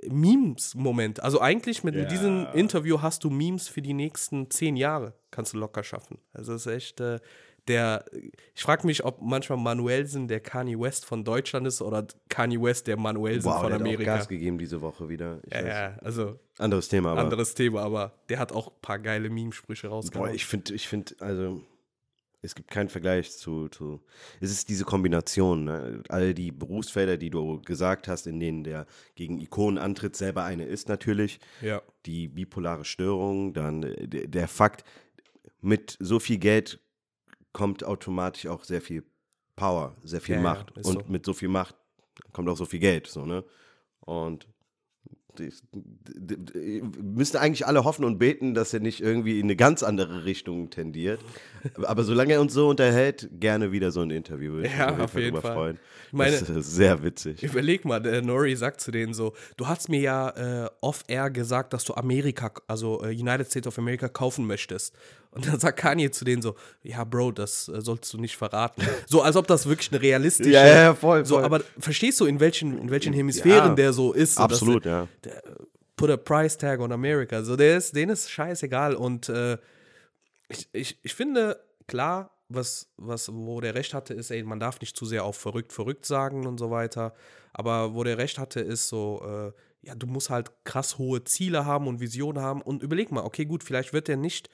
Memes-Moment. 0.09 1.23
Also 1.23 1.41
eigentlich 1.41 1.85
mit 1.85 1.95
Ja. 1.95 2.05
diesem 2.05 2.47
Interview 2.55 3.03
hast 3.03 3.25
du 3.25 3.31
Memes 3.31 3.69
für 3.69 3.83
die 3.83 3.95
nächsten 3.95 4.51
zehn 4.51 4.77
Jahre, 4.77 5.13
kannst 5.31 5.53
du 5.53 5.59
locker 5.59 5.83
schaffen. 5.83 6.19
Also 6.33 6.53
das 6.53 6.67
ist 6.67 6.73
echt 6.73 7.01
äh, 7.01 7.19
der, 7.69 8.05
ich 8.55 8.63
frage 8.63 8.87
mich, 8.87 9.05
ob 9.05 9.23
manchmal 9.23 9.59
Manuelsen 9.59 10.29
der 10.29 10.41
Kanye 10.41 10.79
West 10.79 11.05
von 11.05 11.25
Deutschland 11.25 11.67
ist 11.67 11.81
oder 11.81 12.07
Kanye 12.29 12.61
West 12.61 12.87
der 12.87 12.97
Manuelsen 12.97 13.51
Wow, 13.51 13.61
von 13.61 13.67
der 13.69 13.75
hat 13.75 13.81
auch 13.81 13.87
Amerika. 13.87 14.17
Gas 14.17 14.29
gegeben 14.29 14.59
diese 14.59 14.81
Woche 14.81 15.09
wieder. 15.09 15.41
Ja, 15.51 15.67
ja, 15.67 15.99
also 16.03 16.39
Anderes 16.59 16.89
Thema, 16.89 17.13
aber. 17.13 17.21
anderes 17.23 17.55
Thema, 17.55 17.83
aber 17.83 18.13
der 18.29 18.39
hat 18.39 18.53
auch 18.53 18.69
ein 18.69 18.81
paar 18.83 18.99
geile 18.99 19.31
Meme-Sprüche 19.31 19.89
Boah, 19.89 19.95
rausgehauen. 19.95 20.35
ich 20.35 20.47
finde, 20.47 20.75
ich 20.75 20.87
finde, 20.89 21.15
also 21.21 21.63
es 22.43 22.55
gibt 22.55 22.71
keinen 22.71 22.91
Vergleich 22.91 23.33
zu, 23.33 23.69
zu 23.69 24.01
es 24.41 24.51
ist 24.51 24.69
diese 24.69 24.85
Kombination, 24.85 25.65
ne? 25.65 26.03
all 26.11 26.35
die 26.35 26.53
Berufsfelder, 26.53 27.17
die 27.17 27.31
du 27.31 27.61
gesagt 27.63 28.07
hast, 28.07 28.27
in 28.27 28.39
denen 28.39 28.65
der 28.65 28.87
gegen 29.15 29.41
Ikonen 29.41 29.79
antritt, 29.79 30.15
selber 30.15 30.45
eine 30.45 30.65
ist 30.65 30.89
natürlich, 30.89 31.41
ja. 31.63 31.81
die 32.05 32.29
bipolare 32.29 32.85
Störung, 32.85 33.55
dann 33.55 33.83
äh, 33.83 34.07
der, 34.07 34.27
der 34.29 34.49
Fakt, 34.49 34.85
mit 35.63 35.97
so 35.99 36.21
viel 36.21 36.37
Geld 36.37 36.79
kommt 37.55 37.83
automatisch 37.85 38.47
auch 38.47 38.63
sehr 38.65 38.83
viel 38.83 39.03
Power, 39.57 39.97
sehr 40.05 40.21
viel 40.21 40.35
Ja, 40.35 40.43
Macht 40.43 40.77
und 40.77 40.85
so. 40.85 41.03
mit 41.09 41.25
so 41.25 41.33
viel 41.33 41.49
Macht 41.49 41.75
kommt 42.33 42.49
auch 42.51 42.57
so 42.57 42.67
viel 42.67 42.81
Geld, 42.81 43.07
so, 43.07 43.25
ne? 43.25 43.43
Und 44.01 44.47
müssten 47.03 47.39
eigentlich 47.39 47.67
alle 47.67 47.85
hoffen 47.85 48.05
und 48.05 48.19
beten, 48.19 48.55
dass 48.55 48.73
er 48.73 48.81
nicht 48.81 49.01
irgendwie 49.01 49.39
in 49.41 49.47
eine 49.47 49.57
ganz 49.57 49.83
andere 49.83 50.25
Richtung 50.25 50.71
tendiert. 50.71 51.21
Aber 51.83 52.05
solange 52.05 52.35
er 52.35 52.41
uns 52.41 52.53
so 52.53 52.69
unterhält, 52.69 53.29
gerne 53.33 53.73
wieder 53.73 53.91
so 53.91 54.01
ein 54.03 54.11
Interview. 54.11 54.53
Würde 54.53 54.69
Ja, 54.69 54.97
auf 54.97 55.15
jeden 55.17 55.41
Fall. 55.41 55.55
freuen. 55.55 55.79
Ich 56.09 56.13
meine- 56.13 56.39
das 56.39 56.49
ist 56.49 56.73
sehr 56.75 57.03
witzig. 57.03 57.43
Überleg 57.43 57.85
mal, 57.85 58.01
der 58.01 58.23
Nori 58.23 58.55
sagt 58.55 58.81
zu 58.81 58.91
denen 58.91 59.15
so, 59.15 59.35
du 59.57 59.67
hast 59.67 59.89
mir 59.89 60.01
ja 60.01 60.65
äh, 60.67 60.71
off-air 60.81 61.31
gesagt, 61.31 61.73
dass 61.73 61.85
du 61.85 61.95
Amerika, 61.95 62.53
also 62.69 63.03
äh, 63.03 63.09
United 63.09 63.49
States 63.49 63.67
of 63.67 63.79
America 63.79 64.09
kaufen 64.09 64.47
möchtest. 64.47 64.95
Und 65.35 65.47
dann 65.49 65.59
sagt 65.59 65.79
Kanye 65.81 66.11
zu 66.11 66.25
denen 66.25 66.43
so, 66.43 66.55
ja 66.83 67.03
Bro, 67.05 67.33
das 67.33 67.69
äh, 67.69 67.81
sollst 67.81 68.13
du 68.13 68.19
nicht 68.19 68.37
verraten. 68.37 68.83
so, 69.07 69.23
als 69.23 69.37
ob 69.37 69.47
das 69.47 69.67
wirklich 69.67 69.91
eine 69.93 70.01
realistische... 70.01 70.51
Ja, 70.51 70.67
ja, 70.67 70.83
ja, 70.83 70.95
voll, 70.95 71.25
So, 71.27 71.35
voll. 71.37 71.45
aber 71.45 71.61
verstehst 71.79 72.21
du, 72.21 72.27
in 72.27 72.39
welchen, 72.41 72.79
in 72.79 72.91
welchen 72.91 73.13
Hemisphären 73.13 73.71
Ja, 73.71 73.75
der 73.75 73.93
so 73.93 74.13
ist? 74.13 74.37
So, 74.37 74.43
dass 74.43 74.53
Absolut, 74.53 74.85
der- 74.85 75.09
ja. 75.27 75.33
put 75.97 76.11
a 76.11 76.17
price 76.17 76.57
tag 76.57 76.81
on 76.81 76.93
America. 76.93 77.43
So, 77.43 77.57
der 77.57 77.77
ist, 77.77 77.95
denen 77.97 78.13
ist 78.13 78.31
scheißegal. 78.31 78.95
Und 78.95 79.29
äh, 79.29 79.59
ich, 80.49 80.69
ich, 80.73 80.99
ich 81.03 81.15
finde, 81.15 81.61
klar, 81.87 82.31
was, 82.49 82.89
was, 82.97 83.29
wo 83.33 83.61
der 83.61 83.75
Recht 83.75 83.95
hatte, 83.95 84.15
ist, 84.15 84.31
ey, 84.31 84.43
man 84.45 84.61
darf 84.61 84.81
nicht 84.81 84.97
zu 84.97 85.05
sehr 85.07 85.25
auf 85.25 85.37
verrückt, 85.37 85.73
verrückt 85.73 86.07
sagen 86.07 86.47
und 86.47 86.59
so 86.59 86.71
weiter. 86.71 87.15
Aber 87.53 87.95
wo 87.95 88.05
der 88.05 88.19
Recht 88.19 88.39
hatte, 88.39 88.61
ist 88.61 88.89
so, 88.89 89.23
äh, 89.25 89.87
ja, 89.87 89.95
du 89.95 90.07
musst 90.07 90.31
halt 90.31 90.51
krass 90.65 90.99
hohe 90.99 91.25
Ziele 91.25 91.65
haben 91.65 91.87
und 91.89 92.01
Visionen 92.01 92.43
haben. 92.43 92.63
Und 92.63 92.83
überleg 92.83 93.11
mal, 93.11 93.25
okay, 93.25 93.45
gut, 93.47 93.65
vielleicht 93.65 93.93
wird 93.93 94.09
er 94.09 94.17
nicht. 94.17 94.49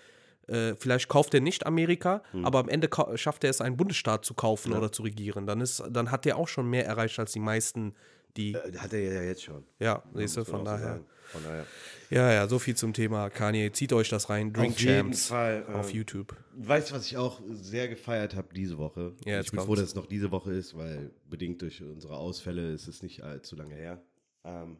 Äh, 0.50 0.74
Vielleicht 0.76 1.08
kauft 1.08 1.34
er 1.34 1.40
nicht 1.40 1.66
Amerika, 1.66 2.22
aber 2.42 2.58
am 2.58 2.68
Ende 2.68 2.88
schafft 3.14 3.44
er 3.44 3.50
es, 3.50 3.60
einen 3.60 3.76
Bundesstaat 3.76 4.24
zu 4.24 4.34
kaufen 4.34 4.72
oder 4.72 4.90
zu 4.90 5.02
regieren. 5.02 5.46
Dann, 5.46 5.60
ist, 5.60 5.82
dann 5.90 6.10
hat 6.10 6.26
er 6.26 6.36
auch 6.36 6.48
schon 6.48 6.68
mehr 6.68 6.86
erreicht 6.86 7.18
als 7.18 7.32
die 7.32 7.40
meisten, 7.40 7.94
die. 8.36 8.52
Äh, 8.54 8.76
Hat 8.78 8.92
er 8.92 9.00
ja 9.00 9.22
jetzt 9.22 9.42
schon. 9.42 9.64
ja, 9.78 10.02
siehst 10.14 10.36
du, 10.36 10.44
von 10.44 10.60
so 10.60 10.64
daher. 10.64 10.86
sagen. 10.86 11.06
Von 11.28 11.44
daher. 11.44 11.66
Ja, 12.10 12.32
ja, 12.32 12.48
so 12.48 12.58
viel 12.58 12.74
zum 12.74 12.92
Thema 12.92 13.30
Kanye. 13.30 13.70
Zieht 13.70 13.92
euch 13.92 14.08
das 14.08 14.28
rein. 14.30 14.52
Drink 14.52 14.72
Auf 14.74 14.78
Champs 14.78 15.28
Fall, 15.28 15.64
auf 15.72 15.90
ähm, 15.90 15.96
YouTube. 15.96 16.36
Weißt 16.56 16.90
du, 16.90 16.96
was 16.96 17.06
ich 17.06 17.16
auch 17.16 17.40
sehr 17.52 17.88
gefeiert 17.88 18.34
habe 18.34 18.48
diese 18.52 18.78
Woche? 18.78 19.14
Ja, 19.24 19.40
ich 19.40 19.50
bin 19.50 19.60
froh, 19.60 19.76
dass 19.76 19.84
es 19.84 19.94
noch 19.94 20.06
diese 20.06 20.32
Woche 20.32 20.52
ist, 20.52 20.76
weil 20.76 21.12
bedingt 21.28 21.62
durch 21.62 21.82
unsere 21.82 22.16
Ausfälle 22.16 22.72
ist 22.72 22.88
es 22.88 23.02
nicht 23.02 23.22
allzu 23.22 23.54
lange 23.54 23.76
her. 23.76 24.02
Ähm, 24.44 24.78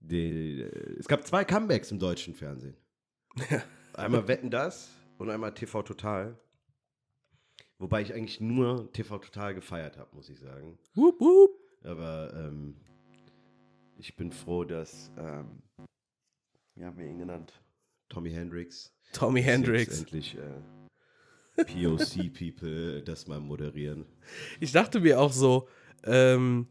die, 0.00 0.62
äh, 0.62 0.98
es 0.98 1.06
gab 1.06 1.24
zwei 1.24 1.44
Comebacks 1.44 1.92
im 1.92 2.00
deutschen 2.00 2.34
Fernsehen. 2.34 2.76
einmal 3.96 4.28
Wetten 4.28 4.50
das 4.50 4.90
und 5.18 5.30
einmal 5.30 5.54
TV 5.54 5.82
Total. 5.82 6.38
Wobei 7.78 8.02
ich 8.02 8.14
eigentlich 8.14 8.40
nur 8.40 8.90
TV 8.92 9.18
Total 9.18 9.54
gefeiert 9.54 9.98
habe, 9.98 10.14
muss 10.14 10.28
ich 10.28 10.38
sagen. 10.38 10.78
Wup, 10.94 11.20
wup. 11.20 11.50
Aber 11.84 12.32
ähm, 12.34 12.76
ich 13.98 14.16
bin 14.16 14.32
froh, 14.32 14.64
dass, 14.64 15.10
ähm, 15.18 15.62
wie 16.74 16.84
haben 16.84 16.98
wir 16.98 17.06
ihn 17.06 17.18
genannt? 17.18 17.52
Tommy 18.08 18.30
Hendrix. 18.30 18.92
Tommy 19.12 19.42
Hendrix. 19.42 20.00
Endlich 20.00 20.36
äh, 20.36 21.64
POC-People 21.64 23.02
das 23.02 23.26
mal 23.26 23.40
moderieren. 23.40 24.06
Ich 24.60 24.72
dachte 24.72 25.00
mir 25.00 25.20
auch 25.20 25.32
so, 25.32 25.68
ähm, 26.04 26.68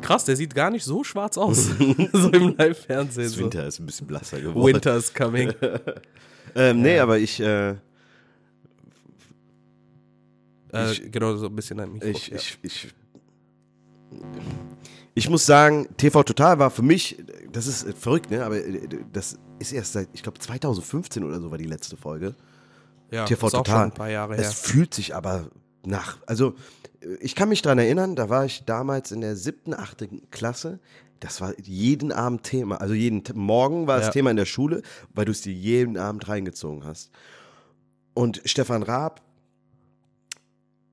krass, 0.00 0.24
der 0.24 0.36
sieht 0.36 0.54
gar 0.54 0.70
nicht 0.70 0.84
so 0.84 1.04
schwarz 1.04 1.36
aus. 1.38 1.66
so 2.12 2.30
im 2.30 2.56
Live-Fernsehen. 2.56 3.24
Das 3.24 3.32
So. 3.32 3.40
Winter 3.42 3.66
ist 3.66 3.78
ein 3.78 3.86
bisschen 3.86 4.06
blasser 4.06 4.40
geworden. 4.40 4.74
Winter 4.74 4.96
is 4.96 5.12
coming. 5.14 5.52
Ähm, 6.56 6.82
nee, 6.82 6.98
aber 6.98 7.16
ich, 7.16 7.38
äh, 7.38 7.76
äh, 10.72 10.92
Ich- 10.92 11.10
genau, 11.12 11.36
so 11.36 11.46
ein 11.46 11.54
bisschen 11.54 11.78
ein 11.78 11.92
Mikro. 11.92 12.08
ich, 12.08 12.28
ja. 12.28 12.36
ich, 12.36 12.58
ich, 12.62 12.88
ich 15.14 15.28
muss 15.30 15.46
sagen, 15.46 15.88
TV 15.96 16.22
Total 16.24 16.58
war 16.58 16.70
für 16.70 16.82
mich, 16.82 17.22
das 17.52 17.66
ist 17.66 17.84
äh, 17.84 17.92
verrückt, 17.92 18.30
ne? 18.30 18.44
Aber 18.44 18.56
äh, 18.56 18.88
das 19.12 19.38
ist 19.58 19.72
erst 19.72 19.92
seit, 19.92 20.08
ich 20.12 20.22
glaube, 20.22 20.38
2015 20.38 21.22
oder 21.24 21.40
so 21.40 21.50
war 21.50 21.58
die 21.58 21.64
letzte 21.66 21.96
Folge. 21.96 22.34
ja, 23.10 23.24
TV 23.26 23.46
ist 23.46 23.54
auch 23.54 23.58
Total. 23.62 23.74
schon 23.82 23.90
ein 23.92 23.94
paar 23.94 24.10
Jahre 24.10 24.34
Es 24.34 24.40
her. 24.42 24.50
fühlt 24.52 24.94
sich 24.94 25.14
aber 25.14 25.46
nach, 25.84 26.18
also 26.26 26.54
äh, 27.00 27.14
ich 27.20 27.34
kann 27.34 27.48
mich 27.48 27.62
daran 27.62 27.78
erinnern, 27.78 28.16
da 28.16 28.28
war 28.28 28.44
ich 28.44 28.64
damals 28.64 29.12
in 29.12 29.20
der 29.20 29.36
siebten, 29.36 29.74
achten 29.74 30.30
Klasse. 30.30 30.78
Das 31.20 31.40
war 31.42 31.52
jeden 31.60 32.12
Abend 32.12 32.44
Thema. 32.44 32.80
Also 32.80 32.94
jeden 32.94 33.22
Morgen 33.34 33.86
war 33.86 33.98
es 33.98 34.06
Ja. 34.06 34.12
Thema 34.12 34.30
in 34.30 34.36
der 34.38 34.46
Schule, 34.46 34.82
weil 35.14 35.26
du 35.26 35.32
es 35.32 35.42
dir 35.42 35.52
jeden 35.52 35.98
Abend 35.98 36.26
reingezogen 36.28 36.84
hast. 36.84 37.10
Und 38.14 38.40
Stefan 38.46 38.82
Raab, 38.82 39.20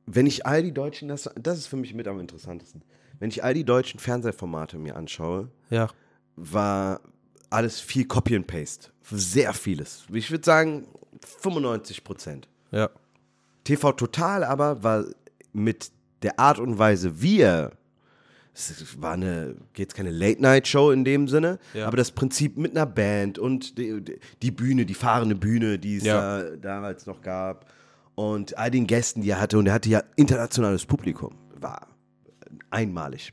wenn 0.06 0.26
ich 0.26 0.46
all 0.46 0.64
die 0.64 0.74
deutschen, 0.74 1.08
das, 1.08 1.30
das 1.36 1.58
ist 1.58 1.68
für 1.68 1.78
mich 1.78 1.94
mit 1.94 2.08
am 2.08 2.20
interessantesten, 2.20 2.82
wenn 3.20 3.30
ich 3.30 3.44
all 3.44 3.54
die 3.54 3.64
deutschen 3.64 4.00
Fernsehformate 4.00 4.78
mir 4.78 4.96
anschaue, 4.96 5.50
Ja. 5.70 5.90
war 6.36 7.02
alles 7.50 7.80
viel 7.80 8.06
Copy 8.06 8.36
and 8.36 8.48
Paste. 8.48 8.90
Sehr 9.04 9.54
vieles. 9.54 10.04
Ich 10.12 10.30
würde 10.30 10.44
sagen 10.44 10.88
95 11.42 12.04
Prozent. 12.04 12.48
Ja. 12.72 12.90
TV 13.68 13.92
Total 13.94 14.44
aber 14.44 14.82
war 14.84 15.06
mit 15.54 15.92
der 16.24 16.40
Art 16.40 16.60
und 16.60 16.80
Weise, 16.80 17.22
wie 17.22 17.42
er 17.42 17.72
es 18.54 19.00
war 19.00 19.12
eine, 19.14 19.56
jetzt 19.76 19.94
keine 19.94 20.10
Late-Night-Show 20.10 20.90
in 20.90 21.04
dem 21.04 21.28
Sinne, 21.28 21.60
Ja. 21.76 21.86
aber 21.86 21.96
das 21.98 22.10
Prinzip 22.12 22.58
mit 22.58 22.72
einer 22.72 22.88
Band 22.88 23.38
und 23.38 23.78
die, 23.78 24.02
die 24.42 24.50
Bühne, 24.52 24.88
die 24.88 24.96
fahrende 24.96 25.36
Bühne, 25.36 25.78
die 25.78 25.98
es 25.98 26.06
Ja. 26.06 26.42
da, 26.42 26.56
damals 26.56 27.06
noch 27.06 27.22
gab 27.22 27.72
und 28.16 28.58
all 28.58 28.72
den 28.72 28.88
Gästen, 28.88 29.22
die 29.22 29.30
er 29.30 29.40
hatte 29.40 29.60
und 29.60 29.68
er 29.68 29.74
hatte 29.74 29.90
ja 29.90 30.02
internationales 30.16 30.86
Publikum, 30.88 31.36
war 31.60 31.88
einmalig, 32.72 33.32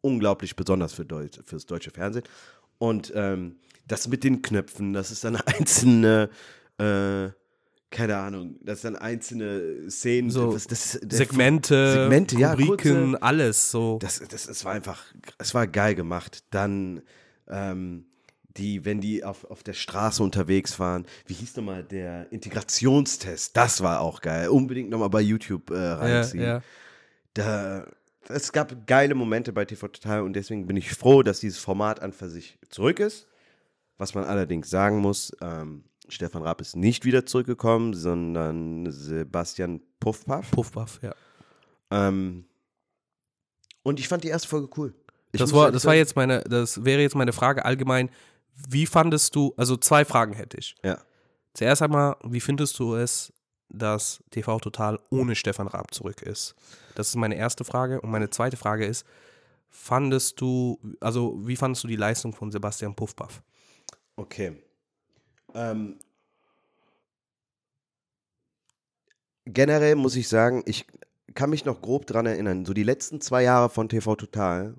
unglaublich 0.00 0.56
besonders 0.56 0.94
für, 0.94 1.04
Deutsch, 1.04 1.38
für 1.44 1.54
das 1.56 1.66
deutsche 1.66 1.92
Fernsehen 1.92 2.24
und 2.78 3.12
ähm, 3.14 3.56
das 3.86 4.08
mit 4.08 4.24
den 4.24 4.42
Knöpfen, 4.42 4.92
das 4.94 5.12
ist 5.12 5.22
dann 5.22 5.36
einzelne 5.46 6.28
äh, 6.78 7.28
keine 7.90 8.16
Ahnung, 8.16 8.56
das 8.62 8.80
dann 8.82 8.96
einzelne 8.96 9.88
Szenen, 9.90 10.30
So 10.30 10.52
das, 10.52 10.66
das, 10.66 10.98
das, 11.02 11.18
Segmente, 11.18 11.92
Segmente, 11.92 12.36
ja, 12.38 12.52
Rubriken, 12.52 13.12
kurze- 13.12 13.22
alles 13.22 13.70
so. 13.70 13.98
das, 14.00 14.20
das, 14.28 14.48
es 14.48 14.64
war 14.64 14.72
einfach, 14.72 15.04
es 15.38 15.54
war 15.54 15.66
geil 15.66 15.94
gemacht. 15.94 16.44
Dann, 16.50 17.02
ähm, 17.48 18.06
die, 18.56 18.84
wenn 18.84 19.00
die 19.00 19.22
auf, 19.22 19.44
auf 19.44 19.62
der 19.62 19.74
Straße 19.74 20.22
unterwegs 20.22 20.78
waren, 20.80 21.04
wie 21.26 21.34
hieß 21.34 21.56
nochmal 21.56 21.84
der 21.84 22.32
Integrationstest? 22.32 23.56
Das 23.56 23.82
war 23.82 24.00
auch 24.00 24.20
geil. 24.20 24.48
Unbedingt 24.48 24.90
nochmal 24.90 25.10
bei 25.10 25.20
YouTube 25.20 25.70
äh, 25.70 25.74
ja, 25.74 25.94
reinziehen. 25.96 26.42
ja. 26.42 26.62
Da, 27.34 27.86
es 28.28 28.50
gab 28.52 28.86
geile 28.86 29.14
Momente 29.14 29.52
bei 29.52 29.64
TV 29.64 29.88
Total 29.88 30.22
und 30.22 30.32
deswegen 30.34 30.66
bin 30.66 30.76
ich 30.76 30.90
froh, 30.94 31.22
dass 31.22 31.40
dieses 31.40 31.58
Format 31.58 32.00
an 32.00 32.12
für 32.12 32.28
sich 32.30 32.58
zurück 32.70 32.98
ist. 32.98 33.26
Was 33.98 34.14
man 34.14 34.24
allerdings 34.24 34.68
sagen 34.70 34.98
muss, 34.98 35.34
ähm, 35.40 35.84
Stefan 36.08 36.42
Raab 36.42 36.60
ist 36.60 36.76
nicht 36.76 37.04
wieder 37.04 37.26
zurückgekommen, 37.26 37.94
sondern 37.94 38.90
Sebastian 38.90 39.80
Puffpaff. 40.00 40.50
Puffbuff, 40.50 41.00
ja. 41.02 41.14
Ähm, 41.90 42.44
und 43.82 44.00
ich 44.00 44.08
fand 44.08 44.24
die 44.24 44.28
erste 44.28 44.48
Folge 44.48 44.68
cool. 44.76 44.94
Ich 45.32 45.40
Das 45.40 45.52
war, 45.52 45.70
das 45.70 45.84
war 45.84 45.94
jetzt 45.94 46.16
meine, 46.16 46.40
das 46.40 46.84
wäre 46.84 47.02
jetzt 47.02 47.14
meine 47.14 47.32
Frage 47.32 47.64
allgemein. 47.64 48.10
Wie 48.68 48.86
fandest 48.86 49.36
du, 49.36 49.54
also 49.56 49.76
zwei 49.76 50.04
Fragen 50.04 50.32
hätte 50.32 50.56
ich. 50.56 50.74
Ja. 50.82 50.98
Zuerst 51.54 51.82
einmal, 51.82 52.16
wie 52.24 52.40
findest 52.40 52.78
du 52.78 52.94
es, 52.94 53.32
dass 53.68 54.22
TV 54.30 54.58
Total 54.60 54.98
ohne 55.10 55.34
Stefan 55.34 55.68
Raab 55.68 55.92
zurück 55.92 56.22
ist? 56.22 56.54
Das 56.94 57.08
ist 57.08 57.16
meine 57.16 57.36
erste 57.36 57.64
Frage. 57.64 58.00
Und 58.00 58.10
meine 58.10 58.30
zweite 58.30 58.56
Frage 58.56 58.86
ist, 58.86 59.06
fandest 59.68 60.40
du, 60.40 60.80
also 61.00 61.38
wie 61.46 61.56
fandest 61.56 61.84
du 61.84 61.88
die 61.88 61.96
Leistung 61.96 62.32
von 62.32 62.50
Sebastian 62.50 62.94
Puffpaff? 62.94 63.42
Okay. 64.16 64.56
Ähm, 65.54 65.98
generell 69.44 69.94
muss 69.96 70.16
ich 70.16 70.28
sagen, 70.28 70.62
ich 70.66 70.86
kann 71.34 71.50
mich 71.50 71.64
noch 71.64 71.80
grob 71.80 72.06
dran 72.06 72.26
erinnern, 72.26 72.64
so 72.64 72.72
die 72.72 72.82
letzten 72.82 73.20
zwei 73.20 73.42
Jahre 73.42 73.68
von 73.68 73.88
TV 73.88 74.16
Total 74.16 74.74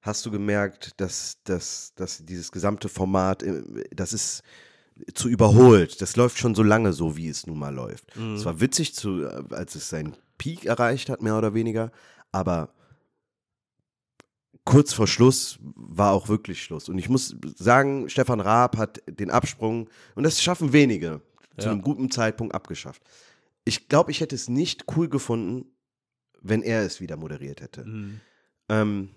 hast 0.00 0.26
du 0.26 0.30
gemerkt, 0.30 1.00
dass, 1.00 1.38
dass, 1.44 1.92
dass 1.94 2.24
dieses 2.24 2.50
gesamte 2.50 2.88
Format, 2.88 3.42
äh, 3.42 3.62
das 3.94 4.12
ist 4.12 4.42
zu 5.14 5.28
überholt. 5.28 6.02
Das 6.02 6.16
läuft 6.16 6.38
schon 6.38 6.54
so 6.54 6.62
lange 6.62 6.92
so, 6.92 7.16
wie 7.16 7.28
es 7.28 7.46
nun 7.46 7.58
mal 7.58 7.74
läuft. 7.74 8.16
Mhm. 8.16 8.34
Es 8.34 8.44
war 8.44 8.60
witzig, 8.60 8.94
zu, 8.94 9.26
als 9.50 9.74
es 9.74 9.88
seinen 9.88 10.16
Peak 10.38 10.66
erreicht 10.66 11.08
hat, 11.08 11.22
mehr 11.22 11.38
oder 11.38 11.54
weniger, 11.54 11.92
aber 12.30 12.70
kurz 14.64 14.92
vor 14.92 15.06
Schluss 15.06 15.58
war 15.60 16.12
auch 16.12 16.28
wirklich 16.28 16.62
Schluss. 16.62 16.88
Und 16.88 16.98
ich 16.98 17.08
muss 17.08 17.34
sagen, 17.56 18.08
Stefan 18.08 18.40
Raab 18.40 18.76
hat 18.76 19.02
den 19.06 19.30
Absprung, 19.30 19.88
und 20.14 20.22
das 20.22 20.40
schaffen 20.42 20.72
wenige, 20.72 21.20
zu 21.58 21.66
Ja. 21.66 21.72
einem 21.72 21.82
guten 21.82 22.10
Zeitpunkt 22.10 22.54
abgeschafft. 22.54 23.02
Ich 23.64 23.88
glaube, 23.88 24.10
ich 24.10 24.20
hätte 24.20 24.34
es 24.34 24.48
nicht 24.48 24.84
cool 24.96 25.08
gefunden, 25.08 25.66
wenn 26.40 26.62
er 26.62 26.82
es 26.82 27.00
wieder 27.00 27.16
moderiert 27.16 27.60
hätte. 27.60 27.84
Mhm. 27.84 28.20
Ähm, 28.68 29.10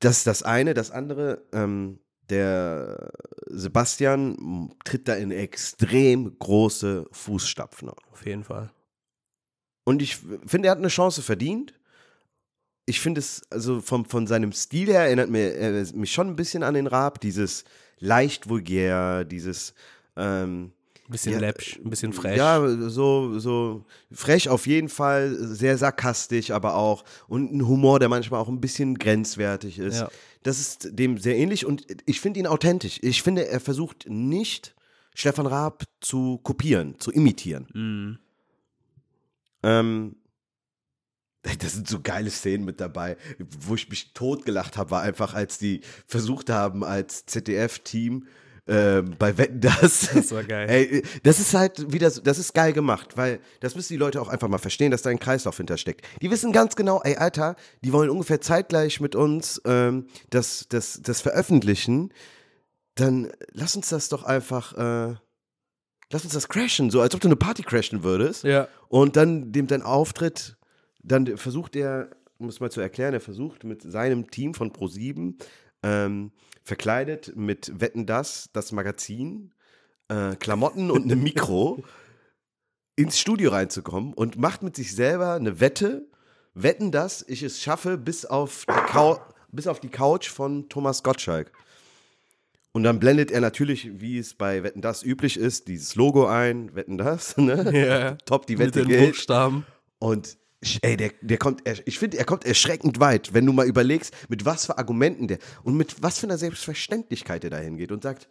das 0.00 0.18
ist 0.18 0.26
das 0.26 0.42
eine. 0.42 0.74
Das 0.74 0.90
andere, 0.90 1.44
ähm, 1.52 2.00
der 2.28 3.12
Sebastian 3.46 4.74
tritt 4.84 5.06
da 5.06 5.14
in 5.14 5.30
extrem 5.30 6.36
große 6.40 7.06
Fußstapfen. 7.12 7.88
Auf 7.88 8.26
jeden 8.26 8.42
Fall. 8.42 8.72
Und 9.84 10.02
ich 10.02 10.16
finde, 10.16 10.66
er 10.66 10.72
hat 10.72 10.78
eine 10.78 10.88
Chance 10.88 11.22
verdient. 11.22 11.74
Ich 12.84 13.00
finde 13.00 13.20
es, 13.20 13.42
also 13.50 13.80
vom, 13.80 14.04
von 14.04 14.26
seinem 14.26 14.52
Stil 14.52 14.88
her 14.88 15.02
erinnert 15.02 15.30
mir, 15.30 15.54
er, 15.54 15.86
mich 15.94 16.12
schon 16.12 16.28
ein 16.28 16.36
bisschen 16.36 16.62
an 16.62 16.74
den 16.74 16.86
Raab. 16.86 17.20
Dieses 17.20 17.64
leicht 17.98 18.48
vulgär, 18.48 19.24
dieses 19.24 19.74
ähm, 20.16 20.72
Ein 21.06 21.12
bisschen 21.12 21.32
Ja, 21.34 21.38
läppsch, 21.38 21.78
ein 21.78 21.90
bisschen 21.90 22.12
frech. 22.12 22.36
Ja, 22.36 22.66
so, 22.88 23.38
so 23.38 23.84
frech 24.10 24.48
auf 24.48 24.66
jeden 24.66 24.88
Fall, 24.88 25.36
sehr 25.36 25.78
sarkastisch, 25.78 26.50
aber 26.50 26.74
auch 26.74 27.04
und 27.28 27.52
ein 27.52 27.66
Humor, 27.66 27.98
der 27.98 28.08
manchmal 28.08 28.40
auch 28.40 28.48
ein 28.48 28.60
bisschen 28.60 28.98
grenzwertig 28.98 29.78
ist. 29.78 30.00
Ja. 30.00 30.10
Das 30.42 30.58
ist 30.58 30.98
dem 30.98 31.18
sehr 31.18 31.36
ähnlich 31.36 31.64
und 31.64 31.86
ich 32.06 32.20
finde 32.20 32.40
ihn 32.40 32.46
authentisch. 32.46 32.98
Ich 33.02 33.22
finde, 33.22 33.46
er 33.46 33.60
versucht 33.60 34.06
nicht, 34.08 34.74
Stefan 35.14 35.46
Raab 35.46 35.84
zu 36.00 36.38
kopieren, 36.42 36.98
zu 36.98 37.12
imitieren. 37.12 37.68
Mhm. 37.72 38.18
Ähm, 39.62 40.16
da 41.58 41.68
sind 41.68 41.88
so 41.88 42.00
geile 42.00 42.30
Szenen 42.30 42.64
mit 42.64 42.80
dabei, 42.80 43.16
wo 43.38 43.74
ich 43.74 43.88
mich 43.88 44.12
totgelacht 44.14 44.76
habe, 44.76 44.90
war 44.92 45.02
einfach, 45.02 45.34
als 45.34 45.58
die 45.58 45.80
versucht 46.06 46.50
haben, 46.50 46.84
als 46.84 47.26
ZDF-Team 47.26 48.26
ähm, 48.68 49.14
bei 49.18 49.36
Wetten 49.38 49.60
das. 49.60 50.10
Das 50.14 50.30
war 50.30 50.44
geil. 50.44 50.68
Ey, 50.70 51.02
das 51.24 51.40
ist 51.40 51.52
halt 51.52 51.92
wieder, 51.92 52.08
so- 52.12 52.20
das 52.22 52.38
ist 52.38 52.54
geil 52.54 52.72
gemacht, 52.72 53.16
weil 53.16 53.40
das 53.58 53.74
müssen 53.74 53.92
die 53.92 53.98
Leute 53.98 54.22
auch 54.22 54.28
einfach 54.28 54.46
mal 54.46 54.58
verstehen, 54.58 54.92
dass 54.92 55.02
da 55.02 55.10
ein 55.10 55.18
Kreislauf 55.18 55.56
hintersteckt. 55.56 56.06
Die 56.22 56.30
wissen 56.30 56.52
ganz 56.52 56.76
genau, 56.76 57.00
ey, 57.02 57.16
Alter, 57.16 57.56
die 57.84 57.92
wollen 57.92 58.08
ungefähr 58.08 58.40
zeitgleich 58.40 59.00
mit 59.00 59.16
uns 59.16 59.60
ähm, 59.64 60.06
das, 60.30 60.66
das, 60.68 61.00
das 61.02 61.20
veröffentlichen. 61.20 62.12
Dann 62.94 63.32
lass 63.52 63.74
uns 63.74 63.88
das 63.88 64.08
doch 64.08 64.22
einfach, 64.22 64.74
äh, 64.74 65.16
lass 66.12 66.22
uns 66.22 66.32
das 66.34 66.48
crashen, 66.48 66.90
so 66.90 67.00
als 67.00 67.16
ob 67.16 67.20
du 67.20 67.26
eine 67.26 67.36
Party 67.36 67.64
crashen 67.64 68.04
würdest. 68.04 68.44
Ja. 68.44 68.68
Und 68.88 69.16
dann 69.16 69.50
dem 69.50 69.66
dein 69.66 69.82
Auftritt, 69.82 70.56
dann 71.02 71.36
versucht 71.36 71.76
er, 71.76 72.10
um 72.38 72.48
es 72.48 72.60
mal 72.60 72.70
zu 72.70 72.80
erklären, 72.80 73.14
er 73.14 73.20
versucht 73.20 73.64
mit 73.64 73.82
seinem 73.82 74.30
Team 74.30 74.54
von 74.54 74.72
Pro7 74.72 75.34
ähm, 75.82 76.32
verkleidet 76.62 77.32
mit 77.36 77.80
Wetten 77.80 78.06
das, 78.06 78.50
das 78.52 78.72
Magazin, 78.72 79.52
äh, 80.08 80.36
Klamotten 80.36 80.90
und 80.90 81.04
einem 81.04 81.22
Mikro 81.22 81.82
ins 82.96 83.18
Studio 83.18 83.50
reinzukommen 83.50 84.14
und 84.14 84.38
macht 84.38 84.62
mit 84.62 84.76
sich 84.76 84.94
selber 84.94 85.34
eine 85.34 85.60
Wette, 85.60 86.08
wetten, 86.54 86.92
dass 86.92 87.24
ich 87.26 87.42
es 87.42 87.60
schaffe, 87.60 87.98
bis 87.98 88.24
auf 88.26 88.66
die, 88.66 88.92
Cou 88.92 89.18
bis 89.50 89.66
auf 89.66 89.80
die 89.80 89.88
Couch 89.88 90.28
von 90.28 90.68
Thomas 90.68 91.02
Gottschalk. 91.02 91.52
Und 92.72 92.84
dann 92.84 92.98
blendet 92.98 93.30
er 93.30 93.40
natürlich, 93.40 94.00
wie 94.00 94.18
es 94.18 94.34
bei 94.34 94.62
Wetten 94.62 94.80
das 94.80 95.02
üblich 95.02 95.36
ist, 95.36 95.68
dieses 95.68 95.94
Logo 95.94 96.26
ein, 96.26 96.74
Wetten 96.74 96.96
das, 96.96 97.36
ne? 97.38 97.70
Ja. 97.86 98.14
Top, 98.24 98.46
die 98.46 98.56
Mit 98.56 98.68
Wette 98.68 98.80
den 98.80 98.88
gilt. 98.88 99.12
Buchstaben. 99.12 99.66
Und 99.98 100.38
ey, 100.82 100.96
der, 100.96 101.12
der 101.20 101.38
kommt, 101.38 101.62
ich 101.84 101.98
finde, 101.98 102.18
er 102.18 102.24
kommt 102.24 102.44
erschreckend 102.44 103.00
weit, 103.00 103.34
wenn 103.34 103.46
du 103.46 103.52
mal 103.52 103.66
überlegst, 103.66 104.14
mit 104.28 104.44
was 104.44 104.66
für 104.66 104.78
Argumenten 104.78 105.28
der 105.28 105.38
und 105.64 105.76
mit 105.76 106.02
was 106.02 106.18
für 106.18 106.26
einer 106.26 106.38
Selbstverständlichkeit 106.38 107.42
der 107.42 107.50
da 107.50 107.58
hingeht 107.58 107.92
und 107.92 108.02
sagt, 108.02 108.28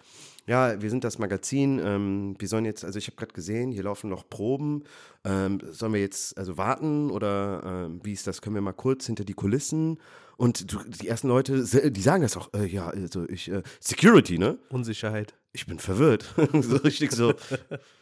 ja, 0.48 0.82
wir 0.82 0.90
sind 0.90 1.04
das 1.04 1.20
Magazin, 1.20 1.80
ähm, 1.84 2.36
wir 2.40 2.48
sollen 2.48 2.66
jetzt, 2.66 2.84
also 2.84 2.98
ich 2.98 3.08
habe 3.08 3.18
gerade 3.18 3.34
gesehen, 3.34 3.72
hier 3.72 3.84
laufen 3.84 4.10
noch 4.10 4.28
Proben, 4.28 4.84
ähm, 5.24 5.60
sollen 5.72 5.94
wir 5.94 6.02
jetzt 6.02 6.38
also 6.38 6.58
warten 6.58 7.12
oder 7.12 7.88
ähm, 7.88 8.00
wie 8.04 8.14
ist 8.14 8.26
das, 8.28 8.42
können 8.42 8.56
wir 8.56 8.62
mal 8.62 8.74
kurz 8.74 9.06
hinter 9.06 9.24
die 9.24 9.34
Kulissen 9.34 10.00
und 10.38 10.74
du, 10.74 10.80
die 10.88 11.08
ersten 11.08 11.28
Leute, 11.28 11.92
die 11.92 12.02
sagen 12.02 12.24
das 12.24 12.38
auch, 12.38 12.52
äh, 12.54 12.66
ja, 12.66 12.88
also 12.88 13.30
ich, 13.30 13.52
äh, 13.52 13.62
Security, 13.80 14.40
ne? 14.40 14.58
Unsicherheit. 14.70 15.36
ich 15.54 15.68
bin 15.68 15.78
verwirrt. 15.78 16.34
so 16.54 16.78
richtig 16.78 17.12
so. 17.12 17.34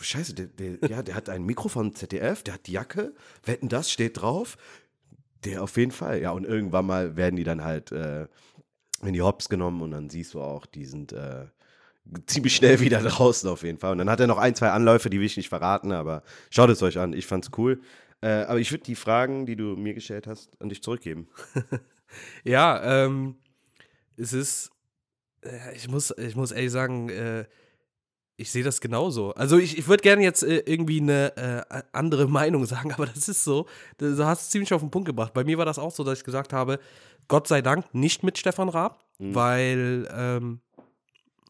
Scheiße, 0.00 0.34
der, 0.34 0.46
der, 0.46 0.88
ja, 0.88 1.02
der 1.02 1.14
hat 1.14 1.28
ein 1.28 1.44
Mikrofon 1.44 1.94
ZDF, 1.94 2.42
der 2.42 2.54
hat 2.54 2.66
die 2.66 2.72
Jacke, 2.72 3.14
wetten 3.44 3.68
das, 3.68 3.90
steht 3.90 4.20
drauf. 4.20 4.56
Der 5.44 5.62
auf 5.62 5.76
jeden 5.78 5.90
Fall. 5.90 6.20
Ja, 6.20 6.32
und 6.32 6.44
irgendwann 6.44 6.84
mal 6.84 7.16
werden 7.16 7.36
die 7.36 7.44
dann 7.44 7.64
halt 7.64 7.92
äh, 7.92 8.26
in 9.02 9.14
die 9.14 9.22
Hops 9.22 9.48
genommen 9.48 9.80
und 9.80 9.90
dann 9.90 10.10
siehst 10.10 10.34
du 10.34 10.42
auch, 10.42 10.66
die 10.66 10.84
sind 10.84 11.12
äh, 11.12 11.46
ziemlich 12.26 12.54
schnell 12.56 12.80
wieder 12.80 13.00
draußen 13.02 13.48
auf 13.48 13.62
jeden 13.62 13.78
Fall. 13.78 13.92
Und 13.92 13.98
dann 13.98 14.10
hat 14.10 14.20
er 14.20 14.26
noch 14.26 14.36
ein, 14.38 14.54
zwei 14.54 14.70
Anläufe, 14.70 15.08
die 15.08 15.18
will 15.18 15.26
ich 15.26 15.38
nicht 15.38 15.48
verraten, 15.48 15.92
aber 15.92 16.22
schaut 16.50 16.68
es 16.68 16.82
euch 16.82 16.98
an, 16.98 17.14
ich 17.14 17.26
fand's 17.26 17.50
cool. 17.56 17.80
Äh, 18.20 18.42
aber 18.42 18.60
ich 18.60 18.70
würde 18.70 18.84
die 18.84 18.94
Fragen, 18.94 19.46
die 19.46 19.56
du 19.56 19.76
mir 19.76 19.94
gestellt 19.94 20.26
hast, 20.26 20.50
an 20.60 20.68
dich 20.68 20.82
zurückgeben. 20.82 21.28
Ja, 22.44 23.04
ähm, 23.04 23.36
es 24.16 24.32
ist, 24.32 24.70
äh, 25.42 25.74
ich 25.74 25.88
muss, 25.88 26.12
ich 26.18 26.36
muss 26.36 26.52
ehrlich 26.52 26.72
sagen, 26.72 27.08
äh, 27.08 27.44
ich 28.40 28.50
sehe 28.50 28.64
das 28.64 28.80
genauso. 28.80 29.32
Also 29.34 29.58
ich, 29.58 29.78
ich 29.78 29.86
würde 29.86 30.02
gerne 30.02 30.22
jetzt 30.22 30.42
äh, 30.42 30.62
irgendwie 30.66 31.00
eine 31.00 31.36
äh, 31.70 31.82
andere 31.92 32.26
Meinung 32.28 32.64
sagen, 32.66 32.92
aber 32.92 33.06
das 33.06 33.28
ist 33.28 33.44
so, 33.44 33.66
du 33.98 34.24
hast 34.24 34.42
es 34.42 34.50
ziemlich 34.50 34.72
auf 34.72 34.80
den 34.80 34.90
Punkt 34.90 35.06
gebracht. 35.06 35.32
Bei 35.34 35.44
mir 35.44 35.58
war 35.58 35.64
das 35.64 35.78
auch 35.78 35.92
so, 35.92 36.04
dass 36.04 36.18
ich 36.18 36.24
gesagt 36.24 36.52
habe, 36.52 36.78
Gott 37.28 37.46
sei 37.46 37.62
Dank 37.62 37.94
nicht 37.94 38.22
mit 38.22 38.38
Stefan 38.38 38.68
Raab, 38.68 39.04
weil 39.18 40.08
ähm, 40.12 40.60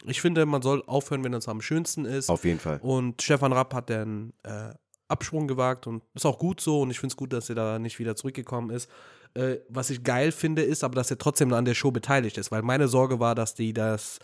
ich 0.04 0.20
finde, 0.20 0.44
man 0.44 0.62
soll 0.62 0.82
aufhören, 0.86 1.22
wenn 1.24 1.32
es 1.34 1.48
am 1.48 1.60
schönsten 1.60 2.04
ist. 2.04 2.28
Auf 2.28 2.44
jeden 2.44 2.58
Fall. 2.58 2.80
Und 2.82 3.22
Stefan 3.22 3.52
Rapp 3.52 3.72
hat 3.72 3.88
den 3.88 4.32
äh, 4.42 4.74
Absprung 5.08 5.48
gewagt 5.48 5.86
und 5.86 6.02
ist 6.14 6.26
auch 6.26 6.38
gut 6.38 6.60
so 6.60 6.82
und 6.82 6.90
ich 6.90 6.98
finde 6.98 7.12
es 7.12 7.16
gut, 7.16 7.32
dass 7.32 7.48
er 7.48 7.54
da 7.54 7.78
nicht 7.78 7.98
wieder 7.98 8.16
zurückgekommen 8.16 8.70
ist. 8.70 8.90
Äh, 9.34 9.58
was 9.68 9.90
ich 9.90 10.02
geil 10.02 10.32
finde, 10.32 10.62
ist 10.62 10.82
aber, 10.84 10.96
dass 10.96 11.10
er 11.10 11.18
trotzdem 11.18 11.52
an 11.52 11.64
der 11.64 11.74
Show 11.74 11.90
beteiligt 11.90 12.38
ist, 12.38 12.50
weil 12.50 12.62
meine 12.62 12.88
Sorge 12.88 13.20
war, 13.20 13.34
dass 13.34 13.54
die 13.54 13.72
das 13.72 14.18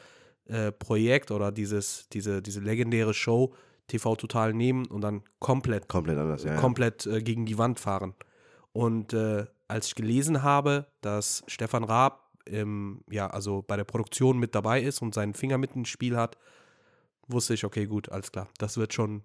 äh, 0.49 0.73
Projekt 0.73 1.31
oder 1.31 1.53
dieses, 1.53 2.09
diese, 2.13 2.43
diese 2.43 2.61
legendäre 2.61 3.15
Show 3.15 3.55
TV 3.89 4.17
Total 4.17 4.53
nehmen 4.53 4.87
und 4.87 5.01
dann 5.03 5.23
komplett 5.39 5.89
Komplett 5.89 6.19
anders, 6.19 6.45
ja. 6.45 6.57
komplett 6.57 7.07
äh, 7.07 7.23
gegen 7.23 7.47
die 7.47 7.59
Wand 7.59 7.79
fahren. 7.81 8.15
Und 8.73 9.13
äh, 9.13 9.47
als 9.69 9.89
ich 9.89 9.95
gelesen 9.95 10.43
habe, 10.43 10.87
dass 11.01 11.43
Stefan 11.47 11.85
Raab 11.85 12.31
im, 12.45 13.03
ja, 13.11 13.27
also 13.29 13.63
bei 13.67 13.77
der 13.77 13.85
Produktion 13.85 14.39
mit 14.39 14.55
dabei 14.55 14.83
ist 14.83 15.03
und 15.03 15.15
seinen 15.15 15.35
Finger 15.35 15.59
mit 15.59 15.75
ins 15.75 15.89
Spiel 15.89 16.17
hat, 16.17 16.37
wusste 17.29 17.55
ich, 17.55 17.65
okay, 17.65 17.87
gut, 17.87 18.09
alles 18.11 18.31
klar. 18.31 18.49
Das 18.59 18.77
wird 18.77 18.93
schon 18.93 19.23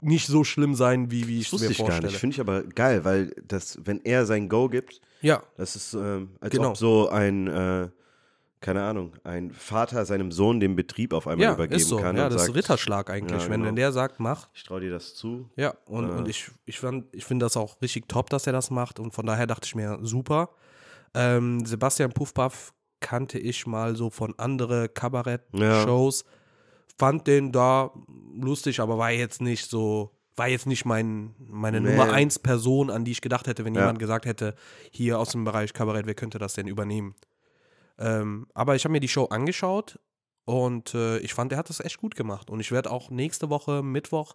nicht 0.00 0.26
so 0.26 0.44
schlimm 0.44 0.74
sein, 0.74 1.10
wie, 1.10 1.28
wie 1.28 1.40
ich 1.40 1.52
es 1.52 1.60
mir 1.60 1.70
ich 1.70 1.78
gar 1.78 1.86
vorstelle. 1.86 2.08
nicht. 2.08 2.18
Finde 2.20 2.34
ich 2.34 2.40
aber 2.40 2.62
geil, 2.62 3.04
weil 3.04 3.34
das, 3.46 3.78
wenn 3.84 4.00
er 4.04 4.26
sein 4.26 4.48
Go 4.48 4.68
gibt, 4.68 5.00
ja, 5.20 5.42
das 5.56 5.76
ist, 5.76 5.94
ähm, 5.94 6.30
als 6.40 6.52
Genau. 6.54 6.70
ob 6.70 6.76
so 6.76 7.08
ein, 7.08 7.46
äh, 7.46 7.88
keine 8.62 8.82
Ahnung, 8.82 9.12
ein 9.24 9.50
Vater 9.50 10.06
seinem 10.06 10.32
Sohn 10.32 10.58
den 10.60 10.74
Betrieb 10.76 11.12
auf 11.12 11.26
einmal 11.26 11.44
ja, 11.48 11.52
übergeben 11.54 11.78
ist 11.80 11.88
so. 11.88 11.98
kann. 11.98 12.16
Ja, 12.16 12.24
und 12.24 12.32
das 12.32 12.42
sagt, 12.46 12.50
ist 12.50 12.56
Ritterschlag 12.56 13.10
eigentlich. 13.10 13.42
Ja, 13.42 13.50
wenn, 13.50 13.62
genau. 13.62 13.74
der 13.74 13.92
sagt, 13.92 14.18
mach, 14.20 14.48
Ich 14.54 14.64
traue 14.64 14.80
dir 14.80 14.90
das 14.90 15.14
zu. 15.14 15.50
Ja, 15.56 15.74
und, 15.84 16.08
Äh. 16.08 16.12
und 16.12 16.28
ich, 16.28 16.50
ich, 16.64 16.78
fand- 16.78 17.06
ich 17.14 17.24
finde 17.26 17.44
das 17.44 17.56
auch 17.58 17.82
richtig 17.82 18.08
top, 18.08 18.30
dass 18.30 18.46
er 18.46 18.54
das 18.54 18.70
macht. 18.70 18.98
Und 18.98 19.12
von 19.12 19.26
daher 19.26 19.46
dachte 19.46 19.66
ich 19.66 19.74
mir, 19.74 19.98
super. 20.02 20.48
Ähm, 21.14 21.66
Sebastian 21.66 22.12
Puffpaff 22.12 22.72
kannte 23.00 23.38
ich 23.38 23.66
mal 23.66 23.96
so 23.96 24.08
von 24.08 24.38
anderen 24.38 24.88
Kabarett-Shows. 24.94 26.24
Fand 26.98 27.26
den 27.26 27.52
da 27.52 27.90
lustig, 28.40 28.80
aber 28.80 28.96
war 28.98 29.10
jetzt 29.10 29.40
nicht 29.40 29.68
so, 29.68 30.12
war 30.36 30.48
jetzt 30.48 30.66
nicht 30.66 30.84
mein, 30.84 31.34
meine 31.38 31.80
Nee. 31.80 31.90
Nummer 31.90 32.12
1 32.12 32.38
Person, 32.38 32.90
an 32.90 33.04
die 33.04 33.10
ich 33.10 33.20
gedacht 33.20 33.46
hätte, 33.46 33.64
wenn 33.64 33.74
Ja. 33.74 33.80
jemand 33.82 33.98
gesagt 33.98 34.24
hätte, 34.26 34.54
hier 34.90 35.18
aus 35.18 35.30
dem 35.30 35.44
Bereich 35.44 35.72
Kabarett, 35.72 36.06
wer 36.06 36.14
könnte 36.14 36.38
das 36.38 36.54
denn 36.54 36.68
übernehmen? 36.68 37.14
Ähm, 37.98 38.46
aber 38.54 38.74
ich 38.74 38.84
habe 38.84 38.92
mir 38.92 39.00
die 39.00 39.08
Show 39.08 39.26
angeschaut 39.26 39.98
und 40.44 40.94
äh, 40.94 41.18
ich 41.18 41.34
fand, 41.34 41.52
er 41.52 41.58
hat 41.58 41.68
das 41.68 41.80
echt 41.80 41.98
gut 41.98 42.16
gemacht. 42.16 42.50
Und 42.50 42.60
ich 42.60 42.72
werde 42.72 42.90
auch 42.90 43.10
nächste 43.10 43.50
Woche 43.50 43.82
Mittwoch 43.82 44.34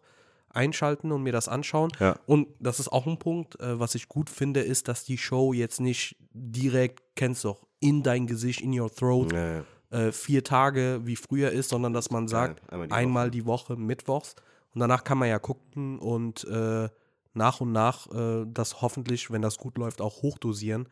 einschalten 0.49 1.11
und 1.11 1.23
mir 1.23 1.33
das 1.33 1.47
anschauen. 1.47 1.91
Ja. 1.99 2.17
Und 2.25 2.47
das 2.59 2.79
ist 2.79 2.87
auch 2.89 3.05
ein 3.05 3.19
Punkt, 3.19 3.59
äh, 3.59 3.79
was 3.79 3.95
ich 3.95 4.07
gut 4.07 4.29
finde, 4.29 4.61
ist, 4.61 4.87
dass 4.87 5.03
die 5.03 5.17
Show 5.17 5.53
jetzt 5.53 5.79
nicht 5.81 6.15
direkt, 6.31 7.03
kennst 7.15 7.43
du 7.43 7.49
doch, 7.49 7.67
in 7.79 8.03
dein 8.03 8.27
Gesicht, 8.27 8.61
in 8.61 8.77
your 8.77 8.89
throat, 8.93 9.33
Ja, 9.33 9.57
ja. 9.57 9.63
äh, 9.91 10.11
vier 10.11 10.43
Tage 10.43 11.01
wie 11.03 11.15
früher 11.15 11.51
ist, 11.51 11.69
sondern 11.69 11.93
dass 11.93 12.09
man 12.11 12.27
sagt, 12.27 12.61
einmal 12.71 12.87
die 12.87 12.93
einmal 12.93 13.31
die 13.31 13.45
Woche 13.45 13.75
mittwochs. 13.75 14.35
Und 14.73 14.79
danach 14.79 15.03
kann 15.03 15.17
man 15.17 15.29
ja 15.29 15.39
gucken 15.39 15.99
und 15.99 16.43
äh, 16.45 16.89
nach 17.33 17.61
und 17.61 17.71
nach 17.71 18.07
äh, 18.11 18.45
das 18.47 18.81
hoffentlich, 18.81 19.29
wenn 19.31 19.41
das 19.41 19.57
gut 19.57 19.77
läuft, 19.77 20.01
auch 20.01 20.21
hochdosieren. 20.21 20.87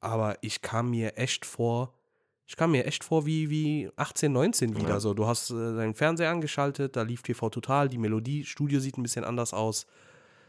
Aber 0.00 0.36
ich 0.40 0.62
kam 0.62 0.90
mir 0.90 1.16
echt 1.18 1.44
vor, 1.44 1.94
ich 2.50 2.56
kam 2.56 2.72
mir 2.72 2.84
echt 2.84 3.04
vor 3.04 3.26
wie, 3.26 3.48
wie 3.48 3.88
18, 3.94 4.32
19 4.32 4.76
wieder. 4.76 4.88
Ja. 4.88 4.98
So, 5.00 5.14
du 5.14 5.24
hast 5.24 5.50
äh, 5.50 5.54
deinen 5.54 5.94
Fernseher 5.94 6.30
angeschaltet, 6.32 6.96
da 6.96 7.02
lief 7.02 7.22
TV 7.22 7.48
Total, 7.48 7.88
die 7.88 7.96
Melodie, 7.96 8.44
Studio 8.44 8.80
sieht 8.80 8.98
ein 8.98 9.04
bisschen 9.04 9.22
anders 9.22 9.54
aus. 9.54 9.86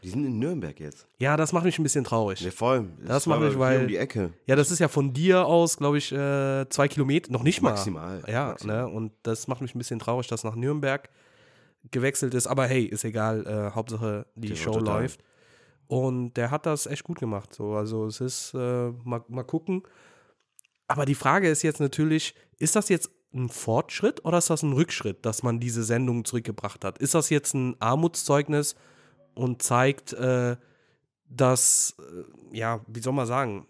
Die 0.02 0.08
sind 0.08 0.24
in 0.24 0.40
Nürnberg 0.40 0.80
jetzt. 0.80 1.06
Ja, 1.20 1.36
das 1.36 1.52
macht 1.52 1.64
mich 1.64 1.78
ein 1.78 1.84
bisschen 1.84 2.02
traurig. 2.02 2.40
Ja, 2.40 2.50
voll. 2.50 2.88
Das 3.06 3.28
war 3.28 3.36
mache 3.36 3.46
ich, 3.46 3.52
hier 3.52 3.60
weil- 3.60 3.80
Um 3.82 3.86
die 3.86 3.98
Ecke. 3.98 4.32
Ja, 4.46 4.56
das 4.56 4.72
ist 4.72 4.80
ja 4.80 4.88
von 4.88 5.12
dir 5.12 5.46
aus, 5.46 5.76
glaube 5.76 5.98
ich, 5.98 6.10
äh, 6.10 6.68
zwei 6.70 6.88
Kilometer, 6.88 7.30
noch 7.30 7.44
nicht 7.44 7.62
mal. 7.62 7.70
Maximal. 7.70 8.20
Ja, 8.26 8.46
Maximal. 8.48 8.76
Ne? 8.78 8.88
und 8.88 9.12
das 9.22 9.46
macht 9.46 9.60
mich 9.60 9.72
ein 9.76 9.78
bisschen 9.78 10.00
traurig, 10.00 10.26
dass 10.26 10.42
nach 10.42 10.56
Nürnberg 10.56 11.08
gewechselt 11.92 12.34
ist. 12.34 12.48
Aber 12.48 12.66
hey, 12.66 12.82
ist 12.82 13.04
egal, 13.04 13.46
äh, 13.46 13.70
Hauptsache 13.76 14.26
die 14.34 14.48
TV 14.48 14.60
Show 14.60 14.72
Total. 14.80 15.02
läuft. 15.02 15.20
Und 15.86 16.34
der 16.36 16.50
hat 16.50 16.66
das 16.66 16.86
echt 16.88 17.04
gut 17.04 17.20
gemacht. 17.20 17.54
So. 17.54 17.74
Also 17.74 18.06
es 18.06 18.20
ist, 18.20 18.54
äh, 18.54 18.90
mal, 19.04 19.22
mal 19.28 19.44
gucken. 19.44 19.84
Aber 20.92 21.06
die 21.06 21.14
Frage 21.14 21.48
ist 21.48 21.62
jetzt 21.62 21.80
natürlich, 21.80 22.34
ist 22.58 22.76
das 22.76 22.88
jetzt 22.88 23.10
ein 23.34 23.48
Fortschritt 23.48 24.24
oder 24.24 24.38
ist 24.38 24.50
das 24.50 24.62
ein 24.62 24.72
Rückschritt, 24.74 25.24
dass 25.24 25.42
man 25.42 25.58
diese 25.58 25.82
Sendung 25.84 26.24
zurückgebracht 26.24 26.84
hat? 26.84 26.98
Ist 26.98 27.14
das 27.14 27.30
jetzt 27.30 27.54
ein 27.54 27.76
Armutszeugnis 27.80 28.74
und 29.34 29.62
zeigt, 29.62 30.12
äh, 30.12 30.56
dass, 31.28 31.96
äh, 31.98 32.56
ja, 32.58 32.80
wie 32.86 33.00
soll 33.00 33.14
man 33.14 33.26
sagen, 33.26 33.66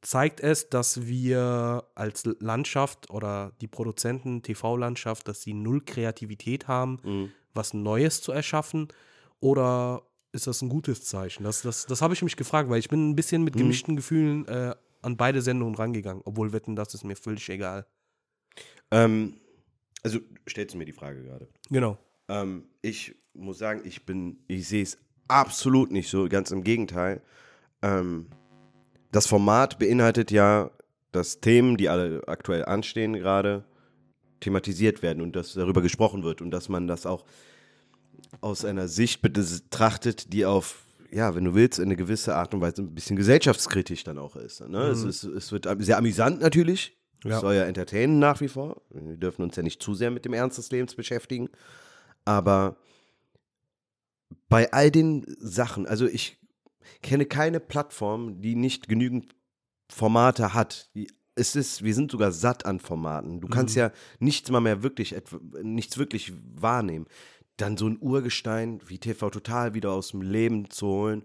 zeigt 0.00 0.40
es, 0.40 0.68
dass 0.70 1.06
wir 1.06 1.84
als 1.94 2.24
Landschaft 2.40 3.10
oder 3.10 3.52
die 3.60 3.68
Produzenten, 3.68 4.42
TV-Landschaft, 4.42 5.28
dass 5.28 5.42
sie 5.42 5.52
null 5.54 5.82
Kreativität 5.84 6.66
haben, 6.68 6.98
Mhm. 7.04 7.32
was 7.52 7.74
Neues 7.74 8.22
zu 8.22 8.32
erschaffen? 8.32 8.88
Oder 9.40 10.02
ist 10.32 10.46
das 10.46 10.62
ein 10.62 10.68
gutes 10.70 11.04
Zeichen? 11.04 11.44
Das, 11.44 11.62
das, 11.62 11.86
das 11.86 12.00
habe 12.02 12.14
ich 12.14 12.22
mich 12.22 12.36
gefragt, 12.36 12.68
weil 12.70 12.78
ich 12.78 12.88
bin 12.88 13.10
ein 13.10 13.16
bisschen 13.16 13.44
mit 13.44 13.54
Mhm. 13.54 13.58
gemischten 13.60 13.96
Gefühlen 13.96 14.46
äh, 14.48 14.74
an 15.04 15.16
beide 15.16 15.42
Sendungen 15.42 15.74
rangegangen. 15.74 16.22
Obwohl 16.24 16.52
Wetten, 16.52 16.76
das 16.76 16.94
ist 16.94 17.04
mir 17.04 17.16
völlig 17.16 17.48
egal. 17.48 17.86
Ähm, 18.90 19.34
also 20.02 20.20
stellst 20.48 20.74
du 20.74 20.78
mir 20.78 20.84
die 20.84 20.92
Frage 20.92 21.22
gerade. 21.22 21.48
Genau. 21.70 21.98
Ähm, 22.28 22.64
ich 22.82 23.14
muss 23.34 23.58
sagen, 23.58 23.82
ich 23.84 24.06
bin, 24.06 24.38
ich 24.46 24.68
sehe 24.68 24.82
es 24.82 24.98
absolut 25.28 25.90
nicht 25.90 26.08
so, 26.08 26.28
ganz 26.28 26.50
im 26.50 26.62
Gegenteil. 26.62 27.22
Ähm, 27.82 28.28
das 29.12 29.26
Format 29.26 29.78
beinhaltet 29.78 30.30
ja, 30.30 30.70
dass 31.12 31.40
Themen, 31.40 31.76
die 31.76 31.88
alle 31.88 32.22
aktuell 32.26 32.64
anstehen 32.64 33.14
gerade, 33.14 33.64
thematisiert 34.40 35.02
werden 35.02 35.22
und 35.22 35.36
dass 35.36 35.54
darüber 35.54 35.80
gesprochen 35.80 36.22
wird 36.22 36.42
und 36.42 36.50
dass 36.50 36.68
man 36.68 36.86
das 36.86 37.06
auch 37.06 37.24
aus 38.40 38.64
einer 38.64 38.88
Sicht 38.88 39.22
betrachtet, 39.22 40.32
die 40.32 40.44
auf, 40.44 40.83
ja, 41.14 41.34
wenn 41.34 41.44
du 41.44 41.54
willst, 41.54 41.78
in 41.78 41.84
eine 41.84 41.96
gewisse 41.96 42.34
Art 42.34 42.52
und 42.54 42.60
Weise 42.60 42.82
ein 42.82 42.94
bisschen 42.94 43.16
gesellschaftskritisch 43.16 44.02
dann 44.04 44.18
auch 44.18 44.34
ist. 44.36 44.60
Ne? 44.68 44.78
Es, 44.88 45.04
ist 45.04 45.22
es 45.24 45.52
wird 45.52 45.66
sehr 45.78 45.96
amüsant 45.96 46.40
natürlich. 46.40 46.98
Ja. 47.24 47.36
Es 47.36 47.40
soll 47.40 47.54
ja 47.54 47.64
entertainen 47.64 48.18
nach 48.18 48.40
wie 48.40 48.48
vor. 48.48 48.82
Wir 48.90 49.16
dürfen 49.16 49.42
uns 49.42 49.56
ja 49.56 49.62
nicht 49.62 49.82
zu 49.82 49.94
sehr 49.94 50.10
mit 50.10 50.24
dem 50.24 50.34
Ernst 50.34 50.58
des 50.58 50.70
Lebens 50.70 50.94
beschäftigen. 50.94 51.48
Aber 52.24 52.76
bei 54.48 54.72
all 54.72 54.90
den 54.90 55.24
Sachen, 55.38 55.86
also 55.86 56.06
ich 56.06 56.38
kenne 57.02 57.26
keine 57.26 57.60
Plattform, 57.60 58.40
die 58.42 58.56
nicht 58.56 58.88
genügend 58.88 59.34
Formate 59.90 60.52
hat. 60.52 60.90
Es 61.34 61.56
ist, 61.56 61.82
wir 61.82 61.94
sind 61.94 62.10
sogar 62.10 62.30
satt 62.32 62.66
an 62.66 62.78
Formaten. 62.80 63.40
Du 63.40 63.48
kannst 63.48 63.74
Mhm. 63.74 63.80
ja 63.80 63.92
nichts 64.18 64.50
mal 64.50 64.60
mehr 64.60 64.82
wirklich, 64.82 65.14
nichts 65.62 65.96
wirklich 65.98 66.32
wahrnehmen. 66.54 67.06
Dann 67.56 67.76
so 67.76 67.86
ein 67.88 67.98
Urgestein 68.00 68.80
wie 68.86 68.98
TV 68.98 69.30
Total 69.30 69.74
wieder 69.74 69.92
aus 69.92 70.10
dem 70.10 70.22
Leben 70.22 70.70
zu 70.70 70.86
holen, 70.86 71.24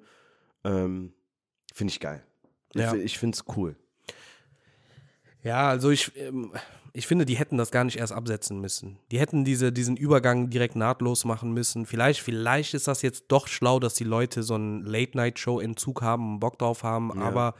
ähm, 0.64 1.14
finde 1.74 1.92
ich 1.92 2.00
geil. 2.00 2.24
Ja. 2.76 2.94
Ich, 2.94 3.04
ich 3.04 3.18
finde 3.20 3.36
es 3.36 3.46
cool. 3.58 3.76
Ja, 5.44 5.70
also 5.70 5.90
ich, 5.90 6.16
ähm, 6.18 6.52
ich 6.94 7.08
finde, 7.08 7.26
die 7.26 7.38
hätten 7.38 7.58
das 7.58 7.72
gar 7.72 7.84
nicht 7.84 7.98
erst 7.98 8.14
absetzen 8.14 8.60
müssen. 8.60 9.00
Die 9.12 9.20
hätten 9.20 9.46
diese, 9.46 9.72
diesen 9.72 9.96
Übergang 9.96 10.50
direkt 10.50 10.76
nahtlos 10.76 11.24
machen 11.26 11.54
müssen. 11.54 11.86
Vielleicht, 11.86 12.20
vielleicht 12.22 12.74
ist 12.74 12.88
das 12.88 13.02
jetzt 13.02 13.26
doch 13.30 13.48
schlau, 13.48 13.80
dass 13.80 13.94
die 13.94 14.04
Leute 14.04 14.44
so 14.44 14.56
einen 14.56 14.84
Late-Night-Show-Entzug 14.86 16.02
haben 16.02 16.34
und 16.34 16.40
Bock 16.40 16.60
drauf 16.60 16.84
haben, 16.84 17.12
Ja. 17.16 17.22
aber 17.24 17.56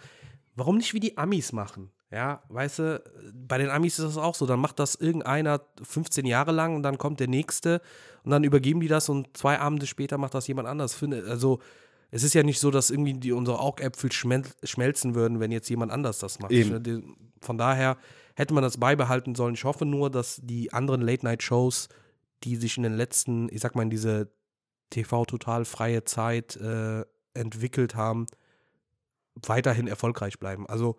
warum 0.56 0.78
nicht 0.78 0.94
wie 0.94 1.00
die 1.00 1.18
Amis 1.18 1.54
machen? 1.54 1.92
Ja, 2.12 2.42
weißt 2.50 2.80
du, 2.80 3.04
bei 3.48 3.58
den 3.60 3.70
Amis 3.70 4.00
ist 4.00 4.06
das 4.06 4.18
auch 4.18 4.34
so. 4.34 4.46
Dann 4.48 4.60
macht 4.60 4.80
das 4.80 4.96
irgendeiner 4.96 5.62
15 5.84 6.26
Jahre 6.26 6.52
lang 6.52 6.76
und 6.76 6.82
dann 6.84 6.98
kommt 6.98 7.20
der 7.20 7.28
nächste 7.28 7.82
und 8.24 8.32
dann 8.32 8.44
übergeben 8.44 8.80
die 8.80 8.88
das 8.88 9.10
und 9.10 9.38
zwei 9.38 9.60
Abende 9.60 9.86
später 9.86 10.18
macht 10.18 10.34
das 10.34 10.48
jemand 10.48 10.68
anders. 10.68 11.02
Also, 11.28 11.60
es 12.12 12.24
ist 12.24 12.34
ja 12.34 12.42
nicht 12.42 12.60
so, 12.60 12.72
dass 12.72 12.90
irgendwie 12.90 13.14
die, 13.14 13.32
unsere 13.32 13.60
Augäpfel 13.60 14.12
schmel 14.12 14.42
schmelzen 14.64 15.14
würden, 15.14 15.40
wenn 15.40 15.52
jetzt 15.52 15.70
jemand 15.70 15.92
anders 15.92 16.18
das 16.18 16.40
macht. 16.40 16.52
Eben. 16.52 16.82
Die- 16.82 17.04
Von 17.42 17.60
daher 17.60 17.96
hätte 18.36 18.56
man 18.56 18.64
das 18.64 18.78
beibehalten 18.78 19.36
sollen. 19.36 19.54
Ich 19.54 19.64
hoffe 19.64 19.86
nur, 19.86 20.10
dass 20.10 20.40
die 20.44 20.74
anderen 20.74 21.02
Late-Night-Shows, 21.02 21.90
die 22.44 22.56
sich 22.56 22.78
in 22.78 22.84
den 22.84 22.96
letzten, 22.98 23.48
ich 23.54 23.62
sag 23.62 23.76
mal, 23.76 23.84
in 23.84 23.90
diese 23.92 24.32
TV-total 24.90 25.64
freie 25.66 26.04
Zeit 26.06 26.56
äh, 26.56 27.06
entwickelt 27.36 27.94
haben, 27.94 28.26
weiterhin 29.46 29.88
erfolgreich 29.88 30.40
bleiben. 30.40 30.68
Also 30.68 30.98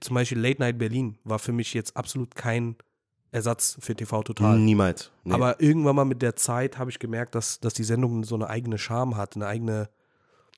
zum 0.00 0.14
Beispiel 0.14 0.38
Late 0.38 0.60
Night 0.60 0.78
Berlin 0.78 1.18
war 1.24 1.38
für 1.38 1.52
mich 1.52 1.74
jetzt 1.74 1.96
absolut 1.96 2.34
kein 2.34 2.76
Ersatz 3.34 3.76
für 3.80 3.96
TV 3.96 4.22
Total. 4.22 4.58
Niemals. 4.58 5.10
Nee. 5.24 5.34
Aber 5.34 5.60
irgendwann 5.60 5.96
mal 5.96 6.04
mit 6.04 6.22
der 6.22 6.36
Zeit 6.36 6.78
habe 6.78 6.90
ich 6.90 7.00
gemerkt, 7.00 7.34
dass, 7.34 7.58
dass 7.58 7.74
die 7.74 7.82
Sendung 7.82 8.22
so 8.22 8.36
eine 8.36 8.48
eigene 8.48 8.78
Charme 8.78 9.16
hat, 9.16 9.34
eine 9.34 9.46
eigene. 9.46 9.88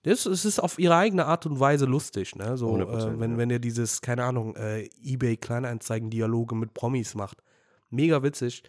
Es, 0.02 0.26
es 0.26 0.44
ist 0.44 0.60
auf 0.60 0.78
ihre 0.78 0.94
eigene 0.94 1.26
Art 1.26 1.46
und 1.46 1.58
Weise 1.58 1.86
lustig, 1.86 2.36
ne? 2.36 2.56
So, 2.56 2.72
100%, 2.76 3.16
äh, 3.16 3.20
wenn, 3.20 3.32
ja. 3.32 3.38
wenn 3.38 3.50
ihr 3.50 3.58
dieses, 3.58 4.02
keine 4.02 4.24
Ahnung, 4.24 4.54
äh, 4.54 4.88
Ebay-Kleinanzeigen-Dialoge 5.02 6.54
mit 6.54 6.74
Promis 6.74 7.14
macht. 7.14 7.42
Mega 7.90 8.22
witzig. 8.22 8.62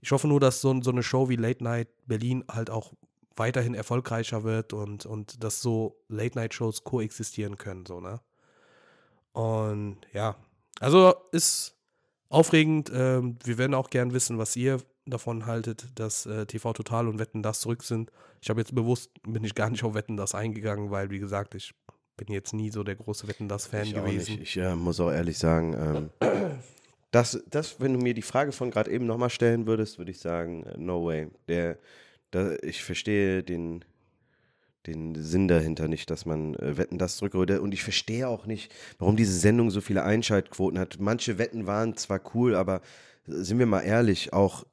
Ich 0.00 0.12
hoffe 0.12 0.28
nur, 0.28 0.40
dass 0.40 0.60
so, 0.60 0.80
so 0.80 0.90
eine 0.90 1.02
Show 1.02 1.28
wie 1.28 1.36
Late 1.36 1.62
Night 1.62 1.88
Berlin 2.06 2.44
halt 2.50 2.70
auch 2.70 2.92
weiterhin 3.36 3.74
erfolgreicher 3.74 4.44
wird 4.44 4.72
und, 4.72 5.04
und 5.04 5.42
dass 5.42 5.60
so 5.60 6.00
Late-Night-Shows 6.08 6.84
koexistieren 6.84 7.58
können, 7.58 7.86
so, 7.86 8.00
ne? 8.00 8.20
Und 9.38 9.98
ja, 10.12 10.34
also 10.80 11.14
ist 11.30 11.76
aufregend. 12.28 12.90
Ähm, 12.92 13.38
wir 13.44 13.56
werden 13.56 13.74
auch 13.74 13.88
gern 13.88 14.12
wissen, 14.12 14.36
was 14.36 14.56
ihr 14.56 14.78
davon 15.06 15.46
haltet, 15.46 15.86
dass 15.94 16.26
äh, 16.26 16.44
TV 16.44 16.72
Total 16.72 17.06
und 17.06 17.20
Wetten 17.20 17.40
das 17.40 17.60
zurück 17.60 17.84
sind. 17.84 18.10
Ich 18.42 18.50
habe 18.50 18.60
jetzt 18.60 18.74
bewusst, 18.74 19.12
bin 19.22 19.44
ich 19.44 19.54
gar 19.54 19.70
nicht 19.70 19.84
auf 19.84 19.94
Wetten 19.94 20.16
das 20.16 20.34
eingegangen, 20.34 20.90
weil, 20.90 21.10
wie 21.10 21.20
gesagt, 21.20 21.54
ich 21.54 21.72
bin 22.16 22.34
jetzt 22.34 22.52
nie 22.52 22.70
so 22.70 22.82
der 22.82 22.96
große 22.96 23.28
Wetten 23.28 23.48
das 23.48 23.66
Fan 23.66 23.86
ich 23.86 23.94
gewesen. 23.94 24.40
Ich 24.42 24.56
äh, 24.56 24.74
muss 24.74 24.98
auch 24.98 25.12
ehrlich 25.12 25.38
sagen, 25.38 26.10
ähm, 26.20 26.30
das, 27.12 27.40
das, 27.48 27.80
wenn 27.80 27.92
du 27.92 28.00
mir 28.00 28.14
die 28.14 28.22
Frage 28.22 28.50
von 28.50 28.72
gerade 28.72 28.90
eben 28.90 29.06
nochmal 29.06 29.30
stellen 29.30 29.68
würdest, 29.68 29.98
würde 29.98 30.10
ich 30.10 30.18
sagen, 30.18 30.64
äh, 30.64 30.76
no 30.76 31.06
way. 31.06 31.28
Der, 31.46 31.78
da, 32.32 32.56
ich 32.62 32.82
verstehe 32.82 33.44
den, 33.44 33.84
den 34.88 35.14
Sinn 35.14 35.48
dahinter 35.48 35.88
nicht, 35.88 36.10
dass 36.10 36.26
man 36.26 36.54
äh, 36.56 36.76
Wetten 36.76 36.98
das 36.98 37.16
zurückholt. 37.16 37.50
Und 37.50 37.72
ich 37.72 37.82
verstehe 37.82 38.28
auch 38.28 38.46
nicht, 38.46 38.72
warum 38.98 39.16
diese 39.16 39.38
Sendung 39.38 39.70
so 39.70 39.80
viele 39.80 40.04
Einschaltquoten 40.04 40.78
hat. 40.78 40.98
Manche 41.00 41.38
Wetten 41.38 41.66
waren 41.66 41.96
zwar 41.96 42.20
cool, 42.34 42.54
aber 42.54 42.80
äh, 43.26 43.32
sind 43.32 43.58
wir 43.58 43.66
mal 43.66 43.82
ehrlich, 43.82 44.32
auch, 44.32 44.64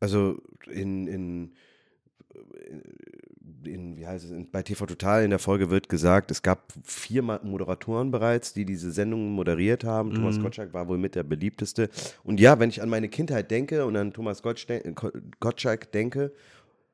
also 0.00 0.40
in, 0.70 1.06
in 1.06 1.52
in, 3.64 3.96
wie 3.96 4.06
heißt 4.06 4.24
es, 4.24 4.30
in, 4.30 4.50
bei 4.50 4.62
TV 4.62 4.86
Total 4.86 5.24
in 5.24 5.30
der 5.30 5.38
Folge 5.38 5.70
wird 5.70 5.88
gesagt, 5.88 6.30
es 6.30 6.42
gab 6.42 6.72
vier 6.82 7.22
Moderatoren 7.22 8.10
bereits, 8.10 8.52
die 8.52 8.64
diese 8.64 8.92
Sendung 8.92 9.30
moderiert 9.32 9.84
haben. 9.84 10.14
Thomas 10.14 10.38
Mhm. 10.38 10.42
Gottschalk 10.42 10.72
war 10.72 10.88
wohl 10.88 10.98
mit 10.98 11.14
der 11.14 11.22
beliebteste. 11.22 11.90
Und 12.24 12.40
ja, 12.40 12.58
wenn 12.58 12.70
ich 12.70 12.82
an 12.82 12.88
meine 12.88 13.08
Kindheit 13.08 13.50
denke 13.50 13.84
und 13.84 13.96
an 13.96 14.12
Thomas 14.12 14.42
Gottschalk, 14.42 14.94
Gottschalk 15.40 15.92
denke, 15.92 16.32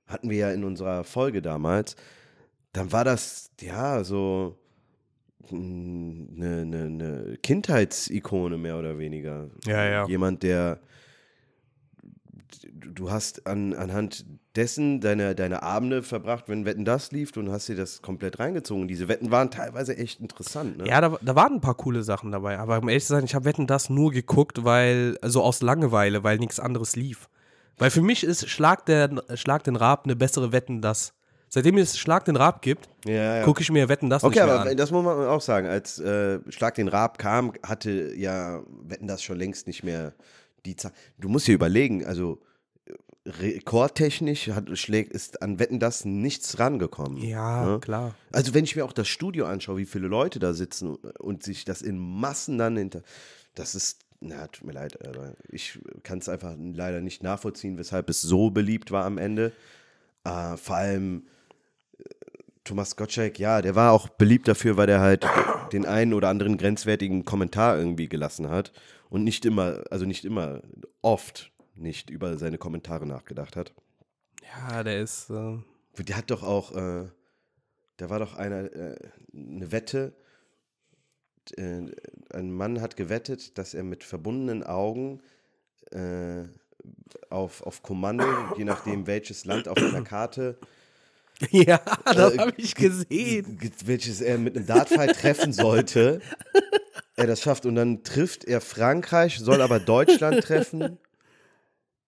hatten 0.07 0.31
wir 0.31 0.37
ja 0.37 0.51
in 0.53 0.65
unserer 0.65 1.05
Folge 1.05 1.43
damals, 1.43 1.97
dann 2.75 2.93
war 2.93 3.05
das, 3.05 3.51
ja, 3.61 4.05
so 4.05 4.59
eine, 5.51 6.63
eine, 6.63 6.83
eine 6.85 7.39
Kindheitsikone 7.43 8.59
mehr 8.59 8.79
oder 8.79 8.99
weniger. 8.99 9.49
Ja, 9.67 9.85
ja. 9.85 10.07
Jemand, 10.07 10.43
der 10.43 10.81
du 12.73 13.11
hast 13.11 13.47
an, 13.47 13.75
anhand 13.75 14.25
dessen 14.57 15.01
deine, 15.01 15.35
deine 15.35 15.63
Abende 15.63 16.03
verbracht, 16.03 16.45
wenn 16.49 16.65
Wetten 16.65 16.85
das 16.85 17.11
lief 17.13 17.37
und 17.37 17.51
hast 17.51 17.69
dir 17.69 17.77
das 17.77 18.03
komplett 18.03 18.39
reingezogen. 18.39 18.89
Diese 18.89 19.09
Wetten 19.09 19.31
waren 19.31 19.51
teilweise 19.51 19.97
echt 19.97 20.21
interessant. 20.21 20.79
Ne? 20.79 20.87
Ja, 20.87 21.01
da, 21.01 21.17
da 21.21 21.35
waren 21.35 21.55
ein 21.55 21.61
paar 21.61 21.75
coole 21.75 22.03
Sachen 22.03 22.31
dabei. 22.31 22.59
Aber 22.59 22.79
um 22.79 22.89
ehrlich 22.89 23.05
zu 23.05 23.13
sein, 23.13 23.25
ich 23.25 23.35
habe 23.35 23.45
Wetten 23.45 23.67
das 23.67 23.91
nur 23.91 24.13
geguckt, 24.13 24.65
weil, 24.65 25.19
also 25.23 25.43
aus 25.43 25.61
Langeweile, 25.63 26.23
weil 26.23 26.39
nichts 26.39 26.61
anderes 26.61 26.97
lief. 26.97 27.29
Weil 27.79 27.91
für 27.91 28.03
mich 28.03 28.23
ist 28.23 28.49
Schlag, 28.49 28.87
der, 28.87 29.11
Schlag 29.35 29.65
den 29.65 29.77
Raab 29.77 30.05
eine 30.05 30.17
bessere 30.17 30.53
Wetten 30.53 30.81
das. 30.81 31.15
Seitdem 31.55 31.79
es 31.79 31.97
Schlag 31.97 32.25
den 32.25 32.35
Raab 32.35 32.63
gibt, 32.63 32.89
ja, 33.05 33.37
ja. 33.37 33.45
gucke 33.45 33.63
ich 33.63 33.71
mir 33.71 33.89
Wetten 33.89 34.11
das 34.11 34.25
Okay, 34.25 34.41
nicht 34.41 34.45
mehr 34.45 34.55
aber 34.61 34.71
an. 34.71 34.77
das 34.77 34.91
muss 34.91 35.05
man 35.05 35.29
auch 35.29 35.41
sagen. 35.41 35.69
Als 35.69 36.01
äh, 36.01 36.41
Schlag 36.51 36.75
den 36.75 36.89
Raab 36.89 37.17
kam, 37.17 37.53
hatte 37.63 38.13
ja 38.17 38.65
Wetten 38.83 39.07
das 39.07 39.23
schon 39.23 39.39
längst 39.39 39.69
nicht 39.69 39.85
mehr 39.85 40.15
die 40.67 40.75
Zeit. 40.75 40.93
Du 41.17 41.29
musst 41.29 41.47
dir 41.47 41.55
überlegen, 41.55 42.05
also 42.05 42.43
rekordtechnisch 43.25 44.49
hat, 44.49 44.77
schlägt, 44.77 45.13
ist 45.13 45.43
an 45.43 45.61
Wetten 45.61 45.79
das 45.79 46.05
nichts 46.05 46.59
rangekommen. 46.59 47.19
Ja, 47.19 47.65
ne? 47.65 47.79
klar. 47.79 48.17
Also 48.33 48.53
wenn 48.53 48.65
ich 48.65 48.75
mir 48.75 48.85
auch 48.85 48.93
das 48.93 49.07
Studio 49.07 49.47
anschaue, 49.47 49.77
wie 49.77 49.87
viele 49.87 50.09
Leute 50.09 50.41
da 50.41 50.55
sitzen 50.55 50.97
und 51.21 51.45
sich 51.45 51.65
das 51.65 51.83
in 51.83 51.99
Massen 51.99 52.59
dann 52.59 52.77
hinter, 52.77 53.03
das 53.55 53.77
ist, 53.77 54.01
na, 54.19 54.49
tut 54.49 54.67
mir 54.67 54.73
leid, 54.73 55.07
aber 55.07 55.35
ich 55.49 55.79
kann 56.03 56.19
es 56.19 56.29
einfach 56.29 56.57
leider 56.59 57.01
nicht 57.01 57.23
nachvollziehen, 57.23 57.79
weshalb 57.79 58.11
es 58.11 58.23
so 58.23 58.51
beliebt 58.51 58.91
war 58.91 59.05
am 59.05 59.19
Ende. 59.19 59.53
Äh, 60.25 60.57
vor 60.57 60.75
allem 60.75 61.19
äh, 61.19 61.34
Thomas 62.65 62.97
Gottschalk, 62.97 63.39
ja, 63.39 63.61
der 63.63 63.75
war 63.75 63.93
auch 63.93 64.09
beliebt 64.09 64.49
dafür, 64.49 64.77
weil 64.77 64.87
der 64.87 65.01
halt 65.01 65.27
den 65.73 65.87
einen 65.87 66.15
oder 66.15 66.29
anderen 66.29 66.57
grenzwertigen 66.57 67.25
Kommentar 67.25 67.77
irgendwie 67.79 68.09
gelassen 68.09 68.49
hat 68.49 68.73
und 69.11 69.23
nicht 69.23 69.45
immer, 69.45 69.85
also 69.91 70.07
nicht 70.07 70.25
immer, 70.25 70.63
oft 71.03 71.53
nicht 71.75 72.09
über 72.11 72.39
seine 72.39 72.59
Kommentare 72.59 73.07
nachgedacht 73.07 73.57
hat. 73.57 73.75
Ja, 74.57 74.83
der 74.83 75.01
ist. 75.01 75.31
Äh, 75.31 75.59
Der 75.99 76.17
hat 76.17 76.31
doch 76.31 76.43
auch, 76.43 76.73
äh, 76.73 77.07
da 77.99 78.11
war 78.11 78.19
doch 78.19 78.35
einer, 78.37 78.73
äh, 78.75 78.97
eine 79.35 79.71
Wette, 79.71 80.15
äh, 81.57 81.83
ein 82.33 82.51
Mann 82.53 82.81
hat 82.81 82.97
gewettet, 82.97 83.59
dass 83.59 83.75
er 83.75 83.83
mit 83.85 84.05
verbundenen 84.05 84.63
Augen 84.65 85.21
äh, 85.91 86.45
auf, 87.31 87.63
auf 87.63 87.83
Kommando, 87.83 88.25
je 88.57 88.65
nachdem 88.65 89.07
welches 89.07 89.45
Land 89.45 89.69
auf 89.69 89.77
einer 89.79 90.03
Karte, 90.03 90.59
ja, 91.51 91.81
das 92.05 92.35
Äh, 92.35 92.39
habe 92.39 92.53
ich 92.57 92.75
ge- 92.75 92.89
gesehen. 92.89 93.59
ge- 93.59 93.71
welches 93.85 94.21
er 94.21 94.39
mit 94.39 94.57
einem 94.57 94.67
Dartpfeil 94.67 95.13
treffen 95.13 95.53
sollte, 95.53 96.21
er 97.17 97.27
das 97.27 97.41
schafft. 97.43 97.67
Und 97.67 97.75
dann 97.77 98.03
trifft 98.05 98.45
er 98.45 98.61
Frankreich, 98.61 99.39
soll 99.39 99.61
aber 99.63 99.81
Deutschland 99.81 100.43
treffen. 100.43 100.99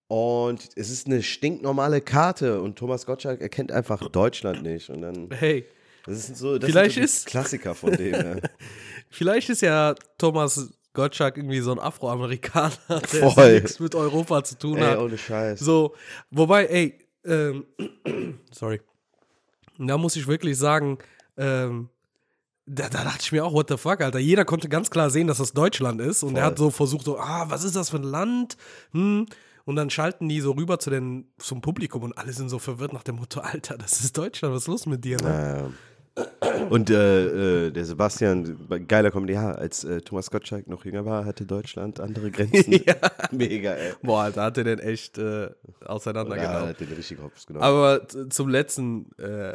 Und 0.09 0.69
es 0.77 0.91
ist 0.91 1.07
eine 1.07 1.23
stinknormale 1.23 2.01
Karte 2.01 2.61
und 2.61 2.77
Thomas 2.79 3.07
Gottschalk 3.07 3.41
erkennt 3.41 3.73
einfach 3.73 4.09
Deutschland 4.09 4.63
nicht. 4.63 4.89
Und 4.89 5.03
dann, 5.03 5.29
Hey, 5.33 5.67
das 6.05 6.29
ist 6.29 6.37
so, 6.37 6.59
das 6.59 6.71
Vielleicht 6.71 6.95
so 6.95 7.01
ist- 7.01 7.27
Klassiker 7.27 7.75
von 7.75 7.91
dem. 7.93 8.13
Ja. 8.15 8.37
vielleicht 9.11 9.49
ist 9.51 9.63
ja 9.63 9.95
Thomas 10.19 10.71
Gottschalk 10.93 11.37
irgendwie 11.37 11.59
so 11.61 11.73
ein 11.73 11.81
Afroamerikaner, 11.81 12.71
der 12.89 13.31
Voll. 13.31 13.55
nichts 13.61 13.81
mit 13.81 13.95
Europa 13.97 14.45
zu 14.45 14.57
tun 14.57 14.77
Ey, 14.79 14.85
hat. 14.85 14.99
ohne 14.99 15.19
Scheiß. 15.19 15.59
So, 15.59 15.95
wobei, 16.31 16.67
ey, 16.67 16.99
ähm, 17.25 17.67
sorry. 18.53 18.81
Da 19.79 19.99
muss 19.99 20.17
ich 20.17 20.27
wirklich 20.27 20.59
sagen, 20.59 20.99
ähm, 21.37 21.89
da, 22.67 22.89
da 22.89 23.05
dachte 23.05 23.21
ich 23.23 23.33
mir 23.33 23.45
auch, 23.45 23.53
what 23.53 23.69
the 23.69 23.77
fuck, 23.77 24.01
Alter. 24.01 24.19
Jeder 24.19 24.45
konnte 24.45 24.69
ganz 24.69 24.91
klar 24.91 25.11
sehen, 25.11 25.27
dass 25.27 25.39
das 25.39 25.53
Deutschland 25.53 26.01
ist. 26.01 26.23
Und 26.23 26.37
er 26.37 26.43
Voll. 26.43 26.51
hat 26.51 26.59
so 26.59 26.71
versucht, 26.71 27.05
so, 27.05 27.19
ah, 27.19 27.47
was 27.49 27.65
ist 27.65 27.77
das 27.77 27.91
für 27.91 27.99
ein 27.99 28.03
Land? 28.03 28.57
Hm. 28.93 29.27
Und 29.65 29.77
dann 29.77 29.91
schalten 29.91 30.29
die 30.29 30.41
so 30.41 30.53
rüber 30.53 30.79
zu 30.79 30.91
den, 30.91 31.29
zum 31.39 31.61
Publikum 31.61 32.05
und 32.05 32.17
alle 32.17 32.33
sind 32.33 32.49
so 32.49 32.59
verwirrt 32.61 32.93
nach 32.93 33.03
dem 33.03 33.17
Motto, 33.17 33.41
Alter, 33.41 33.77
das 33.77 34.01
ist 34.01 34.17
Deutschland, 34.17 34.55
was 34.55 34.63
ist 34.63 34.69
los 34.69 34.87
mit 34.87 35.05
dir? 35.05 35.21
Ne? 35.21 35.29
Ja. 35.29 35.71
Und 36.71 36.91
äh, 36.91 37.67
äh, 37.67 37.71
der 37.71 37.85
Sebastian, 37.85 38.57
geiler 38.89 39.11
Comedy, 39.11 39.35
ja, 39.35 39.53
als 39.53 39.85
äh, 39.85 40.01
Thomas 40.01 40.31
Gottschalk 40.31 40.67
noch 40.67 40.85
jünger 40.85 41.05
war, 41.05 41.25
hatte 41.25 41.45
Deutschland 41.45 42.01
andere 42.01 42.31
Grenzen. 42.31 42.73
ja. 42.87 42.95
Mega, 43.31 43.73
ey. 43.73 43.93
Boah, 44.03 44.23
Alter, 44.23 44.43
hat 44.45 44.59
er 44.59 44.65
den 44.65 44.79
echt 44.79 45.19
äh, 45.19 45.43
Ja, 45.43 45.51
auseinandergenommen. 45.85 46.69
hat 46.69 46.81
den 46.81 46.93
richtig 46.93 47.21
Hops 47.21 47.47
genommen. 47.47 47.65
Aber 47.65 48.07
zum 48.09 48.49
letzten 48.49 49.11
äh, 49.19 49.55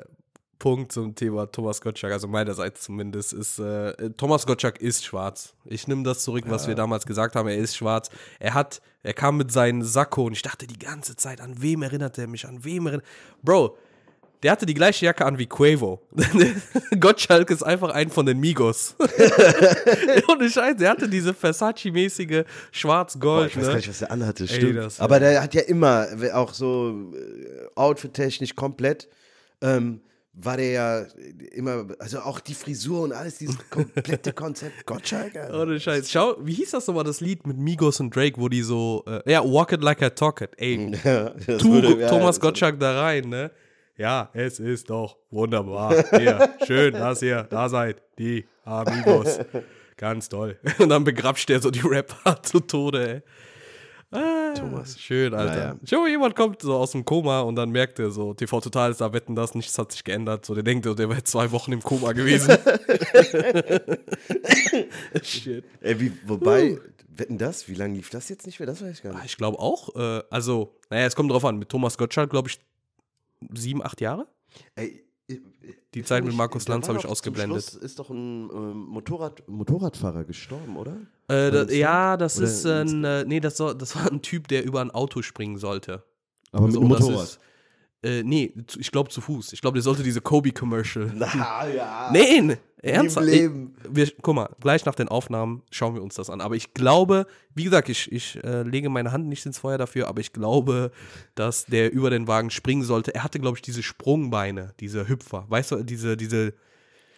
Punkt 0.59 0.91
zum 0.91 1.16
Thema 1.16 1.51
Thomas 1.51 1.82
Gottschalk, 1.82 2.14
also 2.14 2.28
meinerseits 2.28 2.82
zumindest, 2.82 3.34
ist 3.34 3.57
äh, 3.57 4.12
Thomas 4.12 4.45
Gottschalk 4.45 4.80
ist 4.80 5.03
schwarz. 5.03 5.55
Ich 5.66 5.88
nehme 5.88 6.03
das 6.03 6.24
zurück, 6.24 6.43
was 6.47 6.68
wir 6.68 6.76
damals 6.76 7.07
gesagt 7.07 7.36
haben. 7.36 7.49
Er 7.49 7.57
ist 7.57 7.76
schwarz. 7.76 8.12
Er 8.39 8.53
hat, 8.53 8.82
er 9.01 9.14
kam 9.14 9.38
mit 9.38 9.51
seinem 9.51 9.82
Sakko 9.82 10.26
und 10.26 10.34
ich 10.34 10.43
dachte 10.43 10.68
die 10.68 10.78
ganze 10.78 11.16
Zeit, 11.16 11.41
an 11.41 11.59
wem 11.64 11.82
erinnert 11.82 12.20
er 12.20 12.28
mich? 12.28 12.47
An 12.47 12.64
wem 12.64 12.86
erinnert? 12.86 13.05
Bro, 13.41 13.76
der 14.44 14.52
hatte 14.52 14.66
die 14.66 14.74
gleiche 14.74 15.06
Jacke 15.06 15.26
an 15.26 15.38
wie 15.38 15.46
Quavo. 15.46 16.02
Gottschalk 17.00 17.50
ist 17.52 17.64
einfach 17.64 17.89
ein 17.92 18.10
von 18.10 18.26
den 18.26 18.39
Migos. 18.39 18.96
Ohne 20.30 20.50
Scheiß, 20.50 20.78
der 20.78 20.89
hatte 20.89 21.08
diese 21.08 21.34
Versace-mäßige 21.34 22.44
schwarz-gold. 22.72 23.50
ich 23.52 23.58
weiß 23.58 23.64
ne? 23.64 23.70
gar 23.70 23.76
nicht, 23.78 23.89
was 23.89 24.00
der 24.00 24.12
anhatte, 24.12 24.44
Ey, 24.44 24.50
stimmt. 24.50 24.78
das- 24.78 25.00
Aber 25.00 25.20
der 25.20 25.42
hat 25.42 25.54
ja 25.54 25.62
immer, 25.62 26.08
auch 26.34 26.54
so 26.54 27.12
äh, 27.14 27.68
outfit-technisch 27.76 28.56
komplett, 28.56 29.08
ähm, 29.62 30.02
war 30.34 30.56
der 30.58 30.72
ja 30.72 31.06
immer, 31.52 31.88
also 32.00 32.20
auch 32.22 32.39
die 32.39 32.54
Frisur 32.54 33.02
und 33.02 33.12
alles, 33.12 33.38
dieses 33.38 33.58
komplette 33.70 34.32
Konzept 34.34 34.86
Gottschalk. 34.86 35.36
Alter. 35.36 35.62
Ohne 35.62 35.80
Scheiß. 35.80 36.10
Schau, 36.10 36.36
wie 36.42 36.54
hieß 36.54 36.72
das 36.72 36.88
nochmal, 36.88 37.04
das 37.04 37.20
Lied 37.20 37.46
mit 37.46 37.58
Migos 37.58 38.00
und 38.00 38.16
Drake, 38.16 38.39
wo 38.39 38.48
die 38.48 38.62
so, 38.62 39.04
äh, 39.08 39.30
ja, 39.30 39.44
Walk 39.44 39.74
It 39.74 39.82
Like 39.84 40.02
I 40.02 40.10
Talk 40.10 40.42
It. 40.42 40.52
Ey, 40.58 40.94
Ja, 41.04 41.30
tu 41.58 41.74
würde- 41.74 42.00
ja, 42.00 42.08
Thomas 42.10 42.38
das- 42.38 42.39
Gottschalk 42.39 42.80
da 42.80 43.02
rein, 43.02 43.28
ne? 43.30 43.52
Ja, 43.98 44.30
es 44.34 44.60
ist 44.60 44.89
doch 44.89 45.18
wunderbar. 45.30 46.04
Hier, 46.18 46.56
schön, 46.66 46.94
dass 46.94 47.22
ihr 47.22 47.44
da 47.44 47.70
seid, 47.70 48.02
die 48.18 48.46
Amigos. 48.66 49.39
Ganz 49.98 50.30
toll. 50.30 50.58
Und 50.80 50.89
dann 50.89 51.04
begrapscht 51.04 51.50
der 51.50 51.62
so 51.62 51.70
die 51.70 51.82
Rapper 51.82 52.42
zu 52.44 52.60
Tode, 52.60 53.14
ey. 53.16 53.22
Ah, 54.14 54.54
Thomas. 54.54 55.00
Schön, 55.00 55.34
Alter. 55.34 55.56
Naja. 55.56 55.76
Schau, 55.86 56.06
jemand 56.06 56.36
kommt 56.36 56.62
so 56.62 56.76
aus 56.76 56.92
dem 56.92 57.06
Koma 57.06 57.42
und 57.42 57.56
dann 57.56 57.70
merkt 57.70 57.98
er 57.98 58.12
so, 58.12 58.34
TV 58.34 58.60
Total 58.60 58.92
ist 58.92 59.00
da, 59.00 59.14
wetten 59.14 59.36
das, 59.36 59.56
nichts 59.56 59.78
hat 59.78 59.92
sich 59.92 60.04
geändert. 60.04 60.46
So, 60.46 60.54
der 60.54 60.64
denkt, 60.64 60.86
der 60.86 60.98
wäre 60.98 61.24
zwei 61.24 61.52
Wochen 61.52 61.72
im 61.72 61.82
Koma 61.82 62.12
gewesen. 62.12 62.58
Shit. 65.24 65.64
Ey, 65.80 66.00
wie, 66.00 66.12
wobei, 66.26 66.78
wetten 67.08 67.38
das? 67.38 67.70
Wie 67.70 67.76
lange 67.76 67.96
lief 67.96 68.10
das 68.10 68.28
jetzt 68.28 68.46
nicht 68.46 68.60
mehr? 68.60 68.68
Das 68.68 68.82
weiß 68.82 68.98
ich 68.98 69.04
gar 69.04 69.14
nicht. 69.14 69.26
Ich 69.26 69.38
glaube 69.38 69.60
auch. 69.60 69.96
Äh, 69.96 70.24
also, 70.30 70.76
naja, 70.89 71.06
es 71.06 71.16
kommt 71.16 71.32
drauf 71.32 71.46
an. 71.46 71.58
Mit 71.58 71.70
Thomas 71.70 71.98
Gottschalk, 71.98 72.32
glaube 72.32 72.50
ich, 72.50 72.60
sieben, 73.54 73.84
acht 73.84 74.02
Jahre. 74.02 74.28
Ey, 74.76 75.04
Die 75.94 76.00
ist 76.00 76.08
Zeit 76.08 76.24
mit 76.24 76.36
Markus 76.36 76.66
da 76.66 76.74
Lanz 76.74 76.88
habe 76.88 76.98
ich 76.98 77.04
doch 77.04 77.10
zum 77.10 77.12
ausgeblendet. 77.12 77.64
Schluss 77.64 77.76
Ist 77.82 78.00
doch 78.00 78.10
ein 78.10 78.50
ähm, 78.54 78.78
Motorrad, 78.88 79.48
Motorradfahrer 79.48 80.24
gestorben, 80.24 80.78
oder? 80.78 80.98
Äh, 81.28 81.52
da, 81.52 81.64
ja, 81.66 82.18
das 82.18 82.38
Oder 82.38 82.48
ist 82.48 82.66
ein, 82.66 83.04
äh, 83.04 83.24
nee, 83.26 83.39
das, 83.39 83.58
soll, 83.58 83.76
das 83.76 83.96
war 83.96 84.12
ein 84.12 84.22
Typ, 84.22 84.48
der 84.48 84.66
über 84.66 84.82
ein 84.82 84.92
Auto 84.92 85.22
springen 85.22 85.58
sollte. 85.58 86.04
Aber 86.52 86.70
So, 86.72 86.88
das 86.88 87.08
Ist, 87.24 87.39
äh, 88.04 88.24
nee, 88.24 88.52
ich 88.80 88.91
glaube 88.91 89.10
zu 89.10 89.22
Fuß. 89.22 89.54
Ich 89.54 89.62
glaube, 89.62 89.76
der 89.76 89.84
sollte 89.84 90.02
diese 90.02 90.22
Kobe-Commercial. 90.22 91.12
Na 91.16 91.68
ja. 91.68 92.10
Nee, 92.12 92.58
ernsthaft. 92.82 93.28
Ich, 93.28 93.49
wir, 93.89 94.12
guck 94.22 94.36
mal, 94.36 94.49
gleich 94.60 94.86
nach 94.86 94.95
den 94.95 95.08
Aufnahmen 95.08 95.62
schauen 95.70 95.93
wir 95.93 96.02
uns 96.02 96.16
das 96.16 96.32
an. 96.32 96.41
Aber 96.41 96.56
ich 96.56 96.74
glaube, 96.74 97.28
wie 97.54 97.64
gesagt, 97.64 97.89
ich, 97.89 98.12
ich 98.12 98.43
äh, 98.43 98.64
lege 98.64 98.89
meine 98.89 99.12
Hand 99.12 99.28
nicht 99.28 99.45
ins 99.45 99.60
Feuer 99.60 99.78
dafür, 99.78 100.08
aber 100.08 100.20
ich 100.20 100.34
glaube, 100.34 100.91
dass 101.36 101.66
der 101.66 101.91
über 101.91 102.10
den 102.10 102.28
Wagen 102.28 102.49
springen 102.49 102.84
sollte. 102.84 103.14
Er 103.14 103.24
hatte, 103.24 103.39
glaube 103.39 103.58
ich, 103.58 103.62
diese 103.62 103.84
Sprungbeine, 103.84 104.74
diese 104.80 105.08
Hüpfer. 105.08 105.45
Weißt 105.49 105.72
du, 105.72 105.84
diese, 105.84 106.18
diese, 106.18 106.54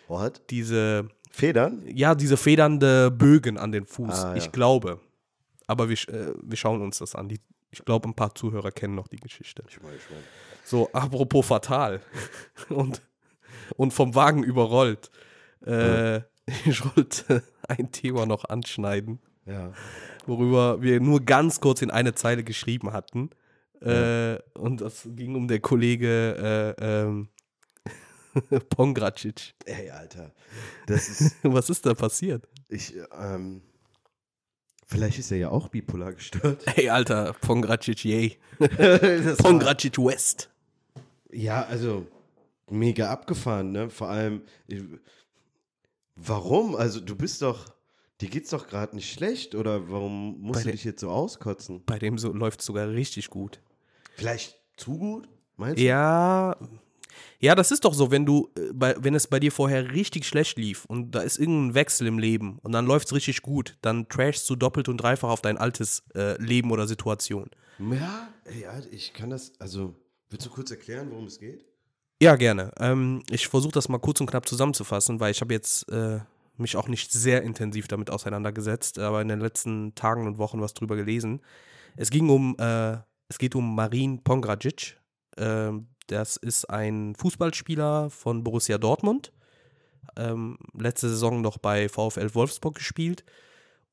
What? 0.09 0.41
diese, 0.49 1.07
Federn? 1.31 1.81
ja, 1.87 2.13
diese 2.13 2.35
federnde 2.35 3.09
Bögen 3.09 3.57
an 3.57 3.71
den 3.71 3.85
Fuß. 3.85 4.19
Ah, 4.19 4.31
ja. 4.31 4.35
Ich 4.35 4.51
glaube. 4.51 4.99
Aber 5.65 5.87
wir, 5.87 5.97
äh, 6.09 6.33
wir 6.41 6.57
schauen 6.57 6.81
uns 6.81 6.97
das 6.97 7.15
an. 7.15 7.29
Die, 7.29 7.39
ich 7.71 7.85
glaube, 7.85 8.09
ein 8.09 8.13
paar 8.13 8.35
Zuhörer 8.35 8.71
kennen 8.71 8.95
noch 8.95 9.07
die 9.07 9.15
Geschichte. 9.15 9.63
Ich 9.69 9.81
meine 9.81 9.97
schon. 9.97 10.17
So, 10.63 10.89
apropos 10.93 11.45
fatal 11.45 12.01
und, 12.69 13.01
und 13.75 13.93
vom 13.93 14.15
Wagen 14.15 14.43
überrollt. 14.43 15.11
Äh, 15.65 16.21
Ich 16.65 16.83
wollte 16.95 17.41
ein 17.69 17.91
Thema 17.91 18.25
noch 18.25 18.43
anschneiden, 18.45 19.19
Ja. 19.45 19.71
worüber 20.25 20.81
wir 20.81 20.99
nur 20.99 21.21
ganz 21.21 21.61
kurz 21.61 21.81
in 21.81 21.89
eine 21.89 22.15
Zeile 22.15 22.43
geschrieben 22.43 22.91
hatten. 22.91 23.29
Äh, 23.81 24.39
und 24.53 24.81
das 24.81 25.07
ging 25.11 25.35
um 25.35 25.47
der 25.47 25.59
Kollege 25.61 26.75
äh, 26.77 27.01
ähm, 27.03 27.29
Pongracic. 28.69 29.53
Ey, 29.65 29.89
Alter. 29.89 30.31
Das 30.87 31.07
ist. 31.09 31.35
Was 31.43 31.69
ist 31.69 31.85
da 31.85 31.93
passiert? 31.93 32.47
Ich, 32.69 32.93
ähm. 33.17 33.61
Vielleicht 34.85 35.19
ist 35.19 35.31
er 35.31 35.37
ja 35.37 35.49
auch 35.49 35.69
bipolar 35.69 36.13
gestört. 36.13 36.61
Hey, 36.67 36.89
Alter, 36.89 37.33
Pongracic, 37.41 38.03
yay. 38.05 38.37
Pongracic 39.37 39.97
West. 39.97 40.49
Ja, 41.33 41.63
also 41.63 42.07
mega 42.69 43.09
abgefahren, 43.09 43.71
ne? 43.71 43.89
Vor 43.89 44.09
allem, 44.09 44.43
ich, 44.67 44.83
warum? 46.15 46.75
Also 46.75 46.99
du 46.99 47.15
bist 47.15 47.41
doch, 47.41 47.73
dir 48.21 48.29
geht's 48.29 48.51
doch 48.51 48.67
gerade 48.67 48.95
nicht 48.95 49.11
schlecht 49.11 49.55
oder 49.55 49.89
warum 49.89 50.39
musst 50.39 50.61
Bei 50.61 50.63
du 50.63 50.71
dich 50.71 50.83
jetzt 50.83 51.01
so 51.01 51.09
auskotzen? 51.09 51.83
Bei 51.85 51.99
dem 51.99 52.17
so, 52.17 52.31
läuft 52.31 52.59
es 52.61 52.65
sogar 52.65 52.89
richtig 52.89 53.29
gut. 53.29 53.59
Vielleicht 54.15 54.59
zu 54.77 54.97
gut? 54.97 55.27
Meinst 55.57 55.79
du? 55.79 55.83
Ja, 55.83 56.57
ja, 57.39 57.55
das 57.55 57.71
ist 57.71 57.85
doch 57.85 57.93
so, 57.93 58.11
wenn 58.11 58.25
du, 58.25 58.49
äh, 58.57 58.71
bei, 58.73 58.95
wenn 58.99 59.15
es 59.15 59.27
bei 59.27 59.39
dir 59.39 59.51
vorher 59.51 59.91
richtig 59.91 60.25
schlecht 60.25 60.57
lief 60.57 60.85
und 60.85 61.11
da 61.11 61.21
ist 61.21 61.37
irgendein 61.37 61.75
Wechsel 61.75 62.07
im 62.07 62.19
Leben 62.19 62.59
und 62.63 62.71
dann 62.71 62.85
läuft 62.85 63.07
es 63.07 63.13
richtig 63.13 63.41
gut, 63.41 63.77
dann 63.81 64.07
trashst 64.09 64.49
du 64.49 64.55
doppelt 64.55 64.89
und 64.89 64.97
dreifach 64.97 65.29
auf 65.29 65.41
dein 65.41 65.57
altes 65.57 66.03
äh, 66.15 66.41
Leben 66.41 66.71
oder 66.71 66.87
Situation. 66.87 67.49
Ja, 67.79 68.29
ja, 68.61 68.81
ich 68.91 69.13
kann 69.13 69.29
das, 69.29 69.51
also, 69.59 69.95
willst 70.33 70.45
du 70.45 70.49
kurz 70.49 70.71
erklären, 70.71 71.09
worum 71.11 71.25
es 71.25 71.39
geht? 71.39 71.65
Ja, 72.21 72.35
gerne. 72.35 72.71
Ähm, 72.79 73.23
ich 73.29 73.47
versuche 73.47 73.71
das 73.71 73.89
mal 73.89 73.99
kurz 73.99 74.19
und 74.19 74.27
knapp 74.27 74.47
zusammenzufassen, 74.47 75.19
weil 75.19 75.31
ich 75.31 75.41
habe 75.41 75.53
jetzt 75.53 75.89
äh, 75.89 76.19
mich 76.57 76.75
auch 76.75 76.87
nicht 76.87 77.11
sehr 77.11 77.43
intensiv 77.43 77.87
damit 77.87 78.09
auseinandergesetzt, 78.09 78.99
aber 78.99 79.21
in 79.21 79.27
den 79.27 79.39
letzten 79.39 79.95
Tagen 79.95 80.27
und 80.27 80.37
Wochen 80.37 80.61
was 80.61 80.73
drüber 80.73 80.95
gelesen. 80.95 81.41
Es 81.95 82.09
ging 82.09 82.29
um 82.29 82.55
äh, 82.59 82.97
Es 83.29 83.37
geht 83.37 83.55
um 83.55 83.75
Marin 83.75 84.23
Pongradzic. 84.23 84.97
Ähm, 85.37 85.87
das 86.07 86.37
ist 86.37 86.69
ein 86.69 87.15
Fußballspieler 87.15 88.09
von 88.09 88.43
Borussia 88.43 88.77
Dortmund. 88.77 89.31
Ähm, 90.17 90.57
letzte 90.77 91.09
Saison 91.09 91.41
noch 91.41 91.57
bei 91.57 91.89
VfL 91.89 92.33
Wolfsburg 92.35 92.75
gespielt. 92.75 93.23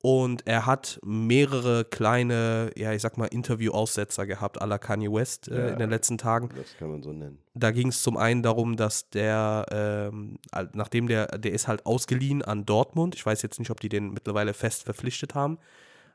Und 0.02 0.46
er 0.46 0.64
hat 0.64 0.98
mehrere 1.04 1.84
kleine, 1.84 2.70
ja, 2.74 2.92
ich 2.92 3.02
sag 3.02 3.18
mal, 3.18 3.26
Interview-Aussetzer 3.26 4.26
gehabt, 4.26 4.62
à 4.62 4.66
la 4.66 4.78
Kanye 4.78 5.12
West 5.12 5.48
äh, 5.48 5.58
Ja. 5.58 5.68
in 5.74 5.78
den 5.78 5.90
letzten 5.90 6.16
Tagen. 6.16 6.48
Das 6.56 6.74
kann 6.78 6.90
man 6.90 7.02
so 7.02 7.12
nennen. 7.12 7.38
Da 7.52 7.70
ging 7.70 7.88
es 7.88 8.02
zum 8.02 8.16
einen 8.16 8.42
darum, 8.42 8.76
dass 8.76 9.10
der, 9.10 9.66
ähm, 9.70 10.38
nachdem 10.72 11.06
der, 11.06 11.26
der 11.38 11.52
ist 11.52 11.68
halt 11.68 11.84
ausgeliehen 11.84 12.40
an 12.42 12.64
Dortmund. 12.64 13.14
Ich 13.14 13.26
weiß 13.26 13.42
jetzt 13.42 13.58
nicht, 13.58 13.70
ob 13.70 13.80
die 13.80 13.90
den 13.90 14.12
mittlerweile 14.14 14.54
fest 14.54 14.84
verpflichtet 14.84 15.34
haben. 15.34 15.58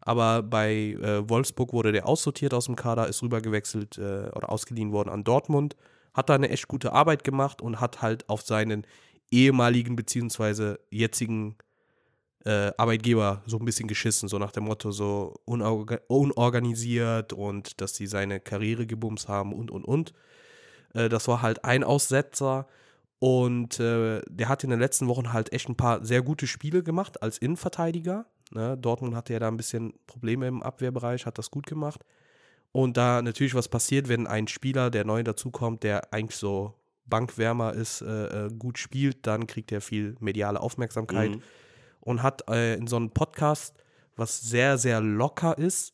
Aber 0.01 0.41
bei 0.41 0.97
äh, 1.01 1.29
Wolfsburg 1.29 1.71
wurde 1.73 1.91
der 1.91 2.07
aussortiert 2.07 2.53
aus 2.55 2.65
dem 2.65 2.75
Kader, 2.75 3.07
ist 3.07 3.21
rübergewechselt 3.21 3.97
äh, 3.99 4.29
oder 4.33 4.49
ausgeliehen 4.49 4.91
worden 4.93 5.09
an 5.09 5.23
Dortmund. 5.23 5.75
Hat 6.15 6.29
da 6.29 6.35
eine 6.35 6.49
echt 6.49 6.67
gute 6.67 6.91
Arbeit 6.93 7.23
gemacht 7.23 7.61
und 7.61 7.81
hat 7.81 8.01
halt 8.01 8.27
auf 8.29 8.41
seinen 8.41 8.85
ehemaligen 9.31 9.95
beziehungsweise 9.95 10.79
jetzigen 10.89 11.55
äh, 12.45 12.71
Arbeitgeber 12.77 13.41
so 13.45 13.57
ein 13.57 13.65
bisschen 13.65 13.87
geschissen, 13.87 14.29
so 14.29 14.37
nach 14.37 14.51
dem 14.51 14.65
Motto, 14.65 14.91
so 14.91 15.35
unorga 15.45 15.99
unorganisiert 16.07 17.33
und 17.33 17.81
dass 17.81 17.95
sie 17.95 18.07
seine 18.07 18.39
Karriere 18.39 18.85
gebumst 18.85 19.27
haben 19.27 19.51
und 19.53 19.71
und 19.71 19.83
und. 19.83 20.13
Äh, 20.93 21.09
das 21.09 21.27
war 21.27 21.41
halt 21.41 21.65
ein 21.65 21.83
Aussetzer 21.83 22.67
und 23.19 23.79
äh, 23.79 24.21
der 24.27 24.49
hat 24.49 24.63
in 24.63 24.69
den 24.69 24.79
letzten 24.79 25.07
Wochen 25.07 25.33
halt 25.33 25.51
echt 25.53 25.67
ein 25.69 25.75
paar 25.75 26.05
sehr 26.05 26.21
gute 26.21 26.45
Spiele 26.45 26.83
gemacht 26.83 27.21
als 27.23 27.39
Innenverteidiger. 27.39 28.27
Ne? 28.51 28.77
Dortmund 28.77 29.15
hatte 29.15 29.33
ja 29.33 29.39
da 29.39 29.47
ein 29.47 29.57
bisschen 29.57 29.93
Probleme 30.05 30.47
im 30.47 30.61
Abwehrbereich, 30.61 31.25
hat 31.25 31.39
das 31.39 31.49
gut 31.49 31.65
gemacht. 31.65 32.05
Und 32.71 32.97
da 32.97 33.21
natürlich 33.21 33.55
was 33.55 33.69
passiert, 33.69 34.07
wenn 34.07 34.27
ein 34.27 34.47
Spieler, 34.47 34.91
der 34.91 35.05
neu 35.05 35.23
dazukommt, 35.23 35.81
der 35.83 36.13
eigentlich 36.13 36.37
so 36.37 36.75
Bankwärmer 37.05 37.73
ist, 37.73 38.01
äh, 38.01 38.45
äh, 38.45 38.49
gut 38.49 38.77
spielt, 38.77 39.25
dann 39.25 39.47
kriegt 39.47 39.71
er 39.71 39.81
viel 39.81 40.15
mediale 40.19 40.59
Aufmerksamkeit 40.59 41.31
Mhm. 41.31 41.41
Und 42.05 42.23
hat 42.23 42.47
äh, 42.49 42.75
in 42.75 42.87
so 42.87 42.95
einem 42.95 43.09
Podcast, 43.09 43.75
was 44.15 44.39
sehr, 44.39 44.77
sehr 44.77 45.01
locker 45.01 45.57
ist, 45.57 45.93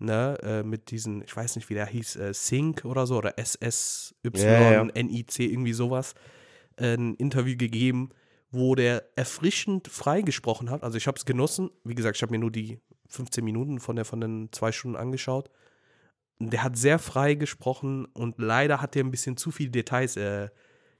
ne, 0.00 0.38
äh, 0.42 0.62
mit 0.62 0.90
diesen, 0.90 1.22
ich 1.22 1.36
weiß 1.36 1.56
nicht, 1.56 1.68
wie 1.68 1.74
der 1.74 1.86
hieß, 1.86 2.16
äh, 2.16 2.32
Sync 2.32 2.84
oder 2.86 3.06
so, 3.06 3.18
oder 3.18 3.34
SSY, 3.36 4.14
Ja, 4.36 4.72
ja. 4.72 4.84
NIC, 4.84 5.40
irgendwie 5.40 5.74
sowas, 5.74 6.14
äh, 6.76 6.94
ein 6.94 7.16
Interview 7.16 7.56
gegeben, 7.58 8.10
wo 8.52 8.74
der 8.74 9.04
erfrischend 9.16 9.88
frei 9.88 10.22
gesprochen 10.22 10.70
hat. 10.70 10.82
Also 10.82 10.96
ich 10.96 11.06
habe 11.06 11.18
es 11.18 11.24
genossen. 11.24 11.70
Wie 11.84 11.94
gesagt, 11.94 12.16
ich 12.16 12.22
habe 12.22 12.32
mir 12.32 12.38
nur 12.38 12.50
die 12.50 12.80
15 13.08 13.44
Minuten 13.44 13.78
von, 13.80 13.96
der, 13.96 14.04
von 14.04 14.20
den 14.20 14.48
zwei 14.52 14.72
Stunden 14.72 14.96
angeschaut. 14.96 15.50
Der 16.38 16.62
hat 16.62 16.76
sehr 16.76 16.98
frei 16.98 17.34
gesprochen 17.34 18.06
und 18.06 18.38
leider 18.38 18.80
hat 18.80 18.96
er 18.96 19.04
ein 19.04 19.10
bisschen 19.10 19.36
zu 19.36 19.50
viele 19.50 19.70
Details 19.70 20.16
äh, 20.16 20.48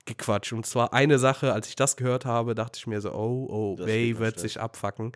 gequatscht. 0.07 0.53
Und 0.53 0.67
zwar 0.67 0.93
eine 0.93 1.19
Sache, 1.19 1.53
als 1.53 1.69
ich 1.69 1.77
das 1.77 1.97
gehört 1.97 2.25
habe, 2.25 2.55
dachte 2.55 2.79
ich 2.79 2.87
mir 2.87 3.01
so, 3.01 3.13
oh, 3.13 3.47
oh, 3.51 3.77
Bay 3.77 4.19
wird 4.19 4.35
schlecht. 4.39 4.55
sich 4.55 4.61
abfacken. 4.61 5.13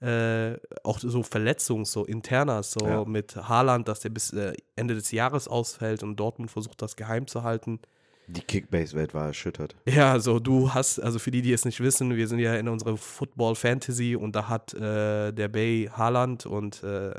Äh, 0.00 0.56
auch 0.82 0.98
so 0.98 1.22
Verletzungen, 1.22 1.84
so 1.84 2.04
internas, 2.06 2.72
so 2.72 2.86
Ja. 2.86 3.04
mit 3.04 3.36
Haaland, 3.36 3.86
dass 3.86 4.00
der 4.00 4.08
bis 4.08 4.32
äh, 4.32 4.54
Ende 4.74 4.94
des 4.94 5.10
Jahres 5.12 5.46
ausfällt 5.46 6.02
und 6.02 6.16
Dortmund 6.16 6.50
versucht, 6.50 6.80
das 6.80 6.96
geheim 6.96 7.26
zu 7.26 7.42
halten. 7.42 7.80
Die 8.26 8.40
Kickbase-Welt 8.40 9.12
war 9.12 9.26
erschüttert. 9.26 9.74
Ja, 9.86 10.12
also 10.12 10.38
du 10.38 10.72
hast, 10.72 11.00
also 11.00 11.18
für 11.18 11.30
die, 11.32 11.42
die 11.42 11.52
es 11.52 11.64
nicht 11.66 11.80
wissen, 11.80 12.16
wir 12.16 12.28
sind 12.28 12.38
ja 12.38 12.54
in 12.54 12.68
unserer 12.68 12.96
Football 12.96 13.56
Fantasy 13.56 14.16
und 14.16 14.34
da 14.36 14.48
hat 14.48 14.72
äh, 14.72 15.32
der 15.32 15.48
Bay 15.48 15.90
Haaland 15.92 16.46
und 16.46 16.82
äh, 16.82 17.12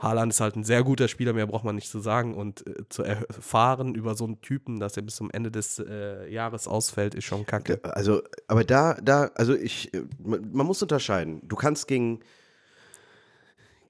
Haaland 0.00 0.32
ist 0.32 0.40
halt 0.40 0.56
ein 0.56 0.64
sehr 0.64 0.82
guter 0.82 1.08
Spieler, 1.08 1.34
mehr 1.34 1.46
braucht 1.46 1.64
man 1.64 1.74
nicht 1.74 1.90
zu 1.90 2.00
sagen. 2.00 2.34
Und 2.34 2.66
äh, 2.66 2.88
zu 2.88 3.02
erfahren 3.02 3.94
über 3.94 4.14
so 4.14 4.24
einen 4.24 4.40
Typen, 4.40 4.80
dass 4.80 4.96
er 4.96 5.02
bis 5.02 5.16
zum 5.16 5.30
Ende 5.30 5.50
des 5.50 5.78
äh, 5.78 6.26
Jahres 6.32 6.66
ausfällt, 6.66 7.14
ist 7.14 7.24
schon 7.24 7.44
kacke. 7.44 7.80
Also, 7.84 8.22
aber 8.48 8.64
da, 8.64 8.94
da, 8.94 9.30
also 9.34 9.54
ich, 9.54 9.92
äh, 9.92 10.02
man, 10.18 10.50
man 10.52 10.66
muss 10.66 10.80
unterscheiden. 10.82 11.42
Du 11.46 11.54
kannst 11.54 11.86
gegen, 11.86 12.20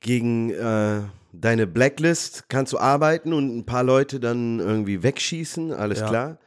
gegen 0.00 0.50
äh, 0.50 1.02
deine 1.32 1.66
Blacklist 1.66 2.48
kannst 2.48 2.72
du 2.72 2.78
arbeiten 2.78 3.32
und 3.32 3.56
ein 3.56 3.64
paar 3.64 3.84
Leute 3.84 4.18
dann 4.18 4.58
irgendwie 4.58 5.02
wegschießen, 5.02 5.72
alles 5.72 6.00
Ja. 6.00 6.08
klar. 6.08 6.38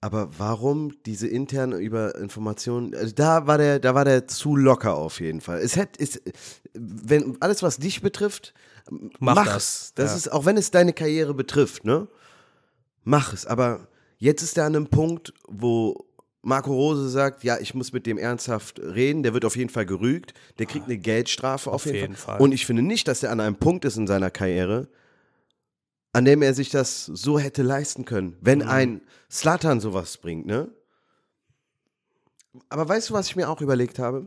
Aber 0.00 0.28
warum 0.38 0.92
diese 1.06 1.26
interne 1.26 1.78
über 1.78 2.14
Informationen? 2.14 2.94
Also 2.94 3.12
da 3.16 3.48
war 3.48 3.58
der, 3.58 3.80
da 3.80 3.96
war 3.96 4.04
der 4.04 4.28
zu 4.28 4.54
locker 4.54 4.94
auf 4.94 5.18
jeden 5.18 5.40
Fall. 5.40 5.58
Es 5.58 5.74
hätte, 5.74 6.00
es, 6.00 6.22
wenn 6.72 7.36
alles 7.40 7.64
was 7.64 7.78
dich 7.78 8.00
betrifft, 8.00 8.54
Mach 9.18 9.34
mach, 9.34 9.44
das, 9.46 9.54
es. 9.56 9.92
Das 9.94 10.10
ja. 10.12 10.16
ist 10.16 10.32
auch 10.32 10.44
wenn 10.46 10.56
es 10.56 10.70
deine 10.70 10.92
Karriere 10.92 11.34
betrifft, 11.34 11.84
ne? 11.84 12.08
Mach 13.04 13.32
es. 13.32 13.46
Aber 13.46 13.88
jetzt 14.18 14.42
ist 14.42 14.56
er 14.58 14.64
an 14.66 14.76
einem 14.76 14.88
Punkt, 14.88 15.32
wo 15.46 16.06
Marco 16.42 16.72
Rose 16.72 17.08
sagt, 17.08 17.44
ja, 17.44 17.58
ich 17.58 17.74
muss 17.74 17.92
mit 17.92 18.06
dem 18.06 18.16
ernsthaft 18.16 18.78
reden. 18.80 19.22
Der 19.22 19.34
wird 19.34 19.44
auf 19.44 19.56
jeden 19.56 19.70
Fall 19.70 19.86
gerügt. 19.86 20.34
Der 20.58 20.66
kriegt 20.66 20.86
eine 20.86 20.98
Geldstrafe 20.98 21.68
auf, 21.70 21.74
Auf 21.76 21.86
jeden, 21.86 21.96
jeden 21.98 22.16
Fall. 22.16 22.36
Fall. 22.36 22.42
Und 22.42 22.52
ich 22.52 22.64
finde 22.64 22.82
nicht, 22.82 23.08
dass 23.08 23.22
er 23.22 23.30
an 23.30 23.40
einem 23.40 23.56
Punkt 23.56 23.84
ist 23.84 23.96
in 23.96 24.06
seiner 24.06 24.30
Karriere, 24.30 24.88
an 26.12 26.24
dem 26.24 26.40
er 26.42 26.54
sich 26.54 26.70
das 26.70 27.04
so 27.06 27.38
hätte 27.38 27.62
leisten 27.62 28.04
können. 28.04 28.36
Wenn 28.40 28.60
Mhm. 28.60 28.68
ein 28.68 29.00
Slatan 29.30 29.80
sowas 29.80 30.16
bringt, 30.16 30.46
ne? 30.46 30.70
Aber 32.70 32.88
weißt 32.88 33.10
du, 33.10 33.14
was 33.14 33.28
ich 33.28 33.36
mir 33.36 33.48
auch 33.48 33.60
überlegt 33.60 33.98
habe? 33.98 34.26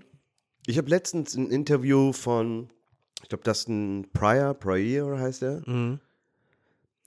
Ich 0.67 0.77
habe 0.77 0.89
letztens 0.89 1.35
ein 1.35 1.49
Interview 1.49 2.13
von, 2.13 2.69
ich 3.23 3.29
glaube, 3.29 3.43
das 3.43 3.59
ist 3.59 3.69
ein 3.69 4.07
Pryor, 4.13 4.53
Pryor 4.53 5.19
heißt 5.19 5.43
er. 5.43 5.61
Mhm. 5.69 5.99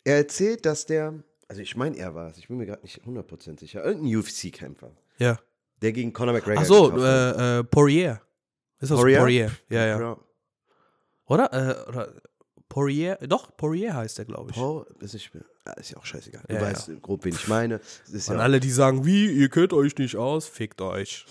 Er 0.05 0.17
erzählt, 0.17 0.67
dass 0.67 0.87
der, 0.87 1.15
also 1.49 1.63
ich 1.63 1.77
meine, 1.77 1.97
er 1.97 2.15
war 2.15 2.31
es, 2.31 2.39
ich 2.39 2.49
bin 2.49 2.59
mir 2.59 2.67
gerade 2.67 2.83
nicht 2.83 3.01
100% 3.03 3.59
sicher, 3.61 3.85
irgendein 3.85 4.17
UFC-Kämpfer, 4.19 4.91
Ja. 5.19 5.39
der 5.83 5.93
gegen 5.93 6.13
Conor 6.13 6.35
McGregor 6.35 6.63
Ach 6.63 6.67
so, 6.67 6.99
äh, 6.99 7.59
äh, 7.61 7.65
Poirier. 7.65 8.21
Ist 8.81 8.91
das 8.91 8.99
Poirier? 8.99 9.19
Poirier? 9.21 9.51
Ja, 9.71 9.87
ja. 9.87 10.01
Ja. 10.01 10.17
Oder? 11.27 11.53
Äh, 11.53 11.89
oder 11.89 12.13
Poirier? 12.69 13.17
Doch, 13.29 13.57
Poirier 13.57 13.95
heißt 13.95 14.19
der, 14.19 14.25
glaube 14.27 14.51
ich. 14.51 14.57
Paul, 14.57 14.87
ist, 15.01 15.15
nicht, 15.15 15.31
ah, 15.65 15.73
ist 15.73 15.91
ja 15.93 15.97
auch 15.97 16.05
scheißegal. 16.05 16.43
Du 16.49 16.55
Ja, 16.55 16.61
weißt 16.61 16.91
grob, 17.01 17.25
wen 17.25 17.35
ich 17.35 17.49
meine. 17.49 17.81
Ist 18.13 18.29
An 18.29 18.37
ja, 18.37 18.43
alle, 18.43 18.61
die 18.61 18.71
sagen, 18.71 19.07
wie, 19.07 19.27
ihr 19.31 19.49
kennt 19.49 19.73
euch 19.73 19.97
nicht 19.97 20.17
aus, 20.17 20.47
fickt 20.47 20.81
euch. 20.83 21.25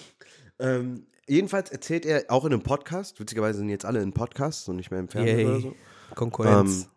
ähm, 0.59 1.05
jedenfalls 1.27 1.71
erzählt 1.71 2.05
er 2.05 2.25
auch 2.29 2.45
in 2.45 2.53
einem 2.53 2.63
Podcast, 2.63 3.19
witzigerweise 3.19 3.59
sind 3.59 3.69
jetzt 3.69 3.85
alle 3.85 4.01
in 4.01 4.13
Podcasts 4.13 4.67
und 4.67 4.75
nicht 4.75 4.91
mehr 4.91 4.99
im 4.99 5.09
Fernsehen 5.09 5.37
Yay. 5.37 5.45
oder 5.45 5.59
so, 5.59 5.75
Konkurrenz. 6.15 6.83
Ähm, 6.83 6.89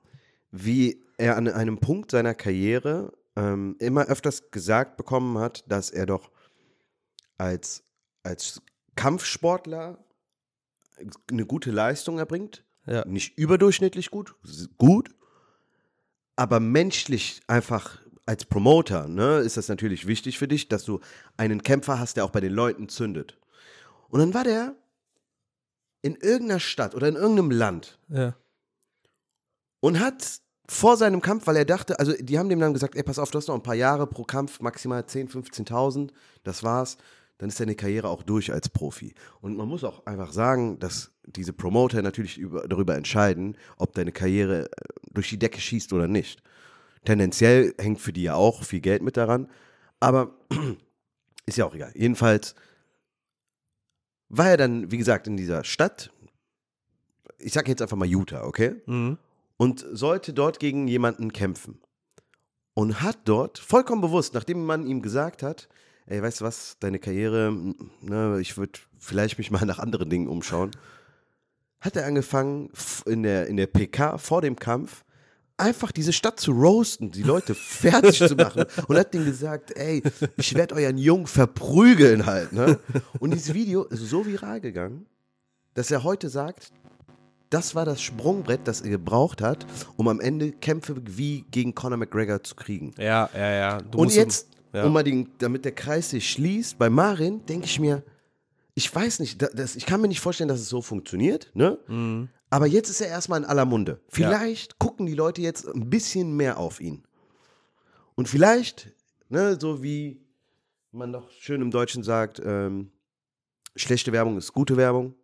wie 0.52 1.02
er 1.18 1.36
an 1.36 1.48
einem 1.48 1.78
Punkt 1.78 2.10
seiner 2.10 2.34
Karriere 2.34 3.12
ähm, 3.36 3.76
immer 3.78 4.06
öfters 4.06 4.50
gesagt 4.50 4.96
bekommen 4.96 5.38
hat, 5.38 5.64
dass 5.70 5.90
er 5.90 6.06
doch 6.06 6.30
als, 7.38 7.84
als 8.22 8.62
Kampfsportler 8.94 9.98
eine 11.30 11.44
gute 11.44 11.70
Leistung 11.70 12.18
erbringt. 12.18 12.64
ja. 12.86 13.04
Nicht 13.06 13.36
überdurchschnittlich 13.36 14.10
gut, 14.10 14.34
gut, 14.78 15.10
aber 16.36 16.60
menschlich 16.60 17.40
einfach 17.46 18.00
als 18.24 18.44
Promoter 18.44 19.06
ne, 19.08 19.38
ist 19.38 19.56
das 19.56 19.68
natürlich 19.68 20.06
wichtig 20.06 20.38
für 20.38 20.48
dich, 20.48 20.68
dass 20.68 20.84
du 20.84 21.00
einen 21.36 21.62
Kämpfer 21.62 21.98
hast, 21.98 22.16
der 22.16 22.24
auch 22.24 22.30
bei 22.30 22.40
den 22.40 22.52
Leuten 22.52 22.88
zündet. 22.88 23.38
Und 24.16 24.20
dann 24.20 24.32
war 24.32 24.44
der 24.44 24.74
in 26.00 26.16
irgendeiner 26.16 26.58
Stadt 26.58 26.94
oder 26.94 27.06
in 27.06 27.16
irgendeinem 27.16 27.50
Land 27.50 27.98
ja. 28.08 28.34
und 29.80 30.00
hat 30.00 30.40
vor 30.66 30.96
seinem 30.96 31.20
Kampf, 31.20 31.46
weil 31.46 31.56
er 31.56 31.66
dachte, 31.66 31.98
also 31.98 32.14
die 32.18 32.38
haben 32.38 32.48
dem 32.48 32.58
dann 32.58 32.72
gesagt, 32.72 32.96
ey, 32.96 33.02
pass 33.02 33.18
auf, 33.18 33.30
du 33.30 33.36
hast 33.36 33.48
noch 33.48 33.54
ein 33.54 33.62
paar 33.62 33.74
Jahre 33.74 34.06
pro 34.06 34.24
Kampf, 34.24 34.60
maximal 34.60 35.02
10.000, 35.02 35.50
15.000, 35.68 36.12
das 36.44 36.62
war's, 36.62 36.96
dann 37.36 37.50
ist 37.50 37.60
deine 37.60 37.74
Karriere 37.74 38.08
auch 38.08 38.22
durch 38.22 38.50
als 38.50 38.70
Profi. 38.70 39.14
Und 39.42 39.54
man 39.54 39.68
muss 39.68 39.84
auch 39.84 40.06
einfach 40.06 40.32
sagen, 40.32 40.78
dass 40.78 41.12
diese 41.26 41.52
Promoter 41.52 42.00
natürlich 42.00 42.38
über, 42.38 42.66
darüber 42.66 42.96
entscheiden, 42.96 43.58
ob 43.76 43.92
deine 43.92 44.12
Karriere 44.12 44.70
äh, 44.70 44.76
durch 45.10 45.28
die 45.28 45.38
Decke 45.38 45.60
schießt 45.60 45.92
oder 45.92 46.08
nicht. 46.08 46.42
Tendenziell 47.04 47.74
hängt 47.76 48.00
für 48.00 48.14
die 48.14 48.22
ja 48.22 48.34
auch 48.34 48.64
viel 48.64 48.80
Geld 48.80 49.02
mit 49.02 49.18
daran, 49.18 49.50
aber 50.00 50.38
ist 51.44 51.58
ja 51.58 51.66
auch 51.66 51.74
egal. 51.74 51.92
Jedenfalls 51.94 52.54
war 54.28 54.50
er 54.50 54.56
dann, 54.56 54.90
wie 54.90 54.98
gesagt, 54.98 55.26
in 55.26 55.36
dieser 55.36 55.64
Stadt, 55.64 56.10
ich 57.38 57.52
sage 57.52 57.70
jetzt 57.70 57.82
einfach 57.82 57.96
mal 57.96 58.08
Utah, 58.08 58.44
okay? 58.44 58.76
Mhm. 58.86 59.18
und 59.58 59.86
sollte 59.90 60.32
dort 60.32 60.60
gegen 60.60 60.86
jemanden 60.86 61.32
kämpfen. 61.32 61.80
Und 62.74 63.00
hat 63.00 63.18
dort, 63.24 63.58
vollkommen 63.58 64.02
bewusst, 64.02 64.34
nachdem 64.34 64.66
man 64.66 64.86
ihm 64.86 65.00
gesagt 65.00 65.42
hat, 65.42 65.68
ey, 66.04 66.22
weißt 66.22 66.40
du 66.40 66.44
was, 66.44 66.76
deine 66.78 66.98
Karriere, 66.98 67.50
ne, 68.02 68.38
ich 68.40 68.58
würde 68.58 68.78
vielleicht 68.98 69.38
mich 69.38 69.50
mal 69.50 69.64
nach 69.64 69.78
anderen 69.78 70.10
Dingen 70.10 70.28
umschauen, 70.28 70.72
hat 71.80 71.96
er 71.96 72.04
angefangen, 72.04 72.70
in 73.06 73.22
der, 73.22 73.46
in 73.46 73.56
der 73.56 73.66
PK 73.66 74.18
vor 74.18 74.42
dem 74.42 74.56
Kampf 74.56 75.05
einfach 75.58 75.90
diese 75.92 76.12
Stadt 76.12 76.38
zu 76.40 76.52
roasten, 76.52 77.10
die 77.10 77.22
Leute 77.22 77.54
fertig 77.54 78.18
zu 78.18 78.34
machen 78.36 78.64
und 78.88 78.96
hat 78.98 79.14
denen 79.14 79.24
gesagt, 79.24 79.76
ey, 79.76 80.02
ich 80.36 80.54
werde 80.54 80.74
euren 80.74 80.98
Jungen 80.98 81.26
verprügeln 81.26 82.26
halt. 82.26 82.52
Ne? 82.52 82.78
Und 83.20 83.32
dieses 83.32 83.54
Video 83.54 83.84
ist 83.84 84.00
so 84.00 84.26
viral 84.26 84.60
gegangen, 84.60 85.06
dass 85.74 85.90
er 85.90 86.04
heute 86.04 86.28
sagt, 86.28 86.72
das 87.50 87.74
war 87.74 87.84
das 87.84 88.02
Sprungbrett, 88.02 88.60
das 88.64 88.80
er 88.80 88.90
gebraucht 88.90 89.40
hat, 89.40 89.66
um 89.96 90.08
am 90.08 90.20
Ende 90.20 90.52
Kämpfe 90.52 90.96
wie 91.06 91.44
gegen 91.50 91.74
Conor 91.74 91.96
McGregor 91.98 92.42
zu 92.42 92.54
kriegen. 92.56 92.92
Ja, 92.98 93.30
ja, 93.34 93.50
ja. 93.52 93.80
Du 93.82 93.98
Und 93.98 94.12
jetzt, 94.14 94.48
ja. 94.72 94.84
um 94.84 94.92
mal 94.92 95.04
den, 95.04 95.28
damit 95.38 95.64
der 95.64 95.72
Kreis 95.72 96.10
sich 96.10 96.28
schließt, 96.30 96.76
bei 96.76 96.90
Marin 96.90 97.46
denke 97.46 97.66
ich 97.66 97.78
mir, 97.78 98.02
ich 98.74 98.92
weiß 98.94 99.20
nicht, 99.20 99.40
da- 99.40 99.48
das, 99.54 99.76
ich 99.76 99.86
kann 99.86 100.00
mir 100.00 100.08
nicht 100.08 100.20
vorstellen, 100.20 100.48
dass 100.48 100.60
es 100.60 100.68
so 100.68 100.82
funktioniert, 100.82 101.50
ne? 101.54 101.78
Mhm. 101.86 102.28
Aber 102.50 102.66
jetzt 102.66 102.88
ist 102.88 103.00
er 103.00 103.08
erstmal 103.08 103.40
in 103.40 103.44
aller 103.44 103.64
Munde. 103.64 104.00
Vielleicht 104.08 104.78
gucken 104.78 105.06
die 105.06 105.14
Leute 105.14 105.42
jetzt 105.42 105.66
ein 105.66 105.90
bisschen 105.90 106.36
mehr 106.36 106.58
auf 106.58 106.80
ihn. 106.80 107.06
Und 108.14 108.28
vielleicht, 108.28 108.92
ne, 109.28 109.58
so 109.60 109.82
wie 109.82 110.20
man 110.92 111.12
doch 111.12 111.30
schön 111.30 111.60
im 111.60 111.70
Deutschen 111.70 112.02
sagt, 112.02 112.40
ähm, 112.44 112.90
schlechte 113.74 114.12
Werbung 114.12 114.38
ist 114.38 114.52
gute 114.52 114.76
Werbung. 114.76 115.14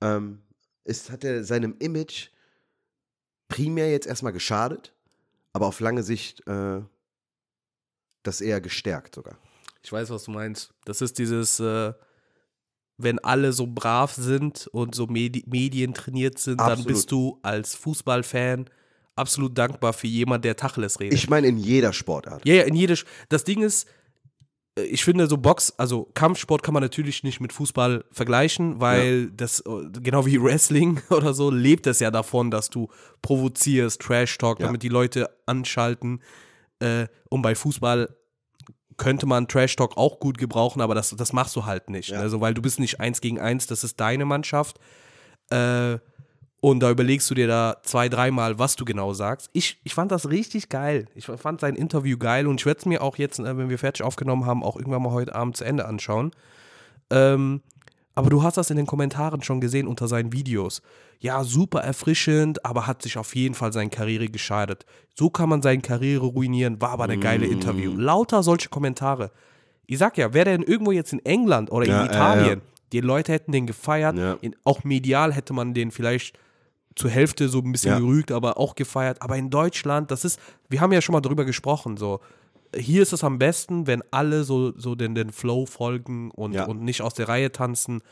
Ähm, 0.00 0.42
es 0.84 1.10
hat 1.10 1.24
er 1.24 1.44
seinem 1.44 1.76
Image 1.78 2.28
primär 3.48 3.90
jetzt 3.90 4.06
erstmal 4.06 4.32
geschadet, 4.32 4.94
aber 5.52 5.66
auf 5.66 5.80
lange 5.80 6.02
Sicht 6.02 6.46
äh, 6.46 6.80
das 8.22 8.40
eher 8.40 8.60
gestärkt 8.60 9.14
sogar. 9.14 9.38
Ich 9.82 9.92
weiß, 9.92 10.10
was 10.10 10.24
du 10.24 10.30
meinst. 10.30 10.74
Das 10.84 11.00
ist 11.00 11.18
dieses, 11.18 11.58
äh, 11.60 11.92
wenn 13.02 13.18
alle 13.18 13.52
so 13.52 13.66
brav 13.66 14.12
sind 14.14 14.66
und 14.72 14.94
so 14.94 15.06
Medi 15.06 15.44
Medien 15.46 15.94
trainiert 15.94 16.38
sind, 16.38 16.60
dann 16.60 16.70
Absolut. 16.72 16.86
bist 16.88 17.10
du 17.12 17.38
als 17.42 17.74
Fußballfan 17.74 18.66
absolut 19.16 19.56
dankbar 19.58 19.92
für 19.92 20.06
jemand, 20.06 20.44
der 20.44 20.56
Tacheles 20.56 20.98
redet. 21.00 21.18
Ich 21.18 21.28
meine 21.28 21.48
in 21.48 21.58
jeder 21.58 21.92
Sportart. 21.92 22.46
ja, 22.46 22.54
ja, 22.54 22.62
in 22.62 22.74
jede. 22.74 22.94
Sch- 22.94 23.04
Das 23.28 23.44
Ding 23.44 23.62
ist, 23.62 23.86
äh, 24.76 24.82
ich 24.82 25.04
finde 25.04 25.26
so 25.26 25.36
Box, 25.36 25.74
also 25.76 26.08
Kampfsport 26.14 26.62
kann 26.62 26.72
man 26.74 26.82
natürlich 26.82 27.22
nicht 27.22 27.40
mit 27.40 27.52
Fußball 27.52 28.04
vergleichen, 28.12 28.80
weil 28.80 29.30
das, 29.32 29.60
äh, 29.60 29.90
genau 30.00 30.24
wie 30.26 30.40
Wrestling 30.42 31.00
oder 31.10 31.34
so, 31.34 31.50
lebt 31.50 31.86
es 31.86 32.00
ja 32.00 32.10
davon, 32.10 32.50
dass 32.50 32.70
du 32.70 32.88
provozierst, 33.20 34.00
Trash 34.00 34.38
Talk, 34.38 34.60
Ja. 34.60 34.66
damit 34.66 34.82
die 34.82 34.88
Leute 34.88 35.28
anschalten. 35.46 36.20
Äh, 36.78 37.08
und 37.28 37.42
bei 37.42 37.54
Fußball 37.54 38.16
könnte 39.00 39.24
man 39.24 39.48
Trash 39.48 39.76
Talk 39.76 39.96
auch 39.96 40.20
gut 40.20 40.36
gebrauchen, 40.36 40.82
aber 40.82 40.94
das, 40.94 41.16
das 41.16 41.32
machst 41.32 41.56
du 41.56 41.64
halt 41.64 41.88
nicht. 41.88 42.10
Ja. 42.10 42.20
Also, 42.20 42.40
weil 42.42 42.52
du 42.52 42.60
bist 42.60 42.78
nicht 42.78 43.00
eins 43.00 43.22
gegen 43.22 43.40
eins, 43.40 43.66
das 43.66 43.82
ist 43.82 43.98
deine 43.98 44.26
Mannschaft. 44.26 44.78
Äh, 45.48 45.98
und 46.60 46.80
da 46.80 46.90
überlegst 46.90 47.28
du 47.30 47.34
dir 47.34 47.48
da 47.48 47.78
zwei, 47.82 48.10
dreimal, 48.10 48.58
was 48.58 48.76
du 48.76 48.84
genau 48.84 49.14
sagst. 49.14 49.48
Ich, 49.54 49.80
ich 49.84 49.94
fand 49.94 50.12
das 50.12 50.28
richtig 50.28 50.68
geil. 50.68 51.06
Ich 51.14 51.24
fand 51.24 51.60
sein 51.60 51.76
Interview 51.76 52.18
geil 52.18 52.46
und 52.46 52.60
ich 52.60 52.66
werde 52.66 52.80
es 52.80 52.84
mir 52.84 53.00
auch 53.00 53.16
jetzt, 53.16 53.38
äh, 53.38 53.56
wenn 53.56 53.70
wir 53.70 53.78
fertig 53.78 54.04
aufgenommen 54.04 54.44
haben, 54.44 54.62
auch 54.62 54.76
irgendwann 54.76 55.02
mal 55.02 55.12
heute 55.12 55.34
Abend 55.34 55.56
zu 55.56 55.64
Ende 55.64 55.86
anschauen. 55.86 56.32
Ähm, 57.08 57.62
aber 58.20 58.30
du 58.30 58.42
hast 58.42 58.56
das 58.56 58.70
in 58.70 58.76
den 58.76 58.86
Kommentaren 58.86 59.42
schon 59.42 59.60
gesehen 59.60 59.86
unter 59.88 60.06
seinen 60.08 60.32
Videos. 60.32 60.82
Ja, 61.18 61.42
super 61.44 61.80
erfrischend, 61.80 62.64
aber 62.64 62.86
hat 62.86 63.02
sich 63.02 63.18
auf 63.18 63.34
jeden 63.34 63.54
Fall 63.54 63.72
seine 63.72 63.90
Karriere 63.90 64.28
geschadet. 64.28 64.86
So 65.18 65.28
kann 65.30 65.48
man 65.48 65.60
seine 65.62 65.82
Karriere 65.82 66.26
ruinieren, 66.26 66.80
war 66.80 66.90
aber 66.90 67.04
eine 67.04 67.18
geile 67.18 67.46
Mm. 67.46 67.52
Interview. 67.52 67.92
Lauter 67.96 68.42
solche 68.42 68.68
Kommentare. 68.68 69.30
Ich 69.86 69.98
sag 69.98 70.16
ja, 70.16 70.32
wäre 70.32 70.44
denn 70.46 70.62
irgendwo 70.62 70.92
jetzt 70.92 71.12
in 71.12 71.24
England 71.24 71.70
oder 71.72 71.86
Ja, 71.86 72.00
in 72.02 72.06
Italien, 72.06 72.58
ja. 72.60 72.64
die 72.92 73.00
Leute 73.00 73.32
hätten 73.32 73.52
den 73.52 73.66
gefeiert, 73.66 74.16
Ja. 74.16 74.36
in, 74.40 74.54
auch 74.64 74.84
medial 74.84 75.32
hätte 75.32 75.52
man 75.52 75.74
den 75.74 75.90
vielleicht 75.90 76.38
zur 76.96 77.10
Hälfte 77.10 77.48
so 77.48 77.58
ein 77.58 77.72
bisschen 77.72 77.98
gerügt, 77.98 78.32
aber 78.32 78.56
auch 78.58 78.74
gefeiert. 78.74 79.20
Aber 79.22 79.36
in 79.36 79.50
Deutschland, 79.50 80.10
das 80.10 80.24
ist, 80.24 80.38
wir 80.68 80.80
haben 80.80 80.92
ja 80.92 81.00
schon 81.00 81.12
mal 81.12 81.20
drüber 81.20 81.44
gesprochen, 81.44 81.96
so. 81.96 82.20
Hier 82.76 83.02
ist 83.02 83.12
es 83.12 83.24
am 83.24 83.38
besten, 83.38 83.86
wenn 83.86 84.02
alle 84.10 84.44
so, 84.44 84.72
so 84.78 84.94
den, 84.94 85.14
den 85.14 85.30
Flow 85.32 85.66
folgen 85.66 86.30
und, 86.30 86.52
Ja. 86.52 86.66
und 86.66 86.82
nicht 86.82 87.02
aus 87.02 87.14
der 87.14 87.28
Reihe 87.28 87.50
tanzen. 87.52 88.02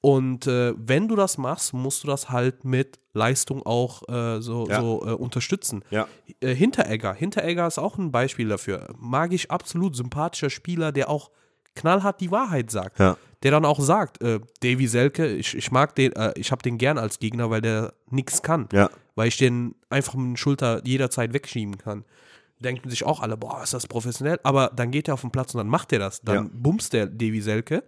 Und 0.00 0.46
äh, 0.46 0.74
wenn 0.76 1.08
du 1.08 1.16
das 1.16 1.38
machst, 1.38 1.72
musst 1.74 2.04
du 2.04 2.08
das 2.08 2.30
halt 2.30 2.64
mit 2.64 2.98
Leistung 3.14 3.64
auch 3.64 4.02
äh, 4.08 4.40
so, 4.40 4.68
Ja. 4.68 4.80
so 4.80 5.02
äh, 5.04 5.10
unterstützen. 5.12 5.82
Ja. 5.90 6.06
Äh, 6.40 6.54
Hinteregger. 6.54 7.14
Hinteregger 7.14 7.66
ist 7.66 7.78
auch 7.78 7.98
ein 7.98 8.12
Beispiel 8.12 8.48
dafür. 8.48 8.88
Mag 8.98 9.32
ich 9.32 9.50
absolut 9.50 9.96
sympathischer 9.96 10.50
Spieler, 10.50 10.92
der 10.92 11.08
auch 11.10 11.30
knallhart 11.74 12.20
die 12.20 12.30
Wahrheit 12.30 12.70
sagt. 12.70 12.98
Ja. 13.00 13.16
Der 13.42 13.50
dann 13.50 13.64
auch 13.64 13.80
sagt, 13.80 14.22
äh, 14.22 14.40
Davy 14.62 14.86
Selke, 14.86 15.26
ich, 15.28 15.56
ich 15.56 15.70
mag 15.72 15.94
den, 15.94 16.12
äh, 16.12 16.32
ich 16.36 16.52
habe 16.52 16.62
den 16.62 16.78
gern 16.78 16.98
als 16.98 17.18
Gegner, 17.18 17.50
weil 17.50 17.60
der 17.60 17.92
nichts 18.10 18.42
kann. 18.42 18.68
Weil 19.14 19.28
ich 19.28 19.36
den 19.38 19.74
einfach 19.90 20.14
mit 20.14 20.32
der 20.32 20.36
Schulter 20.36 20.82
jederzeit 20.84 21.32
wegschieben 21.32 21.78
kann. 21.78 22.04
Denken 22.58 22.88
sich 22.88 23.04
auch 23.04 23.20
alle, 23.20 23.36
boah, 23.36 23.62
ist 23.62 23.74
das 23.74 23.86
professionell. 23.86 24.40
Aber 24.42 24.70
dann 24.74 24.90
geht 24.90 25.08
er 25.08 25.14
auf 25.14 25.20
den 25.20 25.30
Platz 25.30 25.54
und 25.54 25.58
dann 25.58 25.68
macht 25.68 25.92
er 25.92 25.98
das. 25.98 26.20
Dann 26.22 26.44
Ja. 26.46 26.50
bumst 26.52 26.92
der 26.92 27.06
Davy 27.06 27.40
Selke. 27.40 27.84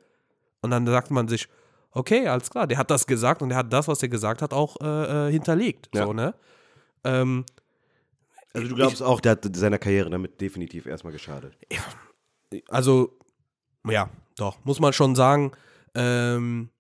Und 0.61 0.71
dann 0.71 0.87
sagt 0.87 1.11
man 1.11 1.27
sich, 1.29 1.49
okay, 1.93 2.27
alles 2.29 2.51
klar, 2.51 2.67
der 2.67 2.77
hat 2.79 2.91
das 2.91 3.07
gesagt 3.07 3.41
und 3.43 3.49
der 3.49 3.59
hat 3.59 3.73
das, 3.73 3.89
was 3.89 4.03
er 4.03 4.09
gesagt 4.09 4.43
hat, 4.43 4.53
auch 4.53 4.77
äh, 4.83 5.29
äh, 5.29 5.33
hinterlegt. 5.33 5.89
Ja. 5.95 6.05
So, 6.05 6.13
ne? 6.13 6.35
Ähm, 7.05 7.45
Also 8.53 8.69
du 8.69 8.75
glaubst 8.75 9.03
auch, 9.03 9.21
der 9.21 9.33
hat 9.33 9.57
seiner 9.57 9.79
Karriere 9.79 10.11
damit 10.11 10.41
definitiv 10.41 10.85
erstmal 10.87 11.13
geschadet. 11.13 11.55
also, 12.69 13.17
ja, 13.89 14.11
doch, 14.37 14.59
muss 14.65 14.81
man 14.81 14.93
schon 14.93 15.15
sagen, 15.15 15.53
ähm, 15.95 16.71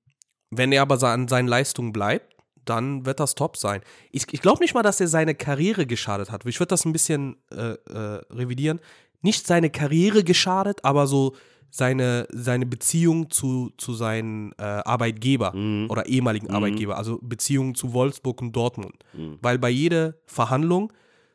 wenn 0.51 0.73
er 0.73 0.83
aber 0.83 1.01
an 1.03 1.29
seinen 1.29 1.47
Leistungen 1.49 1.93
bleibt, 1.93 2.35
dann 2.69 3.07
wird 3.07 3.21
das 3.21 3.35
top 3.35 3.57
sein. 3.57 3.81
Ich, 4.11 4.25
ich 4.33 4.41
glaube 4.41 4.61
nicht 4.61 4.75
mal, 4.75 4.83
dass 4.83 5.01
er 5.01 5.09
seine 5.09 5.35
Karriere 5.35 5.87
geschadet 5.87 6.31
hat. 6.31 6.45
Ich 6.47 6.59
würde 6.61 6.69
das 6.69 6.85
ein 6.85 6.93
bisschen 6.93 7.37
äh, 7.51 7.73
äh, 7.73 8.21
revidieren. 8.31 8.81
Nicht 9.23 9.47
seine 9.47 9.71
Karriere 9.71 10.23
geschadet, 10.25 10.85
aber 10.85 11.07
so 11.07 11.35
seine, 11.71 12.27
seine 12.31 12.65
Beziehung 12.67 13.31
zu, 13.31 13.71
zu 13.77 13.93
seinen 13.93 14.53
äh, 14.53 14.63
Arbeitgeber 14.63 15.53
oder 15.91 16.07
ehemaligen 16.07 16.49
Arbeitgeber, 16.51 16.97
also 16.97 17.19
Beziehung 17.21 17.75
zu 17.75 17.93
Wolfsburg 17.93 18.41
und 18.41 18.53
Dortmund. 18.57 18.95
Weil 19.43 19.59
bei 19.59 19.69
jeder 19.71 20.15
Verhandlung 20.27 20.93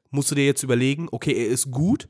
musst 0.09 0.31
du 0.31 0.35
dir 0.35 0.45
jetzt 0.45 0.63
überlegen, 0.63 1.07
okay, 1.11 1.33
er 1.33 1.47
ist 1.47 1.69
gut, 1.71 2.07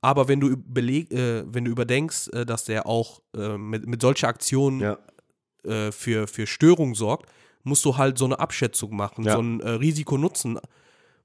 aber 0.00 0.28
wenn 0.28 0.40
du, 0.40 0.48
überleg, 0.48 1.10
äh, 1.12 1.44
wenn 1.52 1.64
du 1.64 1.70
überdenkst, 1.70 2.28
äh, 2.32 2.46
dass 2.46 2.64
der 2.64 2.86
auch 2.86 3.20
äh, 3.36 3.58
mit, 3.58 3.86
mit 3.86 4.00
solcher 4.00 4.28
Aktionen 4.28 4.80
Ja. 4.80 4.98
äh, 5.64 5.90
für, 5.92 6.26
für 6.28 6.46
Störung 6.46 6.94
sorgt, 6.94 7.28
musst 7.64 7.84
du 7.84 7.96
halt 7.96 8.18
so 8.18 8.24
eine 8.24 8.38
Abschätzung 8.38 8.94
machen, 8.96 9.24
Ja. 9.24 9.32
so 9.34 9.40
ein 9.40 9.60
äh, 9.60 9.70
Risiko-Nutzen. 9.70 10.58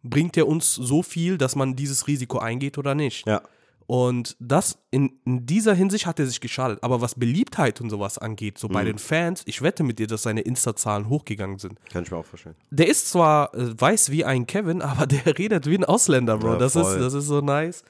Bringt 0.04 0.36
der 0.36 0.48
uns 0.48 0.76
so 0.76 1.02
viel, 1.02 1.38
dass 1.38 1.56
man 1.56 1.76
dieses 1.76 2.08
Risiko 2.08 2.40
eingeht 2.40 2.78
oder 2.78 2.94
nicht? 2.96 3.26
Ja. 3.26 3.42
Und 3.86 4.36
das 4.40 4.78
in, 4.92 5.14
in 5.26 5.46
dieser 5.46 5.74
Hinsicht 5.74 6.06
hat 6.06 6.18
er 6.20 6.26
sich 6.26 6.40
geschadet. 6.42 6.80
Aber 6.82 7.02
was 7.02 7.16
Beliebtheit 7.16 7.80
und 7.82 7.90
sowas 7.90 8.18
angeht, 8.18 8.58
so 8.58 8.68
Mhm. 8.70 8.74
bei 8.74 8.84
den 8.86 8.98
Fans, 8.98 9.44
ich 9.46 9.62
wette 9.62 9.84
mit 9.84 10.00
dir, 10.00 10.08
dass 10.08 10.24
seine 10.24 10.42
Insta-Zahlen 10.42 11.10
hochgegangen 11.10 11.60
sind. 11.60 11.78
Kann 11.92 12.04
ich 12.04 12.12
mir 12.12 12.18
auch 12.18 12.26
vorstellen. 12.26 12.56
Der 12.72 12.88
ist 12.88 13.10
zwar 13.10 13.54
äh, 13.54 13.80
weiß 13.80 14.10
wie 14.12 14.24
ein 14.26 14.48
Kevin, 14.48 14.82
aber 14.82 15.06
der 15.06 15.38
redet 15.38 15.66
wie 15.68 15.76
ein 15.78 15.84
Ausländer, 15.86 16.38
Bro. 16.38 16.54
Ja, 16.54 16.58
das, 16.60 16.76
ist, 16.76 16.96
das 16.96 17.14
ist 17.14 17.26
so 17.28 17.42
nice. 17.42 17.84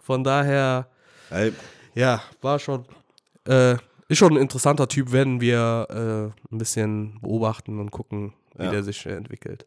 Von 0.00 0.24
daher, 0.24 0.88
Ey, 1.30 1.52
ja, 1.94 2.22
war 2.40 2.58
schon. 2.58 2.84
Äh, 3.44 3.76
ist 4.12 4.18
schon 4.18 4.34
ein 4.34 4.40
interessanter 4.40 4.88
Typ, 4.88 5.10
werden 5.12 5.40
wir 5.40 5.86
äh, 5.90 6.54
ein 6.54 6.58
bisschen 6.58 7.18
beobachten 7.20 7.80
und 7.80 7.90
gucken, 7.90 8.34
wie 8.56 8.64
ja. 8.64 8.70
der 8.70 8.82
sich 8.84 9.04
entwickelt. 9.06 9.66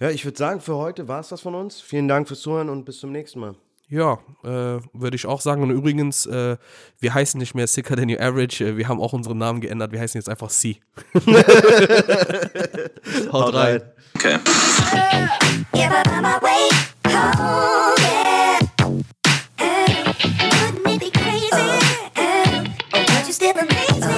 Ja, 0.00 0.10
ich 0.10 0.24
würde 0.24 0.36
sagen, 0.36 0.60
für 0.60 0.76
heute 0.76 1.08
war 1.08 1.20
es 1.20 1.28
das 1.28 1.40
von 1.40 1.54
uns. 1.54 1.80
Vielen 1.80 2.08
Dank 2.08 2.28
fürs 2.28 2.40
Zuhören 2.40 2.68
und 2.68 2.84
bis 2.84 2.98
zum 3.00 3.12
nächsten 3.12 3.40
Mal. 3.40 3.54
Ja, 3.88 4.18
äh, 4.44 4.80
würde 4.92 5.14
ich 5.14 5.24
auch 5.26 5.40
sagen. 5.40 5.62
Und 5.62 5.70
übrigens, 5.70 6.26
äh, 6.26 6.58
wir 7.00 7.14
heißen 7.14 7.38
nicht 7.38 7.54
mehr 7.54 7.66
Sicker 7.66 7.96
Than 7.96 8.10
Your 8.10 8.20
Average. 8.20 8.64
Äh, 8.64 8.76
wir 8.76 8.86
haben 8.86 9.00
auch 9.00 9.14
unseren 9.14 9.38
Namen 9.38 9.60
geändert. 9.60 9.92
Wir 9.92 10.00
heißen 10.00 10.18
jetzt 10.18 10.28
einfach 10.28 10.48
C. 10.48 10.80
Haut, 13.32 13.32
Haut 13.32 13.54
rein. 13.54 13.82
Okay. 14.14 14.38
Okay. 14.94 15.18